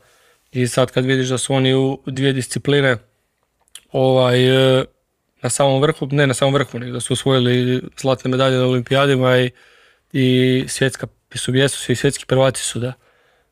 I 0.52 0.68
sad 0.68 0.92
kad 0.92 1.06
vidiš 1.06 1.28
da 1.28 1.38
su 1.38 1.54
oni 1.54 1.74
u 1.74 2.00
dvije 2.06 2.34
discipline 2.34 2.98
ovaj, 3.92 4.80
e, 4.80 4.86
na 5.42 5.50
samom 5.50 5.82
vrhu, 5.82 6.08
ne 6.12 6.28
na 6.28 6.34
samom 6.34 6.54
vrhu, 6.54 6.80
nego 6.80 6.94
da 6.94 7.00
su 7.00 7.14
osvojili 7.14 7.82
zlatne 8.02 8.32
medalje 8.32 8.58
na 8.58 8.66
olimpijadima 8.66 9.38
i, 9.38 9.52
i 10.14 10.66
svjetska, 10.68 11.08
su, 11.36 11.56
jesu 11.56 11.80
svi 11.80 11.96
svjetski 11.96 12.26
prvaci 12.26 12.64
su, 12.64 12.80
da. 12.80 12.94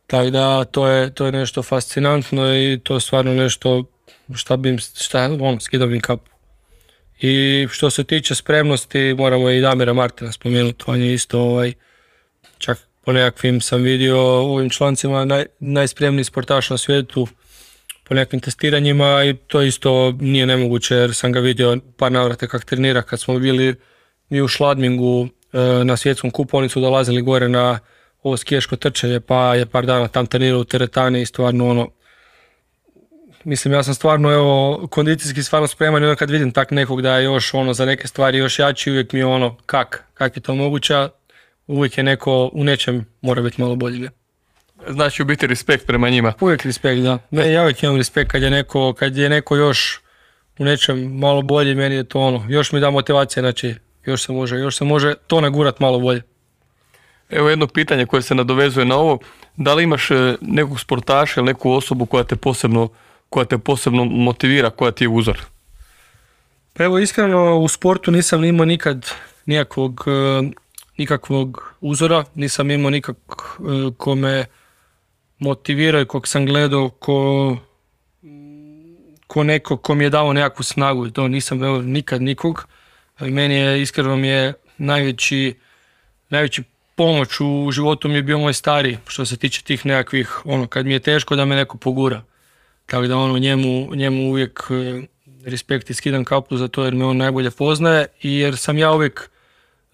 Tako 0.08 0.30
da 0.30 0.64
to 0.64 0.88
je, 0.88 1.14
to 1.14 1.26
je 1.26 1.32
nešto 1.32 1.64
fascinantno 1.64 2.56
i 2.56 2.80
to 2.84 2.94
je 2.94 3.00
stvarno 3.00 3.34
nešto 3.34 3.84
šta 4.36 4.58
bi 4.58 4.70
im, 4.70 4.78
šta, 4.80 5.26
ono, 5.26 5.60
skidao 5.60 5.88
bi 5.88 6.00
kapu. 6.00 6.32
I 7.22 7.68
što 7.72 7.90
se 7.90 8.04
tiče 8.04 8.36
spremnosti, 8.36 9.16
moramo 9.18 9.50
i 9.50 9.62
Damira 9.62 9.94
Martina 9.94 10.32
spomenuti, 10.32 10.84
on 10.88 11.02
je 11.02 11.14
isto 11.14 11.40
ovaj, 11.40 11.74
čak 12.58 12.78
po 13.06 13.14
nekakvim 13.14 13.62
sam 13.62 13.82
vidio 13.82 14.18
u 14.18 14.54
ovim 14.54 14.70
člancima 14.70 15.26
naj, 15.26 15.46
najspremniji 15.60 16.24
sportaš 16.24 16.70
na 16.70 16.78
svijetu 16.78 17.28
po 18.04 18.14
nekim 18.14 18.40
testiranjima 18.40 19.24
i 19.24 19.34
to 19.34 19.62
isto 19.62 20.12
nije 20.20 20.46
nemoguće 20.46 20.96
jer 20.96 21.16
sam 21.16 21.32
ga 21.32 21.40
vidio 21.40 21.78
par 21.98 22.12
navrata 22.12 22.48
kako 22.48 22.66
trenira 22.66 23.02
kad 23.02 23.20
smo 23.20 23.40
bili 23.40 23.76
mi 24.30 24.42
u 24.42 24.48
Šladmingu 24.48 25.28
e, 25.54 25.60
na 25.84 25.98
svjetskom 25.98 26.32
kupu, 26.32 26.58
oni 26.58 26.70
su 26.70 26.82
dolazili 26.82 27.22
gore 27.22 27.50
na 27.50 27.80
ovo 28.24 28.38
skiješko 28.38 28.76
trčanje 28.76 29.20
pa 29.20 29.56
je 29.56 29.66
par 29.66 29.86
dana 29.86 30.08
tam 30.08 30.26
trenirao 30.26 30.60
u 30.60 30.64
teretani 30.64 31.22
i 31.22 31.26
stvarno 31.26 31.70
ono 31.70 31.90
Mislim, 33.46 33.74
ja 33.74 33.84
sam 33.84 33.94
stvarno 33.94 34.32
evo, 34.32 34.88
kondicijski 34.88 35.44
stvarno 35.44 35.68
spreman 35.68 36.04
i 36.04 36.06
onda 36.06 36.16
kad 36.16 36.30
vidim 36.30 36.52
tak 36.52 36.72
nekog 36.72 37.02
da 37.02 37.18
je 37.18 37.24
još 37.24 37.54
ono 37.54 37.74
za 37.74 37.86
neke 37.86 38.08
stvari 38.08 38.38
još 38.38 38.60
jači, 38.60 38.92
uvijek 38.92 39.14
mi 39.14 39.20
je 39.20 39.26
ono 39.26 39.58
kak, 39.66 40.04
kak 40.14 40.38
je 40.38 40.42
to 40.42 40.56
moguće, 40.56 41.08
uvijek 41.68 41.98
je 41.98 42.04
neko 42.04 42.50
u 42.54 42.64
nečem 42.64 43.06
mora 43.22 43.42
biti 43.42 43.62
malo 43.62 43.76
bolji. 43.76 44.10
Znači 44.90 45.22
u 45.22 45.26
biti 45.26 45.48
respekt 45.48 45.86
prema 45.86 46.10
njima. 46.10 46.34
Uvijek 46.40 46.66
respekt, 46.66 47.02
da. 47.02 47.20
Ne, 47.32 47.52
ja 47.52 47.62
uvijek 47.62 47.84
imam 47.84 47.98
respekt 47.98 48.32
kad 48.32 48.42
je 48.42 48.50
neko, 48.50 48.94
kad 48.94 49.18
je 49.18 49.30
neko 49.30 49.56
još 49.56 50.02
u 50.60 50.66
nečem 50.66 51.18
malo 51.18 51.42
bolji, 51.42 51.76
meni 51.76 51.96
je 51.96 52.04
to 52.04 52.20
ono, 52.20 52.46
još 52.50 52.72
mi 52.72 52.80
da 52.80 52.90
motivacija, 52.90 53.44
znači 53.44 53.76
još 54.06 54.26
se 54.26 54.32
može, 54.32 54.58
još 54.58 54.78
se 54.78 54.84
može 54.84 55.14
to 55.28 55.42
nagurat 55.42 55.80
malo 55.80 56.00
bolje. 56.00 56.22
Evo 57.36 57.50
jedno 57.50 57.68
pitanje 57.68 58.06
koje 58.06 58.22
se 58.22 58.36
nadovezuje 58.36 58.86
na 58.86 58.96
ovo, 58.96 59.20
da 59.58 59.74
li 59.74 59.84
imaš 59.84 60.12
e, 60.12 60.36
nekog 60.42 60.80
sportaša 60.80 61.40
ili 61.40 61.46
neku 61.46 61.72
osobu 61.72 62.06
koja 62.06 62.24
te 62.24 62.36
posebno, 62.36 62.90
koja 63.30 63.46
te 63.46 63.58
posebno 63.58 64.06
motivira, 64.06 64.70
koja 64.70 64.92
ti 64.92 65.04
je 65.04 65.08
uzor? 65.08 65.38
Pa 66.74 66.84
evo 66.84 67.00
iskreno 67.00 67.60
u 67.60 67.68
sportu 67.68 68.12
nisam 68.12 68.44
imao 68.44 68.66
nikad 68.66 69.12
nikakvog, 69.46 70.04
e, 70.08 70.52
nikakvog 70.98 71.74
uzora, 71.82 72.24
nisam 72.36 72.72
imao 72.72 72.90
nikak 72.90 73.18
e, 73.60 73.92
ko 73.98 74.16
me 74.16 74.46
motivirao 75.40 76.02
i 76.02 76.06
kog 76.06 76.28
sam 76.28 76.46
gledao 76.46 76.90
ko, 76.90 77.58
ko 79.28 79.44
neko 79.44 79.78
ko 79.78 79.96
mi 79.96 80.04
je 80.04 80.10
dao 80.10 80.34
nekakvu 80.34 80.64
snagu 80.64 81.10
to 81.10 81.28
nisam 81.28 81.60
veo 81.60 81.82
nikad 81.82 82.22
nikog. 82.22 82.68
I 83.22 83.30
meni 83.30 83.56
je 83.56 83.82
iskreno 83.82 84.16
mi 84.16 84.28
je 84.28 84.54
najveći, 84.78 85.56
najveći 86.30 86.64
pomoć 86.96 87.40
u 87.42 87.72
životu 87.72 88.08
mi 88.08 88.16
je 88.16 88.24
bio 88.24 88.38
moj 88.38 88.54
stari 88.54 88.98
što 89.08 89.26
se 89.26 89.38
tiče 89.38 89.62
tih 89.62 89.86
nekakvih, 89.86 90.46
ono, 90.46 90.68
kad 90.68 90.86
mi 90.86 90.94
je 90.94 91.00
teško 91.00 91.36
da 91.36 91.46
me 91.46 91.56
neko 91.56 91.78
pogura. 91.78 92.22
Tako 92.86 93.08
da 93.08 93.18
ono, 93.18 93.38
njemu, 93.38 93.96
njemu 93.96 94.30
uvijek 94.30 94.64
e, 94.70 95.02
respekt 95.46 95.90
i 95.90 95.94
skidam 95.94 96.26
kapu 96.26 96.58
za 96.58 96.68
to 96.68 96.86
jer 96.86 96.96
me 96.96 97.06
on 97.06 97.18
najbolje 97.18 97.52
poznaje 97.52 98.06
i 98.22 98.40
jer 98.40 98.58
sam 98.58 98.78
ja 98.78 98.92
uvijek 98.92 99.30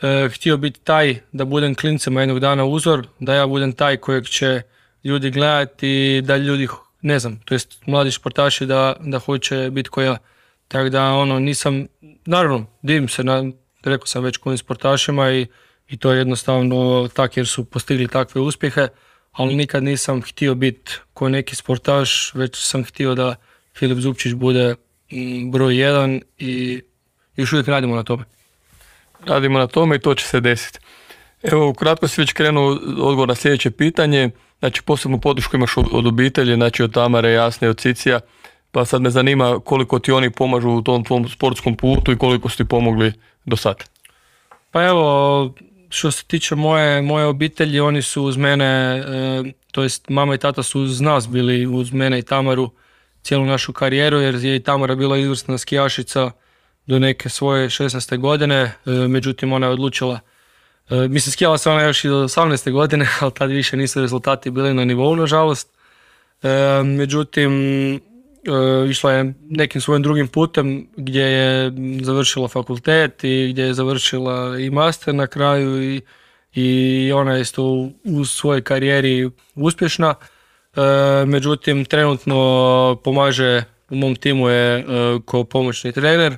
e, 0.01 0.29
htio 0.33 0.57
biti 0.57 0.79
taj 0.79 1.15
da 1.31 1.45
budem 1.45 1.75
klincima 1.75 2.21
jednog 2.21 2.39
dana 2.39 2.65
uzor, 2.65 3.07
da 3.19 3.33
ja 3.33 3.47
budem 3.47 3.73
taj 3.73 3.97
kojeg 3.97 4.25
će 4.25 4.61
ljudi 5.03 5.31
gledati, 5.31 6.21
da 6.23 6.37
ljudi, 6.37 6.67
ne 7.01 7.19
znam, 7.19 7.39
to 7.45 7.53
jest 7.53 7.85
mladi 7.85 8.11
športaši 8.11 8.65
da, 8.65 8.95
da 8.99 9.19
hoće 9.19 9.69
biti 9.71 9.89
koja. 9.89 10.17
Tako 10.67 10.89
da 10.89 11.03
ono, 11.13 11.39
nisam, 11.39 11.87
naravno, 12.25 12.65
divim 12.81 13.07
se, 13.07 13.23
na, 13.23 13.43
rekao 13.83 14.07
sam 14.07 14.23
već 14.23 14.37
kojim 14.37 14.57
sportašima 14.57 15.31
i, 15.31 15.47
i 15.89 15.97
to 15.97 16.11
je 16.11 16.17
jednostavno 16.17 17.09
tak 17.13 17.37
jer 17.37 17.47
su 17.47 17.65
postigli 17.65 18.07
takve 18.07 18.41
uspjehe, 18.41 18.87
ali 19.31 19.55
nikad 19.55 19.83
nisam 19.83 20.21
htio 20.21 20.55
biti 20.55 20.91
ko 21.13 21.29
neki 21.29 21.55
sportaš, 21.55 22.33
već 22.33 22.55
sam 22.55 22.83
htio 22.83 23.15
da 23.15 23.35
Filip 23.75 23.97
Zupčić 23.97 24.33
bude 24.33 24.75
mm, 25.11 25.51
broj 25.51 25.77
jedan 25.77 26.21
i 26.37 26.81
još 27.35 27.53
uvijek 27.53 27.67
radimo 27.67 27.95
na 27.95 28.03
tome. 28.03 28.23
Radimo 29.25 29.59
na 29.59 29.67
tome 29.67 29.95
i 29.95 29.99
to 29.99 30.15
će 30.15 30.25
se 30.25 30.39
desiti. 30.39 30.79
Evo, 31.43 31.69
ukratko 31.69 32.07
si 32.07 32.21
već 32.21 32.33
krenuo 32.33 32.71
odgovor 32.97 33.27
na 33.27 33.35
sljedeće 33.35 33.71
pitanje. 33.71 34.29
Znači, 34.59 34.83
posebnu 34.83 35.19
podršku 35.19 35.55
imaš 35.55 35.77
od 35.77 36.07
obitelji, 36.07 36.55
znači 36.55 36.83
od 36.83 36.93
Tamare, 36.93 37.31
Jasne 37.31 37.69
od 37.69 37.77
Cicija. 37.77 38.19
Pa 38.71 38.85
sad 38.85 39.01
me 39.01 39.09
zanima 39.09 39.59
koliko 39.59 39.99
ti 39.99 40.11
oni 40.11 40.29
pomažu 40.29 40.69
u 40.69 40.81
tom 40.81 41.03
tvom 41.03 41.29
sportskom 41.29 41.75
putu 41.75 42.11
i 42.11 42.17
koliko 42.17 42.49
su 42.49 42.57
ti 42.57 42.65
pomogli 42.65 43.13
do 43.45 43.55
sad. 43.55 43.75
Pa 44.71 44.83
evo, 44.83 45.53
što 45.89 46.11
se 46.11 46.23
tiče 46.25 46.55
moje, 46.55 47.01
moje 47.01 47.25
obitelji, 47.25 47.79
oni 47.79 48.01
su 48.01 48.23
uz 48.23 48.37
mene, 48.37 48.65
e, 48.65 49.03
to 49.71 49.83
jest 49.83 50.09
mama 50.09 50.35
i 50.35 50.37
tata 50.37 50.63
su 50.63 50.81
uz 50.81 51.01
nas 51.01 51.29
bili, 51.29 51.67
uz 51.67 51.91
mene 51.91 52.19
i 52.19 52.23
Tamaru 52.23 52.71
cijelu 53.21 53.45
našu 53.45 53.73
karijeru, 53.73 54.17
jer 54.17 54.35
je 54.35 54.55
i 54.55 54.63
Tamara 54.63 54.95
bila 54.95 55.17
izvrsna 55.17 55.57
skijašica 55.57 56.31
do 56.85 56.99
neke 56.99 57.29
svoje 57.29 57.69
16. 57.69 58.17
godine, 58.17 58.55
e, 58.55 58.91
međutim 58.91 59.53
ona 59.53 59.67
je 59.67 59.73
odlučila 59.73 60.19
E, 60.89 61.07
mislim, 61.07 61.31
skijala 61.31 61.57
se 61.57 61.69
ona 61.69 61.81
još 61.81 62.05
i 62.05 62.07
do 62.07 62.23
18. 62.23 62.71
godine, 62.71 63.07
ali 63.21 63.31
tad 63.31 63.49
više 63.49 63.77
nisu 63.77 64.01
rezultati 64.01 64.51
bili 64.51 64.73
na 64.73 64.85
nivou, 64.85 65.15
nažalost. 65.15 65.69
Međutim, 66.83 67.51
išla 68.89 69.11
je 69.11 69.33
nekim 69.49 69.81
svojim 69.81 70.03
drugim 70.03 70.27
putem 70.27 70.87
gdje 70.97 71.23
je 71.23 71.71
završila 72.01 72.47
fakultet 72.47 73.23
i 73.23 73.49
gdje 73.51 73.63
je 73.63 73.73
završila 73.73 74.59
i 74.59 74.69
master 74.69 75.15
na 75.15 75.27
kraju 75.27 75.83
i, 75.83 76.01
i 76.53 77.11
ona 77.11 77.33
je 77.33 77.41
isto 77.41 77.63
u, 78.03 78.25
svojoj 78.25 78.61
karijeri 78.61 79.29
uspješna. 79.55 80.15
međutim, 81.25 81.85
trenutno 81.85 83.01
pomaže 83.03 83.63
u 83.89 83.95
mom 83.95 84.15
timu 84.15 84.49
je 84.49 84.85
kao 85.25 85.43
pomoćni 85.43 85.91
trener, 85.91 86.37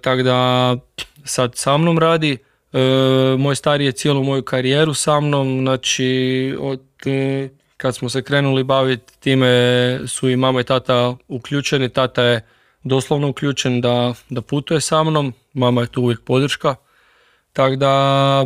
tako 0.00 0.22
da 0.22 0.76
sad 1.24 1.54
sa 1.54 1.76
mnom 1.76 1.98
radi. 1.98 2.38
E, 2.72 3.36
moj 3.38 3.56
stari 3.56 3.84
je 3.84 3.92
cijelu 3.92 4.22
moju 4.22 4.42
karijeru 4.42 4.94
sa 4.94 5.20
mnom, 5.20 5.60
znači 5.60 6.56
od 6.60 6.82
e, 7.06 7.48
kad 7.76 7.96
smo 7.96 8.08
se 8.08 8.22
krenuli 8.22 8.64
baviti 8.64 9.20
time 9.20 9.98
su 10.06 10.28
i 10.28 10.36
mama 10.36 10.60
i 10.60 10.64
tata 10.64 11.16
uključeni, 11.28 11.88
tata 11.88 12.22
je 12.22 12.40
doslovno 12.82 13.28
uključen 13.28 13.80
da, 13.80 14.14
da 14.30 14.40
putuje 14.40 14.80
sa 14.80 15.04
mnom, 15.04 15.32
mama 15.52 15.80
je 15.80 15.86
tu 15.86 16.02
uvijek 16.02 16.20
podrška. 16.24 16.74
Tako 17.52 17.76
da 17.76 18.44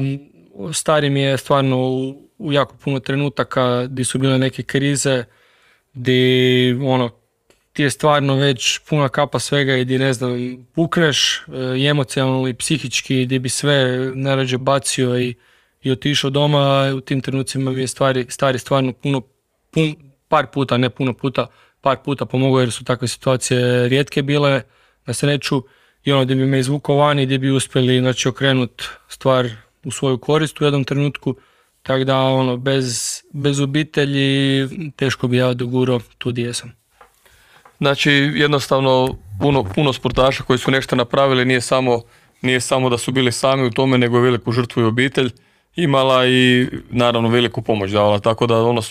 stari 0.72 1.10
mi 1.10 1.20
je 1.20 1.36
stvarno 1.36 1.76
u, 2.38 2.52
jako 2.52 2.76
puno 2.84 3.00
trenutaka 3.00 3.86
gdje 3.86 4.04
su 4.04 4.18
bile 4.18 4.38
neke 4.38 4.62
krize, 4.62 5.24
gdje 5.92 6.74
ono, 6.82 7.10
ti 7.72 7.82
je 7.82 7.90
stvarno 7.90 8.34
već 8.34 8.78
puna 8.88 9.08
kapa 9.08 9.38
svega 9.38 9.76
i 9.76 9.84
di 9.84 9.98
ne 9.98 10.12
znam, 10.12 10.32
pukneš 10.74 11.42
e, 11.48 11.78
i 11.78 11.86
emocionalno 11.86 12.48
i 12.48 12.54
psihički, 12.54 13.24
gdje 13.24 13.38
bi 13.38 13.48
sve 13.48 14.10
narađe 14.14 14.58
bacio 14.58 15.18
i, 15.18 15.34
i 15.82 15.90
otišao 15.90 16.30
doma, 16.30 16.92
u 16.96 17.00
tim 17.00 17.20
trenucima 17.20 17.70
mi 17.70 17.80
je 17.80 17.86
stvari, 17.86 18.26
stari 18.28 18.58
stvarno 18.58 18.92
puno, 18.92 19.20
pun, 19.70 19.94
par 20.28 20.46
puta, 20.46 20.76
ne 20.76 20.90
puno 20.90 21.14
puta, 21.14 21.46
par 21.80 21.96
puta 22.04 22.26
pomogao 22.26 22.60
jer 22.60 22.72
su 22.72 22.84
takve 22.84 23.08
situacije 23.08 23.88
rijetke 23.88 24.22
bile 24.22 24.62
na 25.06 25.14
sreću 25.14 25.62
i 26.04 26.12
ono 26.12 26.24
gdje 26.24 26.36
bi 26.36 26.46
me 26.46 26.58
izvukao 26.58 27.12
i 27.12 27.26
gdje 27.26 27.38
bi 27.38 27.50
uspjeli 27.50 28.00
znači, 28.00 28.28
okrenut 28.28 28.82
stvar 29.08 29.48
u 29.84 29.90
svoju 29.90 30.18
korist 30.18 30.60
u 30.60 30.64
jednom 30.64 30.84
trenutku. 30.84 31.34
Tako 31.82 32.04
da 32.04 32.18
ono, 32.18 32.56
bez, 32.56 33.20
bez 33.32 33.60
obitelji 33.60 34.68
teško 34.96 35.28
bi 35.28 35.36
ja 35.36 35.54
dogurao 35.54 36.00
tu 36.18 36.30
gdje 36.30 36.54
sam. 36.54 36.72
Znači 37.78 38.10
jednostavno 38.12 39.18
puno, 39.40 39.64
puno 39.64 39.92
sportaša 39.92 40.42
koji 40.42 40.58
su 40.58 40.70
nešto 40.70 40.96
napravili 40.96 41.44
nije 41.44 41.60
samo, 41.60 42.02
nije 42.42 42.60
samo 42.60 42.90
da 42.90 42.98
su 42.98 43.12
bili 43.12 43.32
sami 43.32 43.66
u 43.66 43.70
tome 43.70 43.98
nego 43.98 44.20
veliku 44.20 44.52
žrtvu 44.52 44.82
i 44.82 44.86
obitelj 44.86 45.30
imala 45.76 46.26
i 46.26 46.68
naravno 46.90 47.28
veliku 47.28 47.62
pomoć 47.62 47.90
davala 47.90 48.18
tako 48.18 48.46
da 48.46 48.62
ono 48.62 48.82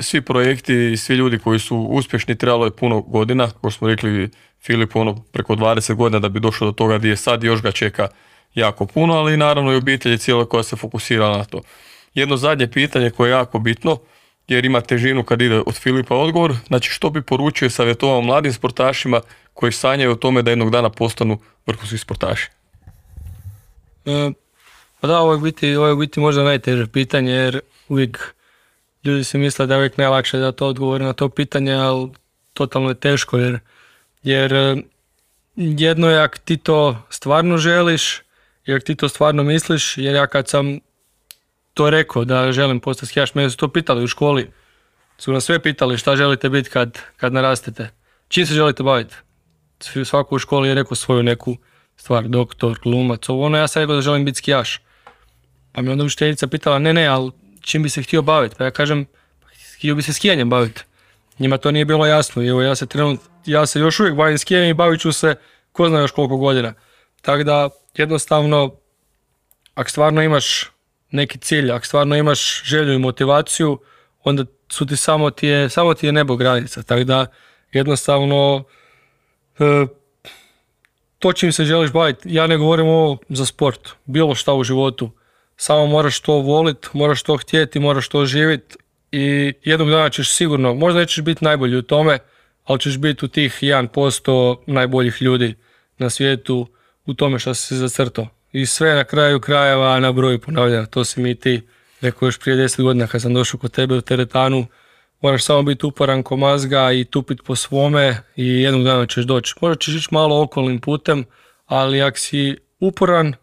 svi 0.00 0.20
projekti 0.20 0.90
i 0.92 0.96
svi 0.96 1.14
ljudi 1.14 1.38
koji 1.38 1.58
su 1.58 1.76
uspješni 1.76 2.38
trebalo 2.38 2.64
je 2.64 2.76
puno 2.76 3.00
godina 3.00 3.50
kao 3.60 3.70
smo 3.70 3.88
rekli 3.88 4.30
Filip 4.62 4.96
ono 4.96 5.22
preko 5.32 5.54
20 5.54 5.94
godina 5.94 6.18
da 6.18 6.28
bi 6.28 6.40
došao 6.40 6.66
do 6.66 6.72
toga 6.72 6.98
gdje 6.98 7.08
je 7.08 7.16
sad 7.16 7.44
još 7.44 7.62
ga 7.62 7.72
čeka 7.72 8.08
jako 8.54 8.86
puno 8.86 9.14
ali 9.14 9.36
naravno 9.36 9.72
i 9.72 9.76
obitelji 9.76 10.18
cijela 10.18 10.44
koja 10.44 10.62
se 10.62 10.76
fokusira 10.76 11.36
na 11.36 11.44
to. 11.44 11.60
Jedno 12.14 12.36
zadnje 12.36 12.70
pitanje 12.70 13.10
koje 13.10 13.28
je 13.28 13.32
jako 13.32 13.58
bitno 13.58 13.98
jer 14.48 14.64
ima 14.64 14.80
težinu 14.80 15.22
kad 15.22 15.42
ide 15.42 15.62
od 15.66 15.74
Filipa 15.74 16.16
odgovor. 16.16 16.54
Znači 16.66 16.90
što 16.90 17.10
bi 17.10 17.22
poručio 17.22 17.66
i 17.66 17.70
savjetovao 17.70 18.20
mladim 18.20 18.52
sportašima 18.52 19.20
koji 19.54 19.72
sanjaju 19.72 20.12
o 20.12 20.14
tome 20.14 20.42
da 20.42 20.50
jednog 20.50 20.70
dana 20.70 20.90
postanu 20.90 21.38
vrhunski 21.66 21.98
sportaši? 21.98 22.48
E, 24.06 24.30
pa 25.00 25.06
da, 25.06 25.18
ovo 25.18 25.32
je, 25.32 25.38
biti, 25.38 25.76
ovo 25.76 25.86
je 25.86 25.96
biti 25.96 26.20
možda 26.20 26.42
najteže 26.42 26.86
pitanje 26.86 27.32
jer 27.32 27.60
uvijek 27.88 28.34
ljudi 29.04 29.24
se 29.24 29.38
misle 29.38 29.66
da 29.66 29.74
je 29.74 29.78
uvijek 29.78 29.98
najlakše 29.98 30.38
da 30.38 30.52
to 30.52 30.66
odgovori 30.66 31.04
na 31.04 31.12
to 31.12 31.28
pitanje, 31.28 31.74
ali 31.74 32.10
totalno 32.54 32.88
je 32.88 32.94
teško 32.94 33.38
jer, 33.38 33.58
jer 34.22 34.52
e, 34.52 34.76
jedno 35.56 36.10
je 36.10 36.22
ako 36.22 36.38
ti 36.38 36.56
to 36.56 37.02
stvarno 37.10 37.56
želiš, 37.56 38.22
jer 38.66 38.80
ti 38.80 38.94
to 38.94 39.08
stvarno 39.08 39.42
misliš, 39.42 39.98
jer 39.98 40.14
ja 40.14 40.26
kad 40.26 40.48
sam 40.48 40.80
to 41.74 41.90
rekao 41.90 42.24
da 42.24 42.52
želim 42.52 42.80
postati 42.80 43.06
skijaš. 43.06 43.34
Mene 43.34 43.50
su 43.50 43.56
to 43.56 43.68
pitali 43.68 44.04
u 44.04 44.06
školi. 44.06 44.50
Su 45.18 45.32
nas 45.32 45.44
sve 45.44 45.62
pitali 45.62 45.98
šta 45.98 46.16
želite 46.16 46.48
biti 46.48 46.70
kad, 46.70 46.98
kad 47.16 47.32
narastete. 47.32 47.90
Čim 48.28 48.46
se 48.46 48.54
želite 48.54 48.82
baviti? 48.82 49.14
Svako 50.04 50.34
u 50.34 50.38
školi 50.38 50.68
je 50.68 50.74
rekao 50.74 50.94
svoju 50.94 51.22
neku 51.22 51.56
stvar, 51.96 52.28
doktor, 52.28 52.78
glumac, 52.82 53.28
ovo 53.28 53.46
ono, 53.46 53.58
ja 53.58 53.68
sam 53.68 53.80
rekao 53.80 53.94
da 53.94 54.02
želim 54.02 54.24
biti 54.24 54.38
skijaš. 54.38 54.80
Pa 55.72 55.82
mi 55.82 55.90
onda 55.90 56.04
učiteljica 56.04 56.46
pitala, 56.46 56.78
ne, 56.78 56.92
ne, 56.92 57.06
ali 57.06 57.30
čim 57.60 57.82
bi 57.82 57.88
se 57.88 58.02
htio 58.02 58.22
baviti? 58.22 58.56
Pa 58.58 58.64
ja 58.64 58.70
kažem, 58.70 59.06
htio 59.76 59.94
bi 59.94 60.02
se 60.02 60.12
skijanjem 60.12 60.50
baviti. 60.50 60.82
Njima 61.38 61.58
to 61.58 61.70
nije 61.70 61.84
bilo 61.84 62.06
jasno 62.06 62.46
evo 62.48 62.62
ja 62.62 62.74
se 62.74 62.86
trenut, 62.86 63.20
ja 63.46 63.66
se 63.66 63.80
još 63.80 64.00
uvijek 64.00 64.16
bavim 64.16 64.38
skijanjem 64.38 64.70
i 64.70 64.74
bavit 64.74 65.00
ću 65.00 65.12
se 65.12 65.34
ko 65.72 65.88
zna 65.88 66.00
još 66.00 66.10
koliko 66.10 66.36
godina. 66.36 66.74
Tako 67.22 67.44
da 67.44 67.68
jednostavno, 67.96 68.74
ako 69.74 69.90
stvarno 69.90 70.22
imaš 70.22 70.70
neki 71.10 71.38
cilj, 71.38 71.72
ako 71.72 71.86
stvarno 71.86 72.16
imaš 72.16 72.62
želju 72.64 72.92
i 72.92 72.98
motivaciju, 72.98 73.78
onda 74.24 74.44
su 74.68 74.86
ti 74.86 74.96
samo 74.96 75.30
ti 75.30 75.46
je, 75.46 75.68
samo 75.68 75.94
ti 75.94 76.06
je 76.06 76.12
nebo 76.12 76.36
granica. 76.36 76.82
Tako 76.82 77.04
da 77.04 77.26
jednostavno 77.72 78.64
e, 79.58 79.86
to 81.18 81.32
čim 81.32 81.52
se 81.52 81.64
želiš 81.64 81.92
baviti, 81.92 82.34
ja 82.34 82.46
ne 82.46 82.56
govorim 82.56 82.86
ovo 82.86 83.18
za 83.28 83.46
sport, 83.46 83.88
bilo 84.04 84.34
šta 84.34 84.54
u 84.54 84.64
životu. 84.64 85.10
Samo 85.62 85.86
moraš 85.86 86.20
to 86.20 86.32
voliti, 86.32 86.88
moraš 86.92 87.22
to 87.22 87.36
htjeti, 87.36 87.80
moraš 87.80 88.08
to 88.08 88.26
živjeti 88.26 88.76
i 89.12 89.52
jednog 89.64 89.90
dana 89.90 90.10
ćeš 90.10 90.30
sigurno, 90.30 90.74
možda 90.74 91.00
nećeš 91.00 91.24
biti 91.24 91.44
najbolji 91.44 91.76
u 91.76 91.82
tome, 91.82 92.18
ali 92.64 92.80
ćeš 92.80 92.98
biti 92.98 93.24
u 93.24 93.28
tih 93.28 93.58
1% 93.62 94.56
najboljih 94.66 95.22
ljudi 95.22 95.54
na 95.98 96.10
svijetu 96.10 96.66
u 97.06 97.14
tome 97.14 97.38
što 97.38 97.54
si 97.54 97.66
se 97.66 97.76
zacrtao. 97.76 98.28
I 98.52 98.66
sve 98.66 98.94
na 98.94 99.04
kraju 99.04 99.40
krajeva 99.40 100.00
na 100.00 100.12
broju 100.12 100.40
ponavljanja, 100.40 100.86
to 100.86 101.04
si 101.04 101.20
mi 101.20 101.34
ti 101.34 101.62
rekao 102.00 102.26
još 102.26 102.38
prije 102.38 102.56
10 102.56 102.82
godina 102.82 103.06
kad 103.06 103.22
sam 103.22 103.34
došao 103.34 103.60
kod 103.60 103.72
tebe 103.72 103.94
u 103.94 104.00
teretanu, 104.00 104.66
moraš 105.20 105.44
samo 105.44 105.62
biti 105.62 105.86
uporan 105.86 106.22
ko 106.22 106.36
mazga 106.36 106.92
i 106.92 107.04
tupit 107.04 107.38
po 107.44 107.56
svome 107.56 108.22
i 108.36 108.62
jednog 108.62 108.84
dana 108.84 109.06
ćeš 109.06 109.24
doći. 109.24 109.54
Možda 109.60 109.78
ćeš 109.80 109.94
ići 109.94 110.08
malo 110.10 110.42
okolnim 110.42 110.80
putem, 110.80 111.24
ali 111.66 112.02
ako 112.02 112.18
si 112.18 112.56
uporan 112.78 113.34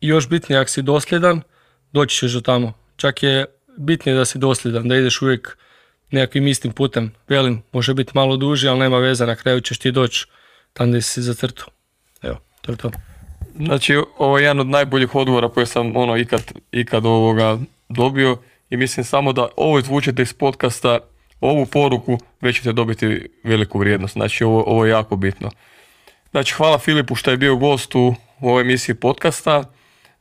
i 0.00 0.08
još 0.08 0.28
bitnije 0.28 0.60
ako 0.60 0.70
si 0.70 0.82
dosljedan, 0.82 1.42
doći 1.92 2.16
ćeš 2.16 2.32
do 2.32 2.40
tamo. 2.40 2.72
Čak 2.96 3.22
je 3.22 3.44
bitnije 3.78 4.16
da 4.16 4.24
si 4.24 4.38
dosljedan, 4.38 4.88
da 4.88 4.96
ideš 4.96 5.22
uvijek 5.22 5.58
nekakvim 6.10 6.46
istim 6.46 6.72
putem. 6.72 7.12
Velim, 7.28 7.62
može 7.72 7.94
biti 7.94 8.12
malo 8.14 8.36
duži, 8.36 8.68
ali 8.68 8.78
nema 8.78 8.98
veze, 8.98 9.26
na 9.26 9.36
kraju 9.36 9.60
ćeš 9.60 9.78
ti 9.78 9.92
doći 9.92 10.26
tamo 10.72 10.88
gdje 10.88 11.02
si 11.02 11.22
zacrtao. 11.22 11.66
Evo, 12.22 12.38
to 12.60 12.72
je 12.72 12.76
to. 12.76 12.90
Znači, 13.56 13.96
ovo 14.18 14.38
je 14.38 14.44
jedan 14.44 14.60
od 14.60 14.66
najboljih 14.66 15.14
odgovora 15.14 15.48
koje 15.48 15.66
sam 15.66 15.96
ono 15.96 16.16
ikad, 16.16 16.52
ikad 16.72 17.06
ovoga 17.06 17.58
dobio 17.88 18.36
i 18.70 18.76
mislim 18.76 19.04
samo 19.04 19.32
da 19.32 19.48
ovo 19.56 19.78
izvučete 19.78 20.22
iz 20.22 20.32
podcasta, 20.32 20.98
ovu 21.40 21.66
poruku, 21.66 22.18
već 22.40 22.56
ćete 22.56 22.72
dobiti 22.72 23.28
veliku 23.44 23.78
vrijednost. 23.78 24.12
Znači, 24.12 24.44
ovo, 24.44 24.64
ovo 24.66 24.84
je 24.84 24.90
jako 24.90 25.16
bitno. 25.16 25.50
Znači, 26.30 26.54
hvala 26.54 26.78
Filipu 26.78 27.14
što 27.14 27.30
je 27.30 27.36
bio 27.36 27.56
gost 27.56 27.94
u 27.94 28.14
ovoj 28.40 28.60
emisiji 28.60 28.94
podcasta. 28.94 29.64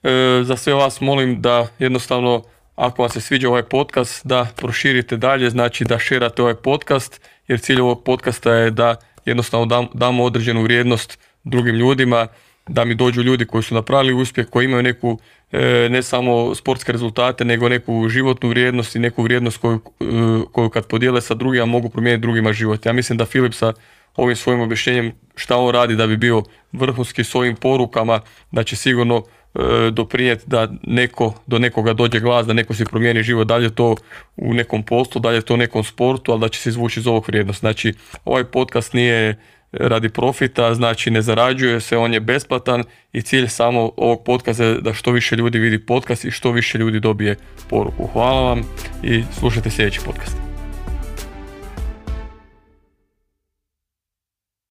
E, 0.06 0.44
za 0.44 0.58
sve 0.58 0.74
vas 0.74 1.02
molim 1.02 1.42
da 1.42 1.68
jednostavno 1.80 2.44
ako 2.76 3.02
vam 3.02 3.10
se 3.10 3.22
sviđa 3.22 3.50
ovaj 3.50 3.64
podcast 3.64 4.26
da 4.26 4.48
proširite 4.56 5.18
dalje, 5.18 5.50
znači 5.50 5.84
da 5.84 6.00
šerate 6.00 6.42
ovaj 6.42 6.56
podcast 6.56 7.22
jer 7.48 7.60
cilj 7.60 7.82
ovog 7.82 8.04
podcasta 8.04 8.54
je 8.54 8.72
da 8.72 8.96
jednostavno 9.26 9.90
damo 9.94 10.24
određenu 10.24 10.64
vrijednost 10.64 11.20
drugim 11.44 11.76
ljudima, 11.76 12.28
da 12.68 12.86
mi 12.86 12.96
dođu 12.96 13.22
ljudi 13.22 13.46
koji 13.46 13.64
su 13.64 13.76
napravili 13.76 14.14
uspjeh, 14.14 14.48
koji 14.50 14.66
imaju 14.66 14.84
neku 14.84 15.20
e, 15.52 15.88
ne 15.90 16.04
samo 16.04 16.56
sportske 16.56 16.92
rezultate, 16.92 17.46
nego 17.46 17.70
neku 17.70 18.10
životnu 18.10 18.50
vrijednost 18.50 18.96
i 18.96 19.00
neku 19.00 19.24
vrijednost 19.24 19.58
koju, 19.58 19.82
e, 20.00 20.06
koju 20.52 20.70
kad 20.70 20.88
podijele 20.88 21.22
sa 21.22 21.34
drugima 21.34 21.66
mogu 21.66 21.90
promijeniti 21.90 22.22
drugima 22.22 22.54
život. 22.54 22.86
Ja 22.86 22.94
mislim 22.94 23.18
da 23.18 23.26
Filip 23.26 23.54
sa 23.54 23.74
ovim 24.16 24.36
svojim 24.36 24.62
objašnjenjem 24.62 25.12
šta 25.36 25.58
on 25.58 25.74
radi 25.74 25.96
da 25.96 26.08
bi 26.08 26.18
bio 26.18 26.44
vrhunski 26.72 27.24
s 27.24 27.36
ovim 27.36 27.56
porukama, 27.56 28.20
da 28.52 28.64
će 28.64 28.76
sigurno 28.76 29.24
doprinijeti 29.92 30.44
da 30.48 30.68
neko, 30.84 31.34
do 31.48 31.60
nekoga 31.60 31.94
dođe 31.94 32.20
glas, 32.20 32.48
da 32.48 32.54
neko 32.54 32.74
si 32.74 32.86
promijeni 32.86 33.24
život, 33.24 33.48
dalje 33.48 33.70
to 33.70 33.96
u 34.38 34.54
nekom 34.54 34.84
poslu, 34.84 35.22
dalje 35.22 35.42
to 35.42 35.54
u 35.54 35.58
nekom 35.58 35.84
sportu, 35.84 36.32
ali 36.32 36.42
da 36.42 36.50
će 36.50 36.60
se 36.60 36.70
izvući 36.70 37.00
iz 37.00 37.08
ovog 37.08 37.26
vrijednost. 37.28 37.60
Znači, 37.60 37.94
ovaj 38.26 38.44
podcast 38.44 38.94
nije 38.94 39.36
radi 39.72 40.10
profita, 40.10 40.74
znači 40.74 41.12
ne 41.12 41.22
zarađuje 41.22 41.80
se, 41.80 41.98
on 41.98 42.14
je 42.14 42.20
besplatan 42.20 42.84
i 43.14 43.22
cilj 43.22 43.48
samo 43.48 43.92
ovog 43.98 44.24
podcasta 44.24 44.64
je 44.64 44.82
da 44.82 44.94
što 44.94 45.12
više 45.12 45.36
ljudi 45.36 45.60
vidi 45.60 45.86
podcast 45.86 46.26
i 46.26 46.32
što 46.32 46.52
više 46.52 46.78
ljudi 46.78 47.00
dobije 47.00 47.36
poruku. 47.70 48.08
Hvala 48.08 48.42
vam 48.42 48.62
i 49.04 49.24
slušajte 49.40 49.70
sljedeći 49.70 50.00
podcast. 50.06 50.45